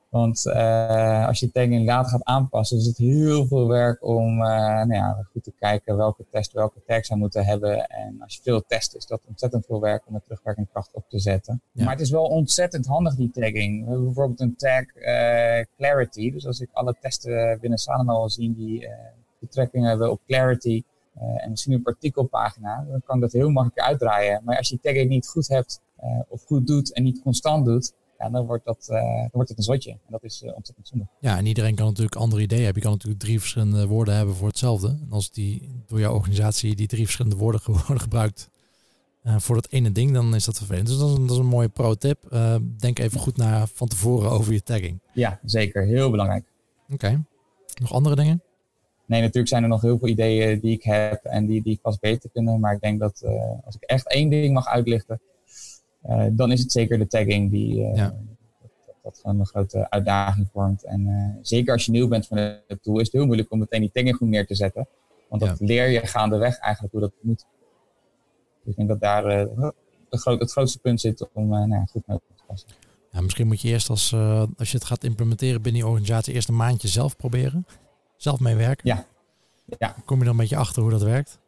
Want 0.08 0.46
uh, 0.46 1.26
als 1.26 1.40
je 1.40 1.50
tagging 1.50 1.86
later 1.86 2.10
gaat 2.10 2.24
aanpassen, 2.24 2.78
is 2.78 2.86
het 2.86 2.96
heel 2.96 3.46
veel 3.46 3.68
werk 3.68 4.04
om 4.04 4.40
uh, 4.40 4.48
nou 4.48 4.94
ja, 4.94 5.26
goed 5.32 5.44
te 5.44 5.52
kijken 5.58 5.96
welke 5.96 6.24
test 6.30 6.52
welke 6.52 6.82
tags 6.86 7.06
zou 7.06 7.18
moeten 7.18 7.44
hebben. 7.44 7.86
En 7.86 8.16
als 8.20 8.34
je 8.34 8.42
veel 8.42 8.64
test, 8.66 8.94
is 8.94 9.06
dat 9.06 9.20
ontzettend 9.28 9.66
veel 9.66 9.80
werk 9.80 10.06
om 10.06 10.12
met 10.12 10.24
terugwerkende 10.24 10.68
kracht 10.72 10.90
op 10.92 11.04
te 11.08 11.18
zetten. 11.18 11.62
Maar 11.72 11.90
het 11.90 12.00
is 12.00 12.10
wel 12.10 12.24
ontzettend 12.24 12.86
handig, 12.86 13.14
die 13.14 13.30
tagging. 13.30 13.84
We 13.84 13.88
hebben 13.88 14.04
bijvoorbeeld 14.04 14.40
een 14.40 14.56
tag 14.56 14.84
clarity. 15.76 16.32
Dus 16.32 16.46
als 16.46 16.60
ik 16.60 16.68
alle 16.72 16.96
testen 17.00 17.58
binnen 17.60 17.78
Sanoma 17.78 18.28
zien 18.28 18.54
die 18.54 18.88
betrekking 19.40 19.84
hebben 19.84 20.10
op 20.10 20.20
Clarity 20.26 20.82
uh, 21.22 21.44
en 21.44 21.50
misschien 21.50 21.72
een 21.72 21.84
artikelpagina, 21.84 22.86
dan 22.88 23.02
kan 23.04 23.20
dat 23.20 23.32
heel 23.32 23.50
makkelijk 23.50 23.88
uitdraaien. 23.88 24.40
Maar 24.44 24.56
als 24.56 24.68
je 24.68 24.80
tagging 24.80 25.08
niet 25.08 25.28
goed 25.28 25.48
hebt 25.48 25.80
uh, 26.02 26.20
of 26.28 26.44
goed 26.44 26.66
doet 26.66 26.92
en 26.92 27.02
niet 27.02 27.22
constant 27.22 27.64
doet, 27.64 27.92
ja, 28.18 28.30
dan, 28.30 28.46
wordt 28.46 28.64
dat, 28.64 28.86
uh, 28.90 28.96
dan 29.20 29.30
wordt 29.32 29.48
het 29.48 29.58
een 29.58 29.64
zotje. 29.64 29.90
En 29.90 29.98
dat 30.08 30.22
is 30.22 30.42
ontzettend 30.54 30.88
zonde. 30.88 31.06
Ja, 31.20 31.36
en 31.36 31.46
iedereen 31.46 31.74
kan 31.74 31.86
natuurlijk 31.86 32.16
andere 32.16 32.42
ideeën 32.42 32.64
hebben. 32.64 32.82
Je 32.82 32.88
kan 32.88 32.96
natuurlijk 32.96 33.22
drie 33.22 33.40
verschillende 33.40 33.86
woorden 33.86 34.14
hebben 34.16 34.34
voor 34.34 34.48
hetzelfde. 34.48 34.88
En 34.88 35.06
als 35.10 35.30
die 35.30 35.82
door 35.86 36.00
jouw 36.00 36.14
organisatie 36.14 36.76
die 36.76 36.86
drie 36.86 37.04
verschillende 37.04 37.36
woorden 37.36 37.60
worden 37.86 38.00
gebruikt 38.00 38.50
voor 39.22 39.54
dat 39.54 39.70
ene 39.70 39.92
ding, 39.92 40.12
dan 40.12 40.34
is 40.34 40.44
dat 40.44 40.56
vervelend. 40.56 40.86
Dus 40.86 40.98
dat 40.98 41.10
is 41.10 41.16
een, 41.16 41.26
dat 41.26 41.36
is 41.36 41.42
een 41.42 41.48
mooie 41.48 41.68
pro-tip. 41.68 42.38
denk 42.78 42.98
even 42.98 43.20
goed 43.20 43.36
na 43.36 43.66
van 43.66 43.88
tevoren 43.88 44.30
over 44.38 44.52
je 44.52 44.62
tagging. 44.62 45.00
Ja, 45.12 45.40
zeker. 45.44 45.84
Heel 45.86 46.10
belangrijk. 46.10 46.44
Oké. 46.88 47.24
Nog 47.80 47.92
andere 47.92 48.16
dingen? 48.16 48.42
Nee, 49.06 49.20
natuurlijk 49.20 49.48
zijn 49.48 49.62
er 49.62 49.68
nog 49.68 49.82
heel 49.82 49.98
veel 49.98 50.08
ideeën 50.08 50.60
die 50.60 50.72
ik 50.72 50.82
heb 50.82 51.24
en 51.24 51.46
die, 51.46 51.62
die 51.62 51.78
vast 51.82 52.00
beter 52.00 52.30
kunnen. 52.30 52.60
Maar 52.60 52.74
ik 52.74 52.80
denk 52.80 53.00
dat 53.00 53.22
uh, 53.24 53.30
als 53.64 53.74
ik 53.74 53.82
echt 53.82 54.08
één 54.08 54.28
ding 54.28 54.54
mag 54.54 54.66
uitlichten, 54.66 55.20
uh, 56.06 56.26
dan 56.32 56.52
is 56.52 56.60
het 56.60 56.72
zeker 56.72 56.98
de 56.98 57.06
tagging 57.06 57.50
die 57.50 57.80
uh, 57.80 57.94
ja. 57.94 58.04
dat, 58.04 58.70
dat, 59.02 59.18
gewoon 59.22 59.40
een 59.40 59.46
grote 59.46 59.90
uitdaging 59.90 60.48
vormt. 60.52 60.84
En 60.84 61.38
zeker 61.42 61.72
als 61.72 61.84
je 61.84 61.90
nieuw 61.90 62.08
bent 62.08 62.26
van 62.26 62.36
de 62.36 62.78
tool, 62.82 62.98
is 62.98 63.04
het 63.04 63.12
heel 63.12 63.24
moeilijk 63.24 63.52
om 63.52 63.58
meteen 63.58 63.80
die 63.80 63.90
tagging 63.92 64.16
goed 64.16 64.28
neer 64.28 64.46
te 64.46 64.54
zetten. 64.54 64.88
Want 65.28 65.42
dat 65.42 65.58
ja. 65.58 65.66
leer 65.66 65.88
je 65.88 66.06
gaandeweg 66.06 66.58
eigenlijk 66.58 66.92
hoe 66.92 67.02
dat 67.02 67.12
moet. 67.20 67.46
Dus 68.62 68.70
ik 68.72 68.76
denk 68.76 68.88
dat 68.88 69.00
daar 69.00 69.22
de 69.22 70.18
groot, 70.18 70.40
het 70.40 70.50
grootste 70.50 70.78
punt 70.78 71.00
zit 71.00 71.28
om 71.32 71.48
nou, 71.48 71.86
goed 71.90 72.06
mee 72.06 72.18
te 72.36 72.42
passen. 72.46 72.68
Ja, 73.10 73.20
misschien 73.20 73.46
moet 73.46 73.60
je 73.60 73.68
eerst 73.68 73.90
als, 73.90 74.14
als 74.56 74.70
je 74.70 74.76
het 74.76 74.86
gaat 74.86 75.04
implementeren 75.04 75.62
binnen 75.62 75.82
je 75.82 75.88
organisatie 75.88 76.34
eerst 76.34 76.48
een 76.48 76.56
maandje 76.56 76.88
zelf 76.88 77.16
proberen 77.16 77.66
zelf 78.16 78.40
mee 78.40 78.54
werken. 78.54 78.88
Ja. 78.88 79.06
ja. 79.78 79.96
Kom 80.04 80.18
je 80.18 80.24
dan 80.24 80.32
een 80.32 80.40
beetje 80.40 80.56
achter 80.56 80.82
hoe 80.82 80.90
dat 80.90 81.02
werkt. 81.02 81.38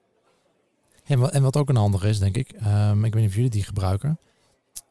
En 1.04 1.18
wat, 1.18 1.30
en 1.30 1.42
wat 1.42 1.56
ook 1.56 1.68
een 1.68 1.76
handig 1.76 2.04
is, 2.04 2.18
denk 2.18 2.36
ik. 2.36 2.52
Um, 2.66 3.04
ik 3.04 3.12
weet 3.12 3.22
niet 3.22 3.30
of 3.30 3.36
jullie 3.36 3.50
die 3.50 3.64
gebruiken. 3.64 4.18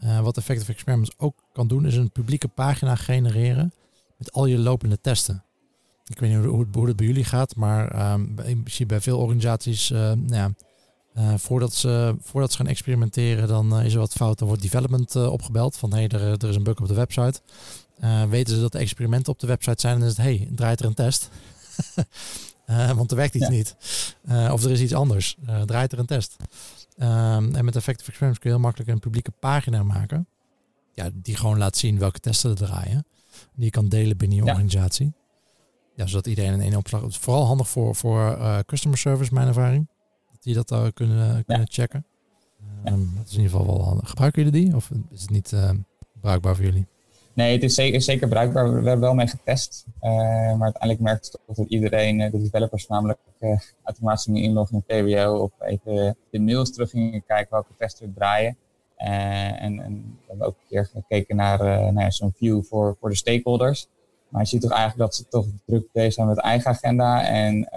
Uh, 0.04 0.20
wat 0.20 0.38
Effective 0.38 0.72
Experiments 0.72 1.14
ook 1.18 1.36
kan 1.54 1.68
doen, 1.68 1.86
is 1.86 1.96
een 1.96 2.12
publieke 2.12 2.48
pagina 2.48 2.96
genereren 2.96 3.74
met 4.18 4.32
al 4.32 4.46
je 4.46 4.58
lopende 4.58 5.02
testen. 5.02 5.44
Ik 6.06 6.20
weet 6.20 6.30
niet 6.30 6.46
hoe, 6.46 6.60
het, 6.60 6.76
hoe 6.76 6.88
het 6.88 6.96
bij 6.96 7.06
jullie 7.06 7.24
gaat, 7.24 7.56
maar 7.56 8.12
um, 8.14 8.40
ik 8.40 8.70
zie 8.70 8.86
bij 8.86 9.02
veel 9.02 9.20
organisaties, 9.20 9.90
uh, 9.90 10.00
nou 10.00 10.34
ja, 10.34 10.52
uh, 11.18 11.38
voordat, 11.38 11.74
ze, 11.74 12.16
voordat 12.22 12.52
ze 12.52 12.58
gaan 12.58 12.68
experimenteren, 12.68 13.48
dan 13.48 13.82
is 13.82 13.94
er 13.94 14.00
wat 14.00 14.14
fout. 14.14 14.38
Dan 14.38 14.48
wordt 14.48 14.62
development 14.62 15.16
opgebeld 15.16 15.78
van 15.78 15.94
hé, 15.94 15.98
hey, 15.98 16.08
er, 16.08 16.22
er 16.22 16.50
is 16.50 16.56
een 16.56 16.64
bug 16.64 16.80
op 16.80 16.88
de 16.88 16.94
website. 16.94 17.42
weten 18.30 18.56
ze 18.56 18.62
dat 18.62 18.72
de 18.72 18.78
experimenten 18.78 19.34
op 19.34 19.40
de 19.40 19.48
website 19.48 19.82
zijn, 19.82 20.00
dan 20.00 20.08
is 20.08 20.18
het 20.18 20.26
hé, 20.26 20.38
hey, 20.38 20.50
draait 20.56 20.80
er 20.80 20.86
een 20.86 20.94
test. 20.94 21.30
Want 22.96 23.12
er 23.12 23.18
werkt 23.18 23.36
iets 23.36 23.50
niet. 23.50 23.76
of 24.52 24.64
er 24.64 24.72
is 24.72 24.82
iets 24.82 24.94
anders. 24.94 25.38
draait 25.66 25.92
er 25.92 26.00
een 26.00 26.06
test. 26.06 26.36
Um, 27.00 27.56
en 27.56 27.66
met 27.66 27.76
Effective 27.76 28.10
Experiments 28.10 28.40
kun 28.40 28.50
je 28.50 28.56
heel 28.56 28.66
makkelijk 28.66 28.90
een 28.90 29.00
publieke 29.00 29.32
pagina 29.32 29.84
maken. 29.84 30.28
Ja, 30.94 31.10
die 31.14 31.36
gewoon 31.36 31.58
laat 31.58 31.78
zien 31.78 32.00
welke 32.00 32.20
testen 32.20 32.50
er 32.50 32.56
draaien. 32.56 33.06
Die 33.54 33.66
je 33.66 33.70
kan 33.70 33.90
delen 33.90 34.18
binnen 34.18 34.38
je 34.38 34.44
organisatie. 34.44 35.14
Ja, 35.96 36.08
zodat 36.08 36.28
iedereen 36.28 36.54
in 36.54 36.62
één 36.62 36.76
opslag... 36.76 37.02
Het 37.02 37.10
is 37.10 37.18
vooral 37.18 37.46
handig 37.46 37.70
voor, 37.70 37.96
voor 37.96 38.38
customer 38.66 38.98
service, 38.98 39.34
mijn 39.34 39.48
ervaring. 39.48 39.90
Dat 40.32 40.44
die 40.44 40.54
dat 40.54 40.72
uh, 40.72 40.88
kunnen, 40.94 41.46
kunnen 41.46 41.68
checken. 41.70 42.06
Um, 42.86 43.14
dat 43.16 43.28
is 43.28 43.34
in 43.34 43.42
ieder 43.42 43.58
geval 43.58 43.76
wel 43.76 43.86
handig. 43.86 44.10
Gebruiken 44.10 44.44
jullie 44.44 44.66
die? 44.66 44.76
Of 44.76 44.92
is 45.10 45.22
het 45.22 45.30
niet 45.30 45.54
bruikbaar 46.22 46.56
voor 46.56 46.66
jullie? 46.66 46.88
Nee, 47.38 47.52
het 47.52 47.64
is 47.64 47.76
zeker, 47.76 48.02
zeker 48.02 48.28
bruikbaar. 48.28 48.70
We 48.70 48.76
hebben 48.76 49.00
wel 49.00 49.14
mee 49.14 49.28
getest. 49.28 49.86
Uh, 50.02 50.12
maar 50.52 50.62
uiteindelijk 50.62 51.00
merkte 51.00 51.30
toch 51.30 51.56
dat 51.56 51.68
iedereen, 51.68 52.18
de 52.18 52.42
developers 52.42 52.88
namelijk, 52.88 53.20
uh, 53.40 53.60
automatisch 53.84 54.24
gingen 54.24 54.42
inloggen 54.42 54.84
in 54.88 55.06
PWO. 55.06 55.38
Of 55.38 55.52
even 55.60 56.18
de 56.30 56.40
mails 56.40 56.72
terug 56.72 56.90
gingen 56.90 57.26
kijken 57.26 57.52
welke 57.52 57.74
tests 57.78 58.02
er 58.02 58.14
draaien. 58.16 58.58
En, 58.96 59.80
en, 59.80 60.18
we 60.20 60.26
hebben 60.28 60.48
ook 60.48 60.56
een 60.56 60.68
keer 60.70 60.86
gekeken 60.86 61.36
naar 61.36 61.64
nou 61.64 62.00
ja, 62.00 62.12
zo'n 62.12 62.34
view 62.38 62.64
voor, 62.64 62.96
voor 63.00 63.10
de 63.10 63.16
stakeholders. 63.16 63.88
Maar 64.30 64.42
je 64.42 64.48
ziet 64.48 64.62
toch 64.62 64.72
eigenlijk 64.72 65.00
dat 65.00 65.16
ze 65.16 65.28
toch 65.28 65.46
druk 65.66 65.88
bezig 65.92 66.14
zijn 66.14 66.28
met 66.28 66.40
eigen 66.40 66.72
agenda. 66.72 67.26
En 67.26 67.70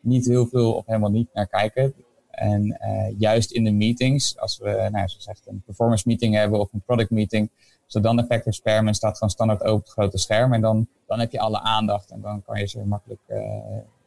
niet 0.00 0.26
heel 0.26 0.46
veel 0.46 0.74
of 0.74 0.86
helemaal 0.86 1.10
niet 1.10 1.28
naar 1.32 1.46
kijken. 1.46 1.94
En 2.30 2.78
juist 3.18 3.50
in 3.50 3.64
de 3.64 3.72
meetings, 3.72 4.38
als 4.38 4.58
we, 4.58 4.70
nou, 4.70 4.90
zoals 4.90 5.14
gezegd, 5.14 5.46
een 5.46 5.62
performance 5.66 6.04
meeting 6.06 6.34
hebben 6.34 6.60
of 6.60 6.72
een 6.72 6.82
product 6.86 7.10
meeting 7.10 7.50
dan 8.00 8.18
Effective 8.18 8.48
Experiment 8.48 8.96
staat 8.96 9.14
gewoon 9.14 9.30
standaard 9.30 9.62
open 9.62 9.82
het 9.82 9.90
grote 9.90 10.18
scherm. 10.18 10.52
En 10.52 10.60
dan, 10.60 10.88
dan 11.06 11.18
heb 11.18 11.32
je 11.32 11.40
alle 11.40 11.60
aandacht 11.60 12.10
en 12.10 12.20
dan 12.20 12.42
kan 12.42 12.58
je 12.58 12.66
ze 12.66 12.84
makkelijk 12.84 13.20
uh, 13.28 13.38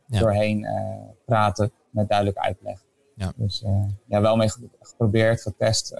doorheen 0.05 0.59
uh, 0.59 0.71
praten 1.25 1.71
met 1.89 2.07
duidelijk 2.09 2.37
uitleg. 2.37 2.83
Ja. 3.15 3.33
Dus 3.35 3.63
uh, 3.65 3.85
ja, 4.05 4.21
wel 4.21 4.35
mee 4.35 4.49
geprobeerd, 4.81 5.41
getest, 5.41 5.95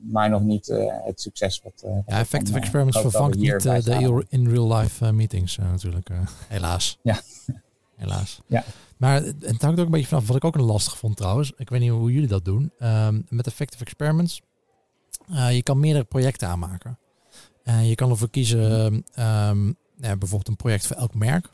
maar 0.00 0.30
nog 0.30 0.42
niet 0.42 0.66
het 1.04 1.20
succes 1.20 1.62
wat. 1.62 1.84
ja, 2.06 2.18
Effective 2.18 2.58
Experiments 2.58 3.00
vervangt 3.00 3.36
niet 3.36 3.62
de 3.62 4.24
in 4.28 4.48
real 4.48 4.74
life 4.74 5.12
meetings 5.12 5.56
natuurlijk, 5.56 6.10
helaas. 6.48 6.98
Ja. 7.02 7.20
Helaas. 7.96 8.42
Ja. 8.46 8.64
Maar 8.96 9.22
het 9.22 9.62
hangt 9.62 9.78
ook 9.78 9.84
een 9.84 9.90
beetje 9.90 10.06
vanaf 10.06 10.26
wat 10.26 10.36
ik 10.36 10.44
ook 10.44 10.54
een 10.54 10.62
lastig 10.62 10.98
vond 10.98 11.16
trouwens. 11.16 11.52
Ik 11.56 11.70
weet 11.70 11.80
niet 11.80 11.90
hoe 11.90 12.12
jullie 12.12 12.28
dat 12.28 12.44
doen. 12.44 12.72
Um, 12.78 13.26
met 13.28 13.46
Effective 13.46 13.84
Experiments 13.84 14.42
je 15.26 15.62
kan 15.62 15.80
meerdere 15.80 16.04
projecten 16.04 16.48
aanmaken. 16.48 16.98
Uh, 17.64 17.88
je 17.88 17.94
kan 17.94 18.10
ervoor 18.10 18.30
kiezen, 18.30 18.92
um, 19.18 19.76
ja, 19.96 20.16
bijvoorbeeld 20.16 20.48
een 20.48 20.56
project 20.56 20.86
voor 20.86 20.96
elk 20.96 21.14
merk. 21.14 21.48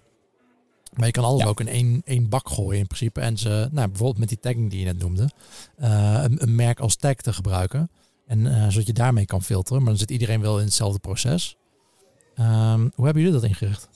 Maar 0.92 1.06
je 1.06 1.12
kan 1.12 1.24
alles 1.24 1.44
ook 1.44 1.60
in 1.60 1.68
één, 1.68 2.02
één 2.04 2.28
bak 2.28 2.48
gooien 2.48 2.80
in 2.80 2.86
principe. 2.86 3.20
En 3.20 3.38
ze, 3.38 3.68
nou, 3.72 3.88
bijvoorbeeld 3.88 4.18
met 4.18 4.28
die 4.28 4.38
tagging 4.38 4.70
die 4.70 4.78
je 4.78 4.84
net 4.84 4.98
noemde, 4.98 5.30
uh, 5.78 6.20
een, 6.22 6.42
een, 6.42 6.54
merk 6.54 6.80
als 6.80 6.96
tag 6.96 7.14
te 7.14 7.32
gebruiken. 7.32 7.90
En 8.26 8.72
zodat 8.72 8.86
je 8.86 8.92
daarmee 8.92 9.26
kan 9.26 9.42
filteren. 9.42 9.78
Maar 9.82 9.90
dan 9.90 9.98
zit 9.98 10.10
iedereen 10.10 10.40
wel 10.40 10.58
in 10.58 10.64
hetzelfde 10.64 10.98
proces. 10.98 11.56
Um, 12.38 12.92
hoe 12.94 13.04
hebben 13.04 13.22
jullie 13.22 13.40
dat 13.40 13.48
ingericht? 13.48 13.88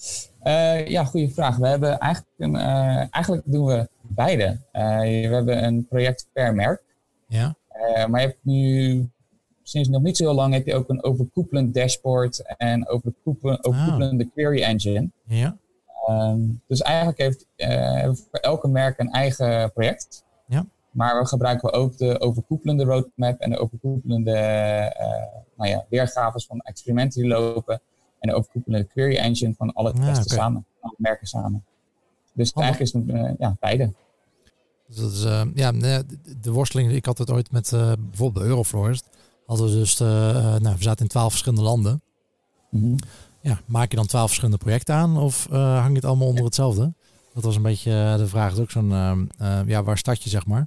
ja, 0.90 1.04
goede 1.04 1.30
vraag. 1.30 1.56
We 1.56 1.66
hebben 1.66 1.98
eigenlijk, 1.98 2.34
een, 2.38 2.56
eigenlijk 3.10 3.42
doen 3.46 3.66
we 3.66 3.88
beide. 4.02 4.60
we 4.72 5.28
hebben 5.30 5.64
een 5.64 5.86
project 5.86 6.28
per 6.32 6.54
merk. 6.54 6.82
Ja. 7.26 7.56
maar 8.08 8.20
je 8.20 8.26
hebt 8.26 8.44
nu 8.44 9.10
sinds 9.66 9.88
nog 9.88 10.02
niet 10.02 10.16
zo 10.16 10.24
heel 10.24 10.34
lang 10.34 10.52
heb 10.52 10.66
je 10.66 10.74
ook 10.74 10.88
een 10.88 11.04
overkoepelend 11.04 11.74
dashboard 11.74 12.56
en 12.56 12.88
overkoepelende 12.88 14.30
query 14.34 14.62
engine. 14.62 15.10
Ja. 15.26 15.56
Um, 16.10 16.62
dus 16.66 16.80
eigenlijk 16.80 17.18
heeft 17.18 17.46
uh, 17.56 18.04
voor 18.04 18.38
elke 18.40 18.68
merk 18.68 18.98
een 18.98 19.10
eigen 19.10 19.72
project. 19.72 20.24
Ja. 20.46 20.66
Maar 20.90 21.20
we 21.20 21.26
gebruiken 21.26 21.72
ook 21.72 21.96
de 21.96 22.20
overkoepelende 22.20 22.84
roadmap 22.84 23.40
en 23.40 23.50
de 23.50 23.58
overkoepelende 23.58 24.30
uh, 25.00 25.40
nou 25.56 25.70
ja, 25.70 25.84
weergaves 25.88 26.46
van 26.46 26.60
experimenten 26.60 27.20
die 27.20 27.30
lopen. 27.30 27.80
En 28.18 28.30
de 28.30 28.36
overkoepelende 28.36 28.86
query 28.86 29.16
engine 29.16 29.54
van 29.54 29.72
alle 29.72 29.92
testen 29.92 30.30
samen, 30.30 30.66
alle 30.80 30.94
merken 30.96 31.26
samen. 31.26 31.64
Dus 32.32 32.52
eigenlijk 32.52 32.92
is 32.92 32.92
het 32.92 33.16
uh, 33.16 33.30
ja, 33.38 33.56
beide. 33.60 33.92
Dus 34.86 34.96
dat 34.96 35.12
is, 35.12 35.22
ja, 35.54 35.72
de 36.40 36.52
worsteling, 36.52 36.92
ik 36.92 37.04
had 37.04 37.18
het 37.18 37.30
ooit 37.30 37.50
met 37.50 37.70
bijvoorbeeld 37.70 38.44
de 38.44 38.50
Eurofloors 38.50 39.02
hadden 39.46 39.66
we 39.66 39.74
dus, 39.74 40.00
uh, 40.00 40.08
nou, 40.56 40.76
we 40.76 40.82
zaten 40.82 41.02
in 41.02 41.08
twaalf 41.08 41.30
verschillende 41.30 41.64
landen. 41.64 42.02
Mm 42.70 42.96
Ja, 43.40 43.60
maak 43.66 43.90
je 43.90 43.96
dan 43.96 44.06
twaalf 44.06 44.26
verschillende 44.26 44.58
projecten 44.58 44.94
aan 44.94 45.16
of 45.16 45.48
uh, 45.52 45.78
hang 45.78 45.88
je 45.88 45.94
het 45.94 46.04
allemaal 46.04 46.28
onder 46.28 46.44
hetzelfde? 46.44 46.92
Dat 47.34 47.42
was 47.42 47.56
een 47.56 47.62
beetje 47.62 48.14
de 48.16 48.26
vraag. 48.26 48.52
is 48.52 48.58
ook 48.58 48.70
zo'n, 48.70 48.90
ja, 49.66 49.82
waar 49.82 49.98
start 49.98 50.22
je 50.22 50.30
zeg 50.30 50.46
maar? 50.46 50.66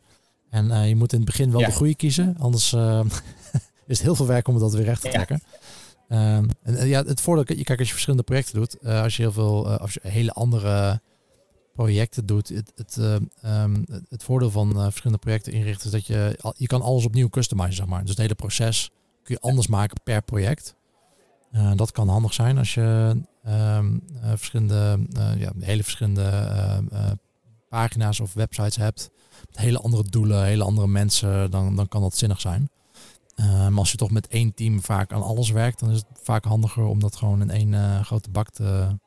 En 0.50 0.88
je 0.88 0.96
moet 0.96 1.12
in 1.14 1.18
het 1.18 1.28
begin 1.28 1.52
wel 1.52 1.60
de 1.60 1.72
goede 1.72 1.96
kiezen, 1.96 2.36
anders 2.40 2.74
is 3.88 3.98
het 3.98 4.02
heel 4.02 4.16
veel 4.16 4.26
werk 4.26 4.48
om 4.48 4.60
dat 4.60 4.74
weer 4.74 4.84
recht 4.84 5.02
te 5.02 5.10
trekken. 5.10 5.42
Ja. 6.10 6.44
en 6.64 6.88
ja, 6.88 7.04
het 7.04 7.22
voordeel, 7.22 7.58
je 7.58 7.64
kijk 7.64 7.80
als 7.80 7.88
je 7.88 7.94
verschillende 7.94 8.26
projecten 8.26 8.56
doet, 8.56 8.84
als 8.84 9.16
je 9.16 9.22
heel 9.22 9.32
veel, 9.32 9.68
als 9.78 9.94
je 9.94 10.00
hele 10.04 10.32
andere 10.32 11.02
projecten 11.78 12.26
doet, 12.26 12.50
het, 12.50 12.72
het, 12.76 12.98
uh, 13.00 13.64
um, 13.64 13.86
het 14.10 14.24
voordeel 14.24 14.52
van 14.52 14.78
uh, 14.78 14.84
verschillende 14.84 15.18
projecten 15.18 15.54
inrichten 15.54 15.86
is 15.86 15.92
dat 15.92 16.06
je, 16.06 16.54
je 16.58 16.68
kan 16.68 16.82
alles 16.82 17.06
opnieuw 17.06 17.30
customizen, 17.30 17.76
zeg 17.76 17.86
maar. 17.86 18.02
Dus 18.02 18.10
het 18.10 18.18
hele 18.18 18.36
proces 18.36 18.92
kun 19.24 19.36
je 19.36 19.48
anders 19.48 19.68
maken 19.68 19.98
per 20.04 20.22
project. 20.22 20.76
Uh, 21.52 21.72
dat 21.76 21.92
kan 21.92 22.10
handig 22.10 22.34
zijn 22.34 22.58
als 22.58 22.74
je 22.74 23.22
um, 23.48 24.04
verschillende, 24.36 25.00
ja, 25.38 25.52
hele 25.60 25.84
verschillende 25.84 26.30
pagina's 27.70 28.20
of 28.20 28.34
websites 28.34 28.76
hebt. 28.76 29.10
Met 29.48 29.58
hele 29.58 29.80
andere 29.80 30.04
doelen, 30.04 30.44
hele 30.44 30.64
andere 30.64 30.88
mensen, 30.88 31.52
dan, 31.52 31.76
dan 31.76 31.88
kan 31.88 32.02
dat 32.02 32.18
zinnig 32.18 32.42
zijn. 32.42 32.70
maar 33.36 33.78
als 33.78 33.92
je 33.92 33.98
toch 33.98 34.12
met 34.12 34.28
één 34.28 34.54
team 34.54 34.82
vaak 34.82 35.12
aan 35.12 35.24
alles 35.24 35.50
werkt, 35.50 35.80
dan 35.80 35.90
is 35.90 35.98
het 35.98 36.20
vaak 36.24 36.44
handiger 36.44 36.84
om 36.84 37.00
dat 37.00 37.16
gewoon 37.16 37.42
in 37.42 37.50
één 37.50 38.06
grote 38.06 38.30
bak 38.30 38.50
te 38.50 38.98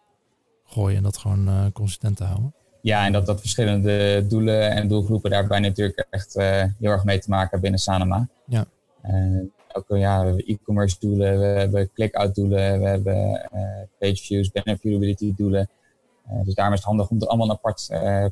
gooien 0.64 0.96
en 0.96 1.02
dat 1.02 1.16
gewoon 1.16 1.72
consistent 1.72 2.16
te 2.16 2.24
houden. 2.24 2.54
Ja, 2.82 3.06
en 3.06 3.12
dat, 3.12 3.26
dat 3.26 3.40
verschillende 3.40 4.26
doelen 4.26 4.70
en 4.70 4.88
doelgroepen 4.88 5.30
daarbij 5.30 5.58
natuurlijk 5.58 6.06
echt 6.10 6.36
uh, 6.36 6.64
heel 6.78 6.90
erg 6.90 7.04
mee 7.04 7.18
te 7.18 7.30
maken 7.30 7.60
binnen 7.60 7.80
Sanema. 7.80 8.28
Ja. 8.44 8.64
Uh, 9.04 9.42
ook 9.72 9.84
ja, 9.88 10.20
we 10.20 10.26
hebben 10.26 10.44
e-commerce 10.46 10.96
doelen, 11.00 11.38
we 11.38 11.46
hebben 11.46 11.90
click-out 11.94 12.34
doelen, 12.34 12.80
we 12.80 12.86
hebben 12.86 13.48
uh, 13.54 13.60
page 13.98 14.16
views, 14.16 14.50
banner 14.50 14.78
viewability 14.78 15.34
doelen. 15.36 15.68
dus 16.44 16.54
daarom 16.54 16.74
is 16.74 16.80
het 16.80 16.88
handig 16.88 17.08
om 17.08 17.18
het 17.18 17.28
allemaal 17.28 17.46
een 17.46 17.52
apart 17.52 17.86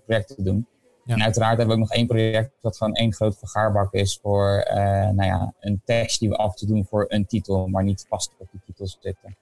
project 0.05 0.37
te 0.37 0.43
doen. 0.43 0.67
Ja. 1.05 1.15
En 1.15 1.23
uiteraard 1.23 1.59
hebben 1.59 1.77
we 1.77 1.83
ook 1.83 1.89
nog 1.89 1.97
één 1.97 2.07
project 2.07 2.51
dat 2.61 2.77
gewoon 2.77 2.95
één 2.95 3.13
groot 3.13 3.39
vergaarbak 3.39 3.93
is 3.93 4.19
voor 4.23 4.67
nou 5.15 5.25
ja, 5.25 5.53
een 5.61 5.81
tekst 5.85 6.21
die 6.21 6.29
we 6.29 6.37
af 6.37 6.51
en 6.51 6.57
toe 6.57 6.69
doen 6.69 6.87
voor 6.87 7.05
een 7.09 7.27
titel, 7.27 7.67
maar 7.67 7.85
niet 7.85 8.07
vast 8.09 8.33
op 8.39 8.49
die 8.51 8.61
titels 8.67 8.99
zitten. 9.01 9.37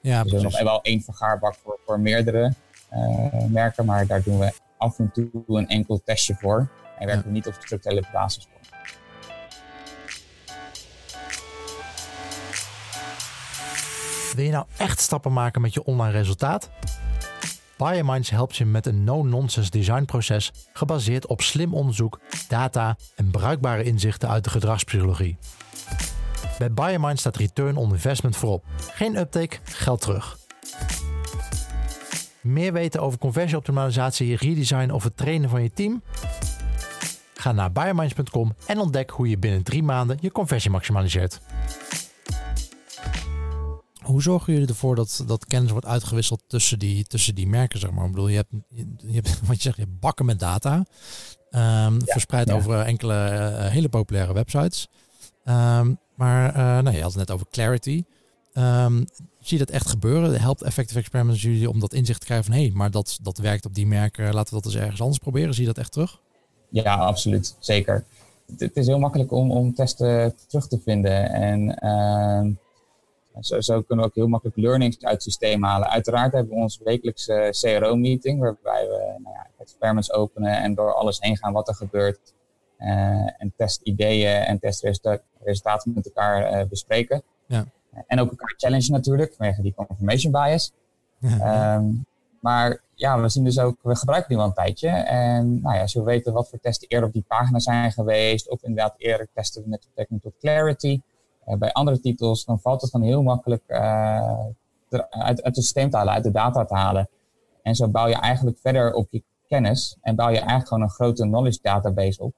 Ja, 0.00 0.22
dus 0.22 0.32
we 0.32 0.38
hebben 0.38 0.52
nog 0.52 0.62
wel 0.62 0.82
één 0.82 1.02
vergaarbak 1.02 1.54
voor, 1.54 1.78
voor 1.84 2.00
meerdere. 2.00 2.52
Eh, 2.96 3.44
merken, 3.44 3.84
maar 3.84 4.06
daar 4.06 4.22
doen 4.22 4.38
we 4.38 4.52
af 4.78 4.98
en 4.98 5.10
toe 5.12 5.44
een 5.46 5.68
enkel 5.68 6.00
testje 6.04 6.34
voor. 6.34 6.68
En 6.98 7.06
werken 7.06 7.24
we 7.24 7.30
niet 7.30 7.46
op 7.46 7.54
structurele 7.54 8.04
basis 8.12 8.48
voor. 8.50 8.54
Wil 14.34 14.44
je 14.44 14.50
nou 14.50 14.66
echt 14.76 15.00
stappen 15.00 15.32
maken 15.32 15.60
met 15.60 15.74
je 15.74 15.84
online 15.84 16.12
resultaat? 16.12 16.70
Biominds 17.76 18.30
helpt 18.30 18.56
je 18.56 18.64
met 18.64 18.86
een 18.86 19.04
no-nonsense 19.04 19.70
designproces 19.70 20.52
gebaseerd 20.72 21.26
op 21.26 21.40
slim 21.40 21.74
onderzoek, 21.74 22.20
data 22.48 22.96
en 23.14 23.30
bruikbare 23.30 23.82
inzichten 23.82 24.28
uit 24.28 24.44
de 24.44 24.50
gedragspsychologie. 24.50 25.36
Bij 26.58 26.72
Biominds 26.72 27.20
staat 27.20 27.36
return 27.36 27.76
on 27.76 27.90
investment 27.90 28.36
voorop. 28.36 28.64
Geen 28.78 29.16
uptake, 29.16 29.58
geld 29.64 30.00
terug. 30.00 30.45
Meer 32.46 32.72
weten 32.72 33.00
over 33.00 33.18
conversieoptimalisatie, 33.18 34.36
redesign 34.36 34.90
of 34.90 35.04
het 35.04 35.16
trainen 35.16 35.50
van 35.50 35.62
je 35.62 35.70
team? 35.70 36.02
Ga 37.34 37.52
naar 37.52 37.72
biominds.com 37.72 38.54
en 38.66 38.78
ontdek 38.78 39.10
hoe 39.10 39.28
je 39.28 39.38
binnen 39.38 39.62
drie 39.62 39.82
maanden 39.82 40.18
je 40.20 40.32
conversie 40.32 40.70
maximaliseert. 40.70 41.40
Hoe 44.02 44.22
zorgen 44.22 44.52
jullie 44.52 44.68
ervoor 44.68 44.94
dat, 44.94 45.24
dat 45.26 45.46
kennis 45.46 45.70
wordt 45.70 45.86
uitgewisseld 45.86 46.42
tussen 46.46 46.78
die, 46.78 47.04
tussen 47.04 47.34
die 47.34 47.46
merken? 47.46 47.78
Zeg 47.78 47.90
maar? 47.90 48.04
Ik 48.04 48.10
bedoel, 48.10 48.28
je 48.28 48.36
hebt, 48.36 48.52
je, 48.98 49.14
hebt 49.14 49.40
wat 49.46 49.56
je 49.56 49.62
zegt, 49.62 49.76
je 49.76 49.82
hebt 49.82 50.00
bakken 50.00 50.26
met 50.26 50.38
data. 50.38 50.84
Um, 51.50 51.98
verspreid 52.04 52.50
over 52.50 52.80
enkele 52.80 53.30
uh, 53.32 53.66
hele 53.66 53.88
populaire 53.88 54.32
websites. 54.32 54.88
Ehm, 55.44 55.94
maar 56.14 56.48
uh, 56.48 56.56
nou, 56.56 56.90
je 56.90 57.02
had 57.02 57.10
het 57.10 57.16
net 57.16 57.30
over 57.30 57.46
clarity. 57.50 58.04
Um, 58.58 59.06
zie 59.40 59.58
je 59.58 59.64
dat 59.64 59.74
echt 59.74 59.88
gebeuren? 59.88 60.40
Helpt 60.40 60.62
Effective 60.62 60.98
Experiments 60.98 61.42
jullie 61.42 61.70
om 61.70 61.80
dat 61.80 61.92
inzicht 61.92 62.20
te 62.20 62.26
krijgen 62.26 62.46
van... 62.46 62.54
hé, 62.54 62.62
hey, 62.62 62.72
maar 62.74 62.90
dat, 62.90 63.18
dat 63.22 63.38
werkt 63.38 63.64
op 63.66 63.74
die 63.74 63.86
merken, 63.86 64.34
laten 64.34 64.54
we 64.54 64.62
dat 64.62 64.72
eens 64.72 64.82
ergens 64.82 65.00
anders 65.00 65.18
proberen. 65.18 65.54
Zie 65.54 65.62
je 65.62 65.68
dat 65.68 65.78
echt 65.78 65.92
terug? 65.92 66.20
Ja, 66.68 66.94
absoluut. 66.94 67.56
Zeker. 67.58 68.04
Het, 68.58 68.76
is 68.76 68.86
heel 68.86 68.98
makkelijk 68.98 69.32
om, 69.32 69.50
om 69.50 69.74
testen 69.74 70.34
terug 70.46 70.68
te 70.68 70.80
vinden. 70.84 71.30
En 71.30 71.78
uh, 71.82 72.54
zo, 73.40 73.60
zo, 73.60 73.82
kunnen 73.82 74.04
we 74.04 74.10
ook 74.10 74.16
heel 74.16 74.28
makkelijk 74.28 74.56
learnings 74.56 74.96
uit 75.00 75.12
het 75.12 75.22
systeem 75.22 75.64
halen. 75.64 75.88
Uiteraard 75.88 76.32
hebben 76.32 76.54
we 76.54 76.60
onze 76.60 76.80
wekelijkse 76.84 77.48
CRO-meeting... 77.50 78.40
waarbij 78.40 78.86
we 78.88 79.14
nou 79.22 79.34
ja, 79.34 79.46
experiments 79.58 80.12
openen 80.12 80.62
en 80.62 80.74
door 80.74 80.94
alles 80.94 81.20
heen 81.20 81.36
gaan 81.36 81.52
wat 81.52 81.68
er 81.68 81.74
gebeurt... 81.74 82.34
Uh, 82.78 82.88
en 83.38 83.52
testideeën 83.56 84.44
en 84.44 84.58
testresultaten 84.58 85.92
met 85.94 86.06
elkaar 86.06 86.60
uh, 86.60 86.68
bespreken. 86.68 87.22
Ja. 87.46 87.66
En 88.06 88.20
ook 88.20 88.30
elkaar 88.30 88.54
challenge 88.56 88.90
natuurlijk, 88.90 89.34
vanwege 89.34 89.62
die 89.62 89.74
confirmation 89.74 90.32
bias. 90.32 90.72
Um, 91.22 92.06
maar 92.46 92.80
ja, 92.94 93.20
we 93.20 93.28
zien 93.28 93.44
dus 93.44 93.58
ook, 93.58 93.78
we 93.82 93.96
gebruiken 93.96 94.28
die 94.28 94.38
wel 94.38 94.46
een 94.46 94.52
tijdje. 94.52 94.88
En 94.88 95.60
nou 95.60 95.74
ja, 95.74 95.80
als 95.80 95.94
we 95.94 96.02
weten 96.02 96.32
wat 96.32 96.48
voor 96.48 96.58
testen 96.60 96.88
eerder 96.88 97.08
op 97.08 97.14
die 97.14 97.24
pagina 97.28 97.58
zijn 97.58 97.92
geweest, 97.92 98.50
of 98.50 98.62
inderdaad 98.62 98.94
eerder 98.96 99.28
testen 99.34 99.62
met 99.66 99.86
betrekking 99.88 100.22
tot 100.22 100.32
clarity, 100.40 101.00
uh, 101.46 101.56
bij 101.56 101.72
andere 101.72 102.00
titels, 102.00 102.44
dan 102.44 102.60
valt 102.60 102.82
het 102.82 102.90
dan 102.90 103.02
heel 103.02 103.22
makkelijk 103.22 103.62
uh, 103.66 104.40
uit, 104.90 105.10
uit 105.20 105.42
het 105.42 105.56
systeem 105.56 105.90
te 105.90 105.96
halen, 105.96 106.14
uit 106.14 106.24
de 106.24 106.30
data 106.30 106.64
te 106.64 106.74
halen. 106.74 107.08
En 107.62 107.74
zo 107.74 107.88
bouw 107.88 108.06
je 108.06 108.14
eigenlijk 108.14 108.58
verder 108.58 108.94
op 108.94 109.06
je 109.10 109.22
kennis 109.48 109.96
en 110.00 110.14
bouw 110.14 110.28
je 110.28 110.38
eigenlijk 110.38 110.68
gewoon 110.68 110.82
een 110.82 110.90
grote 110.90 111.22
knowledge 111.22 111.58
database 111.62 112.22
op. 112.22 112.34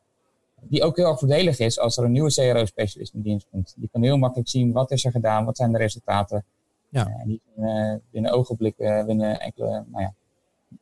Die 0.63 0.83
ook 0.83 0.97
heel 0.97 1.07
erg 1.07 1.19
voordelig 1.19 1.59
is 1.59 1.79
als 1.79 1.97
er 1.97 2.05
een 2.05 2.13
nieuwe 2.13 2.33
CRO-specialist 2.33 3.15
in 3.15 3.23
dienst 3.23 3.47
komt. 3.51 3.75
Die 3.77 3.89
kan 3.93 4.03
heel 4.03 4.17
makkelijk 4.17 4.49
zien 4.49 4.73
wat 4.73 4.91
is 4.91 5.05
er 5.05 5.11
gedaan, 5.11 5.45
wat 5.45 5.57
zijn 5.57 5.73
de 5.73 5.79
resultaten. 5.79 6.45
Ja. 6.89 7.09
Uh, 7.09 7.25
die 7.25 7.41
binnen, 7.55 8.03
binnen 8.11 8.33
ogenblikken, 8.33 9.07
binnen 9.07 9.41
enkele 9.41 9.85
nou 9.91 10.03
ja, 10.03 10.15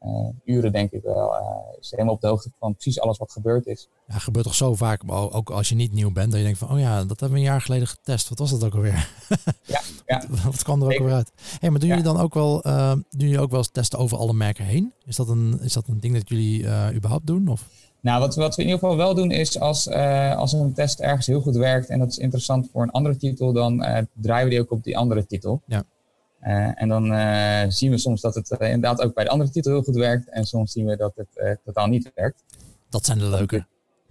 uh, 0.03 0.29
uren 0.45 0.72
denk 0.72 0.91
ik 0.91 1.03
wel, 1.03 1.35
uh, 1.35 1.79
is 1.81 1.91
helemaal 1.91 2.14
op 2.14 2.20
de 2.20 2.27
hoogte 2.27 2.51
van 2.59 2.72
precies 2.72 3.01
alles 3.01 3.18
wat 3.18 3.33
gebeurd 3.33 3.66
is. 3.66 3.89
Ja, 4.07 4.18
gebeurt 4.18 4.45
toch 4.45 4.55
zo 4.55 4.74
vaak, 4.74 5.03
ook 5.07 5.51
als 5.51 5.68
je 5.68 5.74
niet 5.74 5.93
nieuw 5.93 6.12
bent, 6.12 6.31
dat 6.31 6.39
je 6.39 6.45
denkt 6.45 6.59
van, 6.59 6.70
oh 6.70 6.79
ja, 6.79 7.05
dat 7.05 7.20
hebben 7.20 7.31
we 7.31 7.45
een 7.45 7.51
jaar 7.51 7.61
geleden 7.61 7.87
getest. 7.87 8.29
Wat 8.29 8.39
was 8.39 8.51
dat 8.51 8.64
ook 8.64 8.74
alweer? 8.74 9.09
Ja, 9.62 9.81
ja. 10.07 10.22
wat, 10.45 10.62
kwam 10.62 10.83
er 10.83 10.87
ook 10.87 10.99
alweer 10.99 11.14
uit? 11.14 11.33
hey, 11.61 11.70
maar 11.70 11.81
doen 11.81 11.89
jullie 11.89 12.05
dan 12.05 12.20
ook 12.20 12.35
wel, 12.35 12.66
uh, 12.66 12.91
doen 12.91 13.05
jullie 13.11 13.41
ook 13.41 13.51
wel 13.51 13.59
eens 13.59 13.70
testen 13.72 13.99
over 13.99 14.18
alle 14.18 14.33
merken 14.33 14.64
heen? 14.64 14.93
Is 15.05 15.16
dat 15.16 15.29
een, 15.29 15.59
is 15.61 15.72
dat 15.72 15.89
een 15.89 16.01
ding 16.01 16.14
dat 16.14 16.29
jullie 16.29 16.61
überhaupt 16.95 17.27
doen? 17.27 17.49
Of? 17.49 17.68
Nou, 18.07 18.20
wat, 18.20 18.34
wat 18.34 18.57
we 18.57 18.62
in 18.62 18.68
ieder 18.68 18.80
geval 18.80 18.96
wel 18.96 19.14
doen 19.14 19.30
is 19.30 19.61
als, 19.61 19.86
uh, 19.86 20.36
als 20.36 20.52
een 20.52 20.72
test 20.72 21.00
ergens 21.00 21.26
heel 21.26 21.40
goed 21.40 21.57
werkt 21.57 21.88
en 21.88 21.98
dat 21.98 22.09
is 22.09 22.18
interessant 22.18 22.68
voor 22.72 22.82
een 22.82 22.90
andere 22.90 23.16
titel, 23.16 23.52
dan 23.52 23.82
uh, 23.82 23.98
draaien 24.12 24.44
we 24.44 24.50
die 24.50 24.61
ook 24.61 24.70
op 24.70 24.84
die 24.84 24.96
andere 24.98 25.26
titel. 25.26 25.62
Ja. 25.66 25.84
Uh, 26.42 26.82
en 26.82 26.88
dan 26.88 27.02
zien 27.72 27.90
we 27.90 27.98
soms 27.98 28.20
dat 28.20 28.34
het 28.34 28.50
inderdaad 28.50 29.02
ook 29.02 29.14
bij 29.14 29.24
de 29.24 29.30
andere 29.30 29.50
titel 29.50 29.72
heel 29.72 29.82
goed 29.82 29.96
werkt 29.96 30.28
en 30.28 30.44
soms 30.44 30.72
zien 30.72 30.86
we 30.86 30.96
dat 30.96 31.12
het 31.14 31.59
totaal 31.64 31.86
niet 31.86 32.11
werkt. 32.14 32.42
Dat 32.88 33.04
zijn 33.04 33.18
de 33.18 33.28
leuke. 33.28 33.66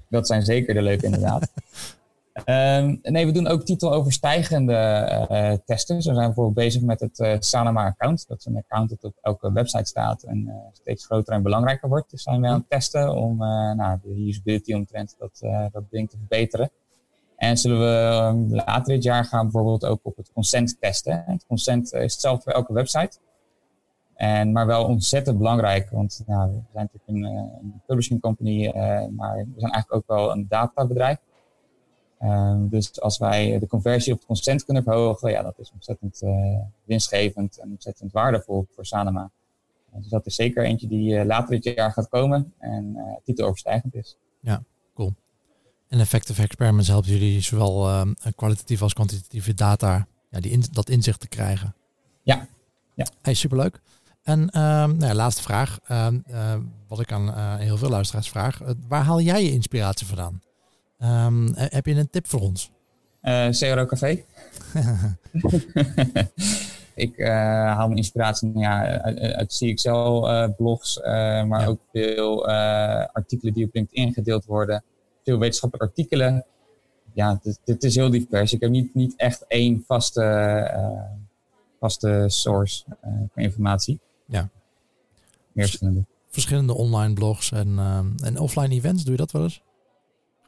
Dat 0.09 0.27
zijn 0.27 0.43
zeker 0.43 0.73
de 0.73 0.81
leuke 0.81 1.05
inderdaad. 1.05 1.51
Um, 2.35 2.99
nee, 3.01 3.25
we 3.25 3.31
doen 3.31 3.47
ook 3.47 3.63
titeloverstijgende 3.63 4.73
uh, 5.31 5.51
testen. 5.65 6.01
Zo 6.01 6.13
zijn 6.13 6.15
we 6.15 6.25
bijvoorbeeld 6.25 6.55
bezig 6.55 6.81
met 6.81 6.99
het 6.99 7.19
uh, 7.19 7.35
Sanoma-account. 7.39 8.27
Dat 8.27 8.39
is 8.39 8.45
een 8.45 8.57
account 8.57 8.89
dat 8.89 9.03
op 9.03 9.17
elke 9.21 9.51
website 9.51 9.85
staat 9.85 10.23
en 10.23 10.47
uh, 10.47 10.53
steeds 10.71 11.05
groter 11.05 11.33
en 11.33 11.43
belangrijker 11.43 11.89
wordt. 11.89 12.11
Dus 12.11 12.23
zijn 12.23 12.41
we 12.41 12.47
aan 12.47 12.59
het 12.59 12.69
testen 12.69 13.15
om 13.15 13.37
nou, 13.37 13.99
de 14.03 14.27
usability 14.27 14.73
omtrent 14.73 15.15
dat, 15.19 15.39
dat 15.71 15.83
ding 15.89 16.09
te 16.09 16.17
verbeteren. 16.17 16.71
En 17.35 17.57
zullen 17.57 17.79
we 17.79 18.25
um, 18.25 18.55
later 18.55 18.93
dit 18.93 19.03
jaar 19.03 19.25
gaan 19.25 19.43
bijvoorbeeld 19.43 19.85
ook 19.85 19.99
op 20.03 20.15
het 20.15 20.31
consent 20.33 20.77
testen. 20.79 21.23
Het 21.27 21.45
consent 21.47 21.93
is 21.93 22.11
hetzelfde 22.11 22.43
voor 22.43 22.53
elke 22.53 22.73
website. 22.73 23.17
En, 24.15 24.51
maar 24.51 24.65
wel 24.65 24.85
ontzettend 24.85 25.37
belangrijk, 25.37 25.89
want 25.89 26.23
nou, 26.25 26.51
we 26.51 26.61
zijn 26.73 26.89
natuurlijk 26.93 27.25
een, 27.25 27.35
een 27.61 27.81
publishing 27.85 28.21
company, 28.21 28.71
maar 29.09 29.35
we 29.35 29.59
zijn 29.59 29.71
eigenlijk 29.71 29.93
ook 29.93 30.17
wel 30.17 30.31
een 30.31 30.45
databedrijf. 30.49 31.17
Um, 32.21 32.69
dus 32.69 33.01
als 33.01 33.17
wij 33.17 33.59
de 33.59 33.67
conversie 33.67 34.13
op 34.13 34.17
het 34.17 34.27
consent 34.27 34.65
kunnen 34.65 34.83
verhogen, 34.83 35.31
ja, 35.31 35.41
dat 35.41 35.59
is 35.59 35.71
ontzettend 35.71 36.21
uh, 36.23 36.59
winstgevend 36.83 37.57
en 37.57 37.69
ontzettend 37.69 38.11
waardevol 38.11 38.67
voor 38.75 38.85
Sanema. 38.85 39.29
Dus 39.91 40.07
dat 40.07 40.25
is 40.25 40.35
zeker 40.35 40.63
eentje 40.63 40.87
die 40.87 41.13
uh, 41.13 41.25
later 41.25 41.61
dit 41.61 41.75
jaar 41.75 41.91
gaat 41.91 42.09
komen 42.09 42.53
en 42.59 42.97
titeloverstijgend 43.23 43.95
is. 43.95 44.17
Ja, 44.39 44.63
cool. 44.93 45.13
En 45.87 45.99
Effective 45.99 46.41
Experiments 46.41 46.87
helpt 46.87 47.07
jullie 47.07 47.41
zowel 47.41 47.89
uh, 47.89 48.01
kwalitatieve 48.35 48.83
als 48.83 48.93
kwantitatieve 48.93 49.53
data, 49.53 50.07
ja, 50.29 50.39
die 50.39 50.51
in, 50.51 50.63
dat 50.71 50.89
inzicht 50.89 51.19
te 51.19 51.27
krijgen. 51.27 51.75
Ja. 52.23 52.47
ja. 52.93 53.07
Hey, 53.21 53.33
superleuk. 53.33 53.81
En 54.23 54.39
uh, 54.39 54.51
nou 54.53 55.05
ja, 55.05 55.13
laatste 55.13 55.41
vraag, 55.41 55.79
ehm, 55.87 56.19
wat 56.87 56.99
ik 56.99 57.11
aan 57.11 57.57
heel 57.59 57.77
veel 57.77 57.89
luisteraars 57.89 58.29
vraag. 58.29 58.61
waar 58.87 59.03
haal 59.03 59.21
jij 59.21 59.43
je 59.43 59.51
inspiratie 59.51 60.07
vandaan? 60.07 60.41
Um, 60.99 61.53
heb 61.55 61.85
je 61.85 61.95
een 61.95 62.09
tip 62.09 62.27
voor 62.27 62.41
ons? 62.41 62.71
Uh, 63.21 63.49
CRO 63.49 63.85
Café. 63.85 64.07
ik 66.95 67.17
uh, 67.17 67.27
haal 67.73 67.87
mijn 67.87 67.97
inspiratie 67.97 68.51
ja, 68.53 69.01
uit, 69.01 69.19
uit 69.19 69.57
CXL-blogs, 69.57 70.97
uh, 70.97 71.03
maar 71.43 71.61
ja. 71.61 71.65
ook 71.65 71.79
veel 71.91 72.47
artikelen 73.11 73.53
die 73.53 73.65
op 73.65 73.73
LinkedIn 73.73 74.13
gedeeld 74.13 74.45
worden. 74.45 74.83
Veel 75.23 75.39
wetenschappelijke 75.39 75.95
artikelen. 75.95 76.45
Ja, 77.13 77.39
dit, 77.63 77.83
is 77.83 77.95
heel 77.95 78.09
divers. 78.09 78.53
Ik 78.53 78.61
heb 78.61 78.69
niet, 78.69 78.93
niet 78.93 79.13
echt 79.15 79.45
één 79.47 79.83
vaste, 79.87 80.71
vaste 81.79 82.25
source 82.27 82.83
van 83.01 83.43
informatie. 83.43 83.99
Ja. 84.25 84.49
Meer 85.51 85.65
verschillende. 85.65 86.05
Verschillende 86.29 86.73
online 86.73 87.13
blogs 87.13 87.51
en, 87.51 87.79
en 88.23 88.39
offline 88.39 88.75
events, 88.75 89.03
doe 89.03 89.11
je 89.11 89.17
dat 89.17 89.31
wel 89.31 89.43
eens? 89.43 89.61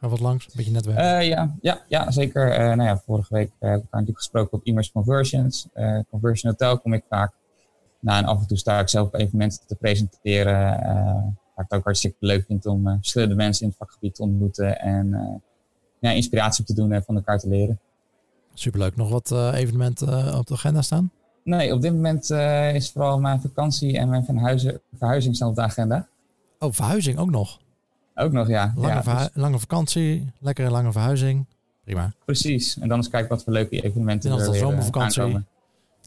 Ga 0.00 0.08
wat 0.08 0.20
langs, 0.20 0.44
een 0.44 0.52
beetje 0.54 0.72
netwerk. 0.72 0.98
Uh, 0.98 1.28
ja, 1.28 1.56
ja, 1.60 1.84
ja, 1.88 2.10
zeker. 2.10 2.52
Uh, 2.52 2.58
nou 2.58 2.82
ja, 2.82 2.98
vorige 2.98 3.34
week 3.34 3.50
uh, 3.60 3.70
heb 3.70 3.78
ik 3.78 3.90
natuurlijk 3.90 4.18
gesproken 4.18 4.58
op 4.58 4.66
e-mails 4.66 4.92
conversions. 4.92 5.68
Conversion 6.10 6.50
Hotel 6.50 6.78
kom 6.78 6.92
ik 6.92 7.04
vaak. 7.08 7.32
Nou, 8.00 8.18
en 8.18 8.24
af 8.28 8.40
en 8.40 8.46
toe 8.46 8.56
sta 8.56 8.80
ik 8.80 8.88
zelf 8.88 9.06
op 9.06 9.14
evenementen 9.14 9.60
te 9.66 9.74
presenteren. 9.74 10.54
waar 10.54 11.64
ik 11.64 11.70
het 11.70 11.72
ook 11.72 11.84
hartstikke 11.84 12.16
leuk 12.20 12.44
vind 12.46 12.66
om 12.66 12.96
verschillende 12.96 13.34
mensen 13.34 13.62
in 13.62 13.68
het 13.68 13.78
vakgebied 13.78 14.14
te 14.14 14.22
ontmoeten. 14.22 14.80
En 14.80 15.40
ja, 15.98 16.10
inspiratie 16.10 16.60
op 16.60 16.66
te 16.66 16.74
doen 16.74 16.92
en 16.92 17.02
van 17.02 17.14
elkaar 17.16 17.38
te 17.38 17.48
leren. 17.48 17.78
Superleuk. 18.54 18.96
Nog 18.96 19.10
wat 19.10 19.30
evenementen 19.54 20.38
op 20.38 20.46
de 20.46 20.54
agenda 20.54 20.82
staan? 20.82 21.10
Nee, 21.44 21.74
op 21.74 21.82
dit 21.82 21.92
moment 21.92 22.30
is 22.74 22.90
vooral 22.90 23.20
mijn 23.20 23.40
vakantie 23.40 23.98
en 23.98 24.08
mijn 24.08 24.24
verhuizing 24.96 25.36
staan 25.36 25.48
op 25.48 25.54
de 25.54 25.62
agenda. 25.62 26.08
Oh, 26.58 26.72
verhuizing 26.72 27.18
ook 27.18 27.30
nog? 27.30 27.58
Ook 28.18 28.32
nog, 28.32 28.48
ja. 28.48 28.72
Lange, 28.76 29.02
ja, 29.04 29.18
dus... 29.18 29.28
lange 29.34 29.58
vakantie, 29.58 30.32
lekkere 30.38 30.70
lange 30.70 30.92
verhuizing. 30.92 31.46
Prima. 31.84 32.12
Precies. 32.24 32.78
En 32.78 32.88
dan 32.88 32.96
eens 32.96 33.08
kijken 33.08 33.28
wat 33.28 33.42
voor 33.44 33.52
leuke 33.52 33.80
evenementen 33.80 34.30
en 34.30 34.38
er 34.38 34.50
weer 34.50 34.60
zomervakantie. 34.60 35.22
Aankomen. 35.22 35.46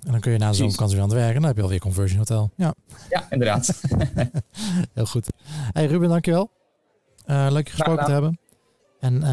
En 0.05 0.11
dan 0.11 0.19
kun 0.19 0.31
je 0.31 0.37
na 0.37 0.49
de 0.49 0.55
zomervakantie 0.55 0.95
weer 0.95 1.05
aan 1.05 1.11
het 1.11 1.19
werken. 1.19 1.39
Dan 1.39 1.47
heb 1.49 1.57
je 1.57 1.63
alweer 1.63 1.79
Conversion 1.79 2.17
Hotel. 2.17 2.51
Ja, 2.55 2.73
ja 3.09 3.25
inderdaad. 3.29 3.81
Heel 4.93 5.05
goed. 5.05 5.27
Hey 5.71 5.85
Ruben, 5.85 6.09
dankjewel. 6.09 6.49
Uh, 7.25 7.47
leuk 7.49 7.67
je 7.67 7.73
gesproken 7.73 8.05
te 8.05 8.11
hebben. 8.11 8.39
En 8.99 9.13
uh, 9.13 9.27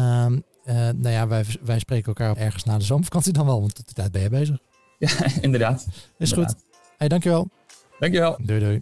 uh, 0.75 0.89
nou 0.89 1.09
ja, 1.09 1.27
wij, 1.27 1.45
wij 1.61 1.79
spreken 1.79 2.07
elkaar 2.07 2.37
ergens 2.37 2.63
na 2.63 2.77
de 2.77 2.83
zomervakantie 2.83 3.33
dan 3.33 3.45
wel. 3.45 3.59
Want 3.59 3.75
tot 3.75 3.85
die 3.85 3.95
tijd 3.95 4.11
ben 4.11 4.21
je 4.21 4.29
bezig. 4.29 4.57
Ja, 4.99 5.09
inderdaad. 5.41 5.87
Is 6.17 6.29
inderdaad. 6.29 6.55
goed. 6.55 6.65
Hey, 6.97 7.07
dankjewel. 7.07 7.49
Dankjewel. 7.99 8.37
Doei 8.41 8.59
doei. 8.59 8.81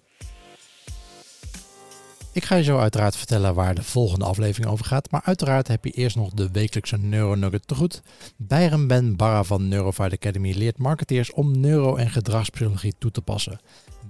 Ik 2.38 2.46
ga 2.46 2.56
je 2.56 2.64
zo 2.64 2.78
uiteraard 2.78 3.16
vertellen 3.16 3.54
waar 3.54 3.76
de 3.76 3.84
volgende 3.84 4.26
aflevering 4.26 4.72
over 4.72 4.86
gaat. 4.86 5.12
Maar 5.12 5.22
uiteraard 5.24 5.68
heb 5.68 5.86
je 5.86 5.92
eerst 5.92 6.16
nog 6.16 6.30
de 6.34 6.50
wekelijkse 6.52 6.98
Neuronugget 6.98 7.68
te 7.68 7.76
goed. 7.76 8.02
Byron 8.36 8.88
Ben 8.88 9.16
Barra 9.16 9.44
van 9.44 9.68
Neurofight 9.68 10.14
Academy 10.14 10.54
leert 10.54 10.78
marketeers 10.78 11.34
om 11.34 11.60
neuro- 11.60 11.96
en 11.96 12.10
gedragspsychologie 12.10 12.94
toe 12.98 13.12
te 13.12 13.22
passen. 13.22 13.60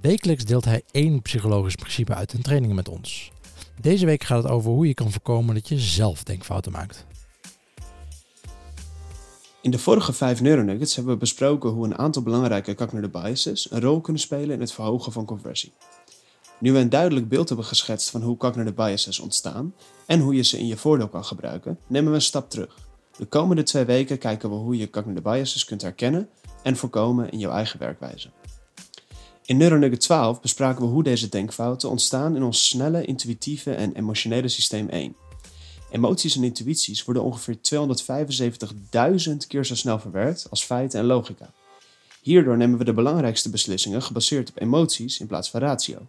Wekelijks 0.02 0.46
deelt 0.46 0.66
hij 0.66 0.82
één 0.92 1.22
psychologisch 1.22 1.76
principe 1.76 2.14
uit 2.14 2.34
in 2.34 2.42
trainingen 2.42 2.76
met 2.76 2.90
ons. 2.90 3.32
Deze 3.82 4.06
week 4.06 4.24
gaat 4.24 4.44
het 4.44 4.52
over 4.52 4.72
hoe 4.72 4.88
je 4.88 4.94
kan 4.94 5.12
voorkomen 5.12 5.56
dat 5.56 5.68
je 5.68 5.80
zelf 5.80 6.24
denkfouten 6.24 6.72
maakt. 6.72 7.06
In 9.62 9.72
de 9.72 9.80
vorige 9.80 10.14
vijf 10.14 10.42
Neuronuggets 10.42 10.96
hebben 10.96 11.14
we 11.14 11.20
besproken 11.20 11.70
hoe 11.70 11.86
een 11.86 11.98
aantal 11.98 12.22
belangrijke 12.22 12.76
cognitive 12.76 13.12
biases 13.12 13.72
een 13.72 13.82
rol 13.82 14.02
kunnen 14.02 14.22
spelen 14.22 14.56
in 14.56 14.60
het 14.60 14.72
verhogen 14.72 15.12
van 15.12 15.26
conversie. 15.26 15.74
Nu 16.60 16.72
we 16.74 16.80
een 16.80 16.90
duidelijk 16.90 17.30
beeld 17.30 17.48
hebben 17.48 17.66
geschetst 17.66 18.10
van 18.10 18.22
hoe 18.22 18.38
cognitive 18.38 18.74
biases 18.74 19.20
ontstaan 19.20 19.74
en 20.06 20.20
hoe 20.20 20.36
je 20.36 20.44
ze 20.44 20.60
in 20.60 20.68
je 20.68 20.78
voordeel 20.78 21.08
kan 21.08 21.26
gebruiken, 21.26 21.80
nemen 21.88 22.10
we 22.10 22.16
een 22.16 22.22
stap 22.22 22.50
terug. 22.50 22.78
De 23.18 23.26
komende 23.26 23.64
twee 23.64 23.86
weken 23.86 24.18
kijken 24.18 24.50
we 24.50 24.56
hoe 24.56 24.78
je 24.78 24.90
cognitive 24.90 25.30
biases 25.30 25.66
kunt 25.66 25.82
herkennen 25.82 26.30
en 26.64 26.76
voorkomen 26.76 27.30
in 27.30 27.40
jouw 27.40 27.52
eigen 27.52 27.80
werkwijze. 27.80 28.30
In 29.46 29.58
Neuronugget 29.58 30.00
12 30.00 30.42
bespraken 30.42 30.82
we 30.82 30.88
hoe 30.88 31.04
deze 31.04 31.30
denkfouten 31.30 31.90
ontstaan 31.90 32.36
in 32.36 32.44
ons 32.44 32.68
snelle, 32.68 33.06
intuïtieve 33.06 33.74
en 33.74 33.96
emotionele 33.96 34.48
systeem 34.48 34.90
1. 34.90 35.16
Emoties 35.92 36.36
en 36.36 36.44
intuïties 36.44 37.06
worden 37.06 37.24
ongeveer 37.24 37.58
275.000 39.30 39.36
keer 39.48 39.66
zo 39.66 39.76
snel 39.76 40.00
verwerkt 40.00 40.48
als 40.50 40.64
feiten 40.64 41.00
en 41.00 41.06
logica. 41.06 41.54
Hierdoor 42.22 42.58
nemen 42.58 42.78
we 42.78 42.84
de 42.84 42.94
belangrijkste 42.94 43.50
beslissingen 43.50 44.02
gebaseerd 44.02 44.50
op 44.50 44.62
emoties 44.62 45.20
in 45.20 45.28
plaats 45.28 45.50
van 45.50 45.60
ratio. 45.60 46.08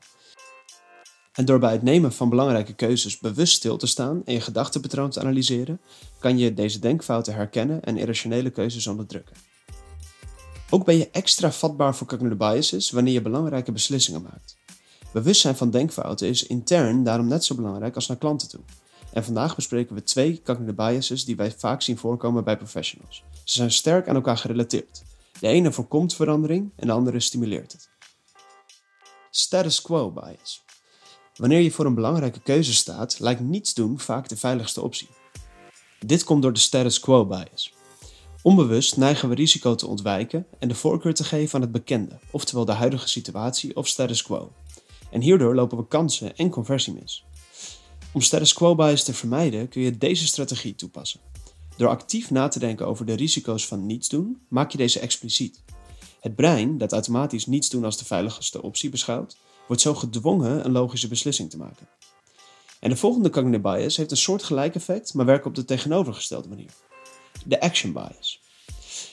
En 1.39 1.45
door 1.45 1.59
bij 1.59 1.73
het 1.73 1.83
nemen 1.83 2.13
van 2.13 2.29
belangrijke 2.29 2.75
keuzes 2.75 3.19
bewust 3.19 3.55
stil 3.55 3.77
te 3.77 3.87
staan 3.87 4.23
en 4.25 4.33
je 4.33 4.41
gedachtenpatroon 4.41 5.11
te 5.11 5.21
analyseren, 5.21 5.81
kan 6.19 6.39
je 6.39 6.55
deze 6.55 6.79
denkfouten 6.79 7.35
herkennen 7.35 7.85
en 7.85 7.97
irrationele 7.97 8.51
keuzes 8.51 8.87
onderdrukken. 8.87 9.37
Ook 10.71 10.85
ben 10.85 10.97
je 10.97 11.11
extra 11.11 11.53
vatbaar 11.53 11.97
voor 11.97 12.07
cognitive 12.07 12.37
biases 12.37 12.91
wanneer 12.91 13.13
je 13.13 13.23
belangrijke 13.23 13.73
beslissingen 13.73 14.23
maakt. 14.23 14.57
Bewustzijn 15.13 15.57
van 15.57 15.71
denkfouten 15.71 16.29
is 16.29 16.47
intern 16.47 17.03
daarom 17.03 17.29
net 17.29 17.45
zo 17.45 17.55
belangrijk 17.55 17.95
als 17.95 18.07
naar 18.07 18.17
klanten 18.17 18.49
toe. 18.49 18.61
En 19.13 19.25
vandaag 19.25 19.55
bespreken 19.55 19.95
we 19.95 20.03
twee 20.03 20.43
cognitive 20.43 20.75
biases 20.75 21.25
die 21.25 21.37
wij 21.37 21.53
vaak 21.53 21.83
zien 21.83 21.99
voorkomen 21.99 22.45
bij 22.45 22.57
professionals. 22.57 23.25
Ze 23.45 23.57
zijn 23.57 23.73
sterk 23.73 24.09
aan 24.09 24.15
elkaar 24.15 24.39
gerelateerd. 24.39 25.03
De 25.41 25.49
ene 25.49 25.73
voorkomt 25.73 26.15
verandering 26.15 26.71
en 26.77 26.87
de 26.87 26.93
andere 26.93 27.21
stimuleert 27.21 27.73
het. 27.73 27.89
Status 29.31 29.83
quo 29.83 30.11
bias. 30.11 30.67
Wanneer 31.39 31.61
je 31.61 31.71
voor 31.71 31.87
een 31.87 31.95
belangrijke 31.95 32.41
keuze 32.41 32.75
staat, 32.75 33.19
lijkt 33.19 33.41
niets 33.41 33.75
doen 33.75 33.99
vaak 33.99 34.29
de 34.29 34.37
veiligste 34.37 34.83
optie. 34.83 35.09
Dit 36.07 36.25
komt 36.25 36.43
door 36.43 36.53
de 36.53 36.59
status 36.59 37.01
quo 37.01 37.27
bias. 37.27 37.73
Onbewust 38.43 38.97
neigen 38.97 39.29
we 39.29 39.35
risico 39.35 39.75
te 39.75 39.87
ontwijken 39.87 40.47
en 40.59 40.69
de 40.69 40.75
voorkeur 40.75 41.15
te 41.15 41.25
geven 41.25 41.55
aan 41.55 41.61
het 41.61 41.73
bekende, 41.73 42.19
oftewel 42.31 42.65
de 42.65 42.73
huidige 42.73 43.09
situatie 43.09 43.77
of 43.77 43.89
status 43.89 44.23
quo. 44.23 44.53
En 45.11 45.21
hierdoor 45.21 45.55
lopen 45.55 45.79
we 45.79 45.87
kansen 45.87 46.37
en 46.37 46.51
conversie 46.51 46.93
mis. 46.93 47.25
Om 48.13 48.21
status 48.21 48.53
quo 48.53 48.75
bias 48.75 49.05
te 49.05 49.15
vermijden 49.15 49.69
kun 49.69 49.83
je 49.83 49.99
deze 49.99 50.27
strategie 50.27 50.75
toepassen. 50.75 51.21
Door 51.77 51.89
actief 51.89 52.31
na 52.31 52.49
te 52.49 52.59
denken 52.59 52.87
over 52.87 53.07
de 53.07 53.15
risico's 53.15 53.67
van 53.67 53.87
niets 53.87 54.09
doen, 54.09 54.41
maak 54.49 54.71
je 54.71 54.79
deze 54.79 55.01
expliciet. 55.01 55.63
Het 56.21 56.37
brein, 56.37 56.79
dat 56.79 56.93
automatisch 56.93 57.47
niets 57.47 57.69
doen 57.69 57.85
als 57.85 57.99
de 57.99 58.05
veiligste 58.05 58.63
optie 58.63 58.91
beschouwt, 58.91 59.37
wordt 59.69 59.83
zo 59.83 59.95
gedwongen 59.95 60.65
een 60.65 60.73
logische 60.73 61.09
beslissing 61.09 61.51
te 61.51 61.57
maken. 61.57 61.89
En 62.81 62.91
de 62.91 62.97
volgende 62.97 63.31
cognitive 63.31 63.63
bias 63.63 63.97
heeft 63.97 64.11
een 64.11 64.17
soortgelijk 64.17 64.75
effect, 64.75 65.15
maar 65.15 65.27
werkt 65.27 65.47
op 65.47 65.55
de 65.55 65.65
tegenovergestelde 65.65 66.49
manier. 66.49 66.71
De 67.45 67.61
action 67.61 67.93
bias. 67.93 68.41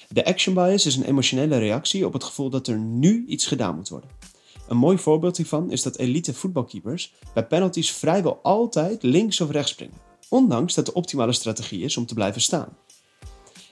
De 0.09 0.25
action 0.25 0.53
bias 0.53 0.85
is 0.85 0.95
een 0.95 1.03
emotionele 1.03 1.57
reactie 1.57 2.05
op 2.05 2.13
het 2.13 2.23
gevoel 2.23 2.49
dat 2.49 2.67
er 2.67 2.77
nu 2.77 3.25
iets 3.27 3.47
gedaan 3.47 3.75
moet 3.75 3.89
worden. 3.89 4.09
Een 4.67 4.77
mooi 4.77 4.97
voorbeeld 4.97 5.37
hiervan 5.37 5.71
is 5.71 5.81
dat 5.81 5.97
elite 5.97 6.33
voetbalkeepers 6.33 7.13
bij 7.33 7.45
penalties 7.45 7.91
vrijwel 7.91 8.39
altijd 8.41 9.03
links 9.03 9.41
of 9.41 9.49
rechts 9.49 9.71
springen, 9.71 9.97
ondanks 10.29 10.73
dat 10.73 10.85
de 10.85 10.93
optimale 10.93 11.33
strategie 11.33 11.81
is 11.81 11.97
om 11.97 12.05
te 12.05 12.13
blijven 12.13 12.41
staan. 12.41 12.77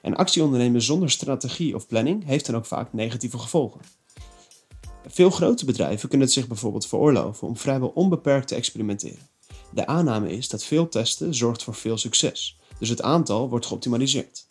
En 0.01 0.15
actie 0.15 0.43
ondernemen 0.43 0.81
zonder 0.81 1.11
strategie 1.11 1.75
of 1.75 1.88
planning 1.88 2.25
heeft 2.25 2.45
dan 2.45 2.55
ook 2.55 2.65
vaak 2.65 2.93
negatieve 2.93 3.38
gevolgen. 3.38 3.81
Veel 5.08 5.30
grote 5.30 5.66
bedrijven 5.66 6.10
kunnen 6.10 6.28
het 6.28 6.36
zich 6.36 6.47
bijvoorbeeld 6.47 6.88
veroorloven 6.88 7.47
om 7.47 7.58
vrijwel 7.58 7.89
onbeperkt 7.89 8.47
te 8.47 8.56
experimenteren. 8.56 9.28
De 9.74 9.88
aanname 9.88 10.32
is 10.32 10.49
dat 10.49 10.64
veel 10.64 10.89
testen 10.89 11.36
zorgt 11.36 11.64
voor 11.64 11.76
veel 11.76 11.97
succes, 11.97 12.58
dus 12.80 12.89
het 12.89 13.01
aantal 13.01 13.49
wordt 13.49 13.66
geoptimaliseerd. 13.66 14.45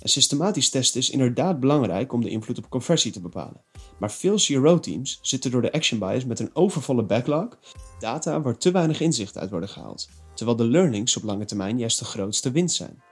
En 0.00 0.08
systematisch 0.08 0.70
testen 0.70 1.00
is 1.00 1.10
inderdaad 1.10 1.60
belangrijk 1.60 2.12
om 2.12 2.22
de 2.22 2.30
invloed 2.30 2.58
op 2.58 2.68
conversie 2.68 3.12
te 3.12 3.20
bepalen. 3.20 3.60
Maar 3.98 4.12
veel 4.12 4.36
CRO-teams 4.36 5.18
zitten 5.22 5.50
door 5.50 5.62
de 5.62 5.72
action 5.72 5.98
bias 5.98 6.24
met 6.24 6.40
een 6.40 6.50
overvolle 6.52 7.02
backlog, 7.02 7.58
data 7.98 8.40
waar 8.40 8.58
te 8.58 8.70
weinig 8.70 9.00
inzicht 9.00 9.38
uit 9.38 9.50
worden 9.50 9.68
gehaald, 9.68 10.08
terwijl 10.34 10.56
de 10.56 10.64
learnings 10.64 11.16
op 11.16 11.22
lange 11.22 11.44
termijn 11.44 11.78
juist 11.78 11.98
de 11.98 12.04
grootste 12.04 12.50
winst 12.50 12.76
zijn. 12.76 13.02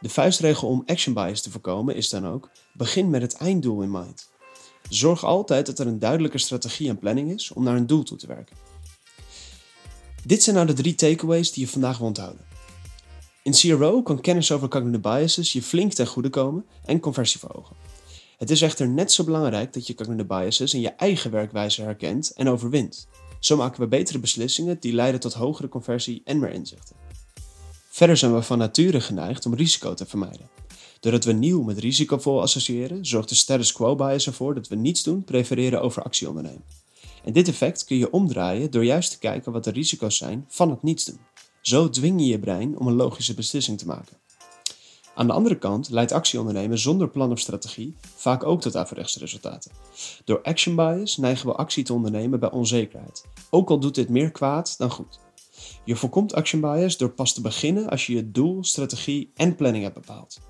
De 0.00 0.08
vuistregel 0.08 0.68
om 0.68 0.82
action 0.86 1.14
bias 1.14 1.40
te 1.40 1.50
voorkomen 1.50 1.96
is 1.96 2.08
dan 2.08 2.26
ook: 2.26 2.50
begin 2.72 3.10
met 3.10 3.22
het 3.22 3.34
einddoel 3.34 3.82
in 3.82 3.90
mind. 3.90 4.31
Zorg 4.88 5.24
altijd 5.24 5.66
dat 5.66 5.78
er 5.78 5.86
een 5.86 5.98
duidelijke 5.98 6.38
strategie 6.38 6.88
en 6.88 6.98
planning 6.98 7.32
is 7.32 7.52
om 7.52 7.64
naar 7.64 7.76
een 7.76 7.86
doel 7.86 8.02
toe 8.02 8.18
te 8.18 8.26
werken. 8.26 8.56
Dit 10.24 10.42
zijn 10.42 10.56
nou 10.56 10.66
de 10.68 10.72
drie 10.72 10.94
takeaways 10.94 11.52
die 11.52 11.64
je 11.64 11.70
vandaag 11.70 11.98
wil 11.98 12.06
onthouden. 12.06 12.44
In 13.42 13.52
CRO 13.52 14.02
kan 14.02 14.20
kennis 14.20 14.52
over 14.52 14.68
cognitive 14.68 15.00
biases 15.00 15.52
je 15.52 15.62
flink 15.62 15.92
ten 15.92 16.06
goede 16.06 16.30
komen 16.30 16.64
en 16.84 17.00
conversie 17.00 17.40
verhogen. 17.40 17.76
Het 18.38 18.50
is 18.50 18.62
echter 18.62 18.88
net 18.88 19.12
zo 19.12 19.24
belangrijk 19.24 19.72
dat 19.72 19.86
je 19.86 19.94
cognitive 19.94 20.26
biases 20.26 20.74
in 20.74 20.80
je 20.80 20.88
eigen 20.88 21.30
werkwijze 21.30 21.82
herkent 21.82 22.32
en 22.32 22.48
overwint. 22.48 23.08
Zo 23.40 23.56
maken 23.56 23.80
we 23.80 23.86
betere 23.86 24.18
beslissingen 24.18 24.76
die 24.80 24.92
leiden 24.92 25.20
tot 25.20 25.32
hogere 25.32 25.68
conversie 25.68 26.22
en 26.24 26.38
meer 26.38 26.52
inzichten. 26.52 26.96
Verder 27.90 28.16
zijn 28.16 28.34
we 28.34 28.42
van 28.42 28.58
nature 28.58 29.00
geneigd 29.00 29.46
om 29.46 29.54
risico 29.54 29.94
te 29.94 30.06
vermijden. 30.06 30.48
Doordat 31.02 31.24
we 31.24 31.32
nieuw 31.32 31.62
met 31.62 31.78
risicovol 31.78 32.40
associëren, 32.40 33.06
zorgt 33.06 33.28
de 33.28 33.34
status 33.34 33.72
quo 33.72 33.94
bias 33.94 34.26
ervoor 34.26 34.54
dat 34.54 34.68
we 34.68 34.76
niets 34.76 35.02
doen 35.02 35.24
prefereren 35.24 35.82
over 35.82 36.02
actie 36.02 36.28
ondernemen. 36.28 36.64
En 37.24 37.32
dit 37.32 37.48
effect 37.48 37.84
kun 37.84 37.96
je 37.96 38.10
omdraaien 38.10 38.70
door 38.70 38.84
juist 38.84 39.10
te 39.10 39.18
kijken 39.18 39.52
wat 39.52 39.64
de 39.64 39.70
risico's 39.70 40.16
zijn 40.16 40.44
van 40.48 40.70
het 40.70 40.82
niets 40.82 41.04
doen. 41.04 41.18
Zo 41.60 41.88
dwing 41.88 42.20
je 42.20 42.26
je 42.26 42.38
brein 42.38 42.78
om 42.78 42.86
een 42.86 42.94
logische 42.94 43.34
beslissing 43.34 43.78
te 43.78 43.86
maken. 43.86 44.16
Aan 45.14 45.26
de 45.26 45.32
andere 45.32 45.58
kant 45.58 45.90
leidt 45.90 46.12
actie 46.12 46.38
ondernemen 46.38 46.78
zonder 46.78 47.08
plan 47.08 47.30
of 47.30 47.38
strategie 47.38 47.96
vaak 48.16 48.44
ook 48.44 48.60
tot 48.60 48.76
averechtse 48.76 49.18
resultaten. 49.18 49.70
Door 50.24 50.42
action 50.42 50.76
bias 50.76 51.16
neigen 51.16 51.46
we 51.46 51.54
actie 51.54 51.84
te 51.84 51.92
ondernemen 51.92 52.40
bij 52.40 52.50
onzekerheid, 52.50 53.24
ook 53.50 53.70
al 53.70 53.78
doet 53.78 53.94
dit 53.94 54.08
meer 54.08 54.30
kwaad 54.30 54.74
dan 54.78 54.90
goed. 54.90 55.20
Je 55.84 55.96
voorkomt 55.96 56.34
action 56.34 56.60
bias 56.60 56.96
door 56.96 57.10
pas 57.10 57.32
te 57.32 57.40
beginnen 57.40 57.88
als 57.88 58.06
je 58.06 58.14
je 58.14 58.30
doel, 58.30 58.64
strategie 58.64 59.30
en 59.34 59.54
planning 59.54 59.82
hebt 59.82 59.94
bepaald. 59.94 60.40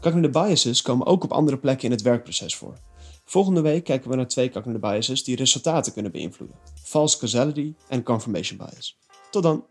Cognitive 0.00 0.32
biases 0.32 0.82
komen 0.82 1.06
ook 1.06 1.24
op 1.24 1.32
andere 1.32 1.58
plekken 1.58 1.84
in 1.84 1.90
het 1.90 2.02
werkproces 2.02 2.56
voor. 2.56 2.78
Volgende 3.24 3.60
week 3.60 3.84
kijken 3.84 4.10
we 4.10 4.16
naar 4.16 4.28
twee 4.28 4.50
cognitive 4.50 4.86
biases 4.86 5.24
die 5.24 5.36
resultaten 5.36 5.92
kunnen 5.92 6.12
beïnvloeden: 6.12 6.56
false 6.82 7.18
causality 7.18 7.74
en 7.88 8.02
confirmation 8.02 8.58
bias. 8.58 8.98
Tot 9.30 9.42
dan! 9.42 9.64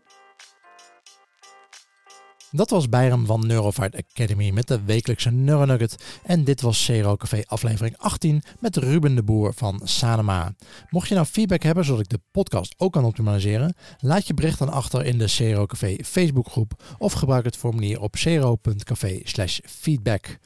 Dat 2.50 2.70
was 2.70 2.88
Bijram 2.88 3.26
van 3.26 3.46
Neurofight 3.46 3.96
Academy 3.96 4.50
met 4.50 4.68
de 4.68 4.84
wekelijkse 4.84 5.30
Neuronugget. 5.30 6.04
En 6.24 6.44
dit 6.44 6.60
was 6.60 6.84
Zero 6.84 7.16
Café 7.16 7.42
aflevering 7.46 7.96
18 7.98 8.42
met 8.58 8.76
Ruben 8.76 9.14
de 9.14 9.22
Boer 9.22 9.54
van 9.54 9.80
Sanema. 9.84 10.54
Mocht 10.90 11.08
je 11.08 11.14
nou 11.14 11.26
feedback 11.26 11.62
hebben 11.62 11.84
zodat 11.84 12.00
ik 12.00 12.08
de 12.08 12.20
podcast 12.30 12.74
ook 12.78 12.92
kan 12.92 13.04
optimaliseren, 13.04 13.74
laat 13.98 14.26
je 14.26 14.34
bericht 14.34 14.58
dan 14.58 14.68
achter 14.68 15.04
in 15.04 15.18
de 15.18 15.26
Zero 15.26 15.66
Café 15.66 15.96
Facebookgroep 16.04 16.82
of 16.98 17.12
gebruik 17.12 17.44
het 17.44 17.56
formulier 17.56 18.00
op 18.00 18.16
zero.café 18.16 19.20
feedback. 19.64 20.38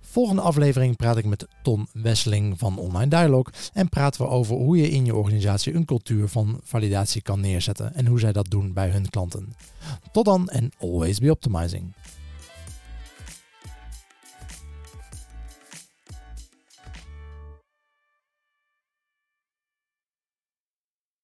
Volgende 0.00 0.42
aflevering 0.42 0.96
praat 0.96 1.16
ik 1.16 1.24
met 1.24 1.46
Ton 1.62 1.88
Wesseling 1.92 2.58
van 2.58 2.78
Online 2.78 3.08
Dialog 3.08 3.50
en 3.72 3.88
praten 3.88 4.20
we 4.20 4.28
over 4.28 4.56
hoe 4.56 4.76
je 4.76 4.90
in 4.90 5.04
je 5.04 5.14
organisatie 5.14 5.74
een 5.74 5.84
cultuur 5.84 6.28
van 6.28 6.60
validatie 6.62 7.22
kan 7.22 7.40
neerzetten 7.40 7.94
en 7.94 8.06
hoe 8.06 8.20
zij 8.20 8.32
dat 8.32 8.50
doen 8.50 8.72
bij 8.72 8.88
hun 8.88 9.10
klanten. 9.10 9.54
Tot 10.12 10.24
dan 10.24 10.48
en 10.48 10.72
always 10.78 11.18
be 11.18 11.30
optimizing. 11.30 11.94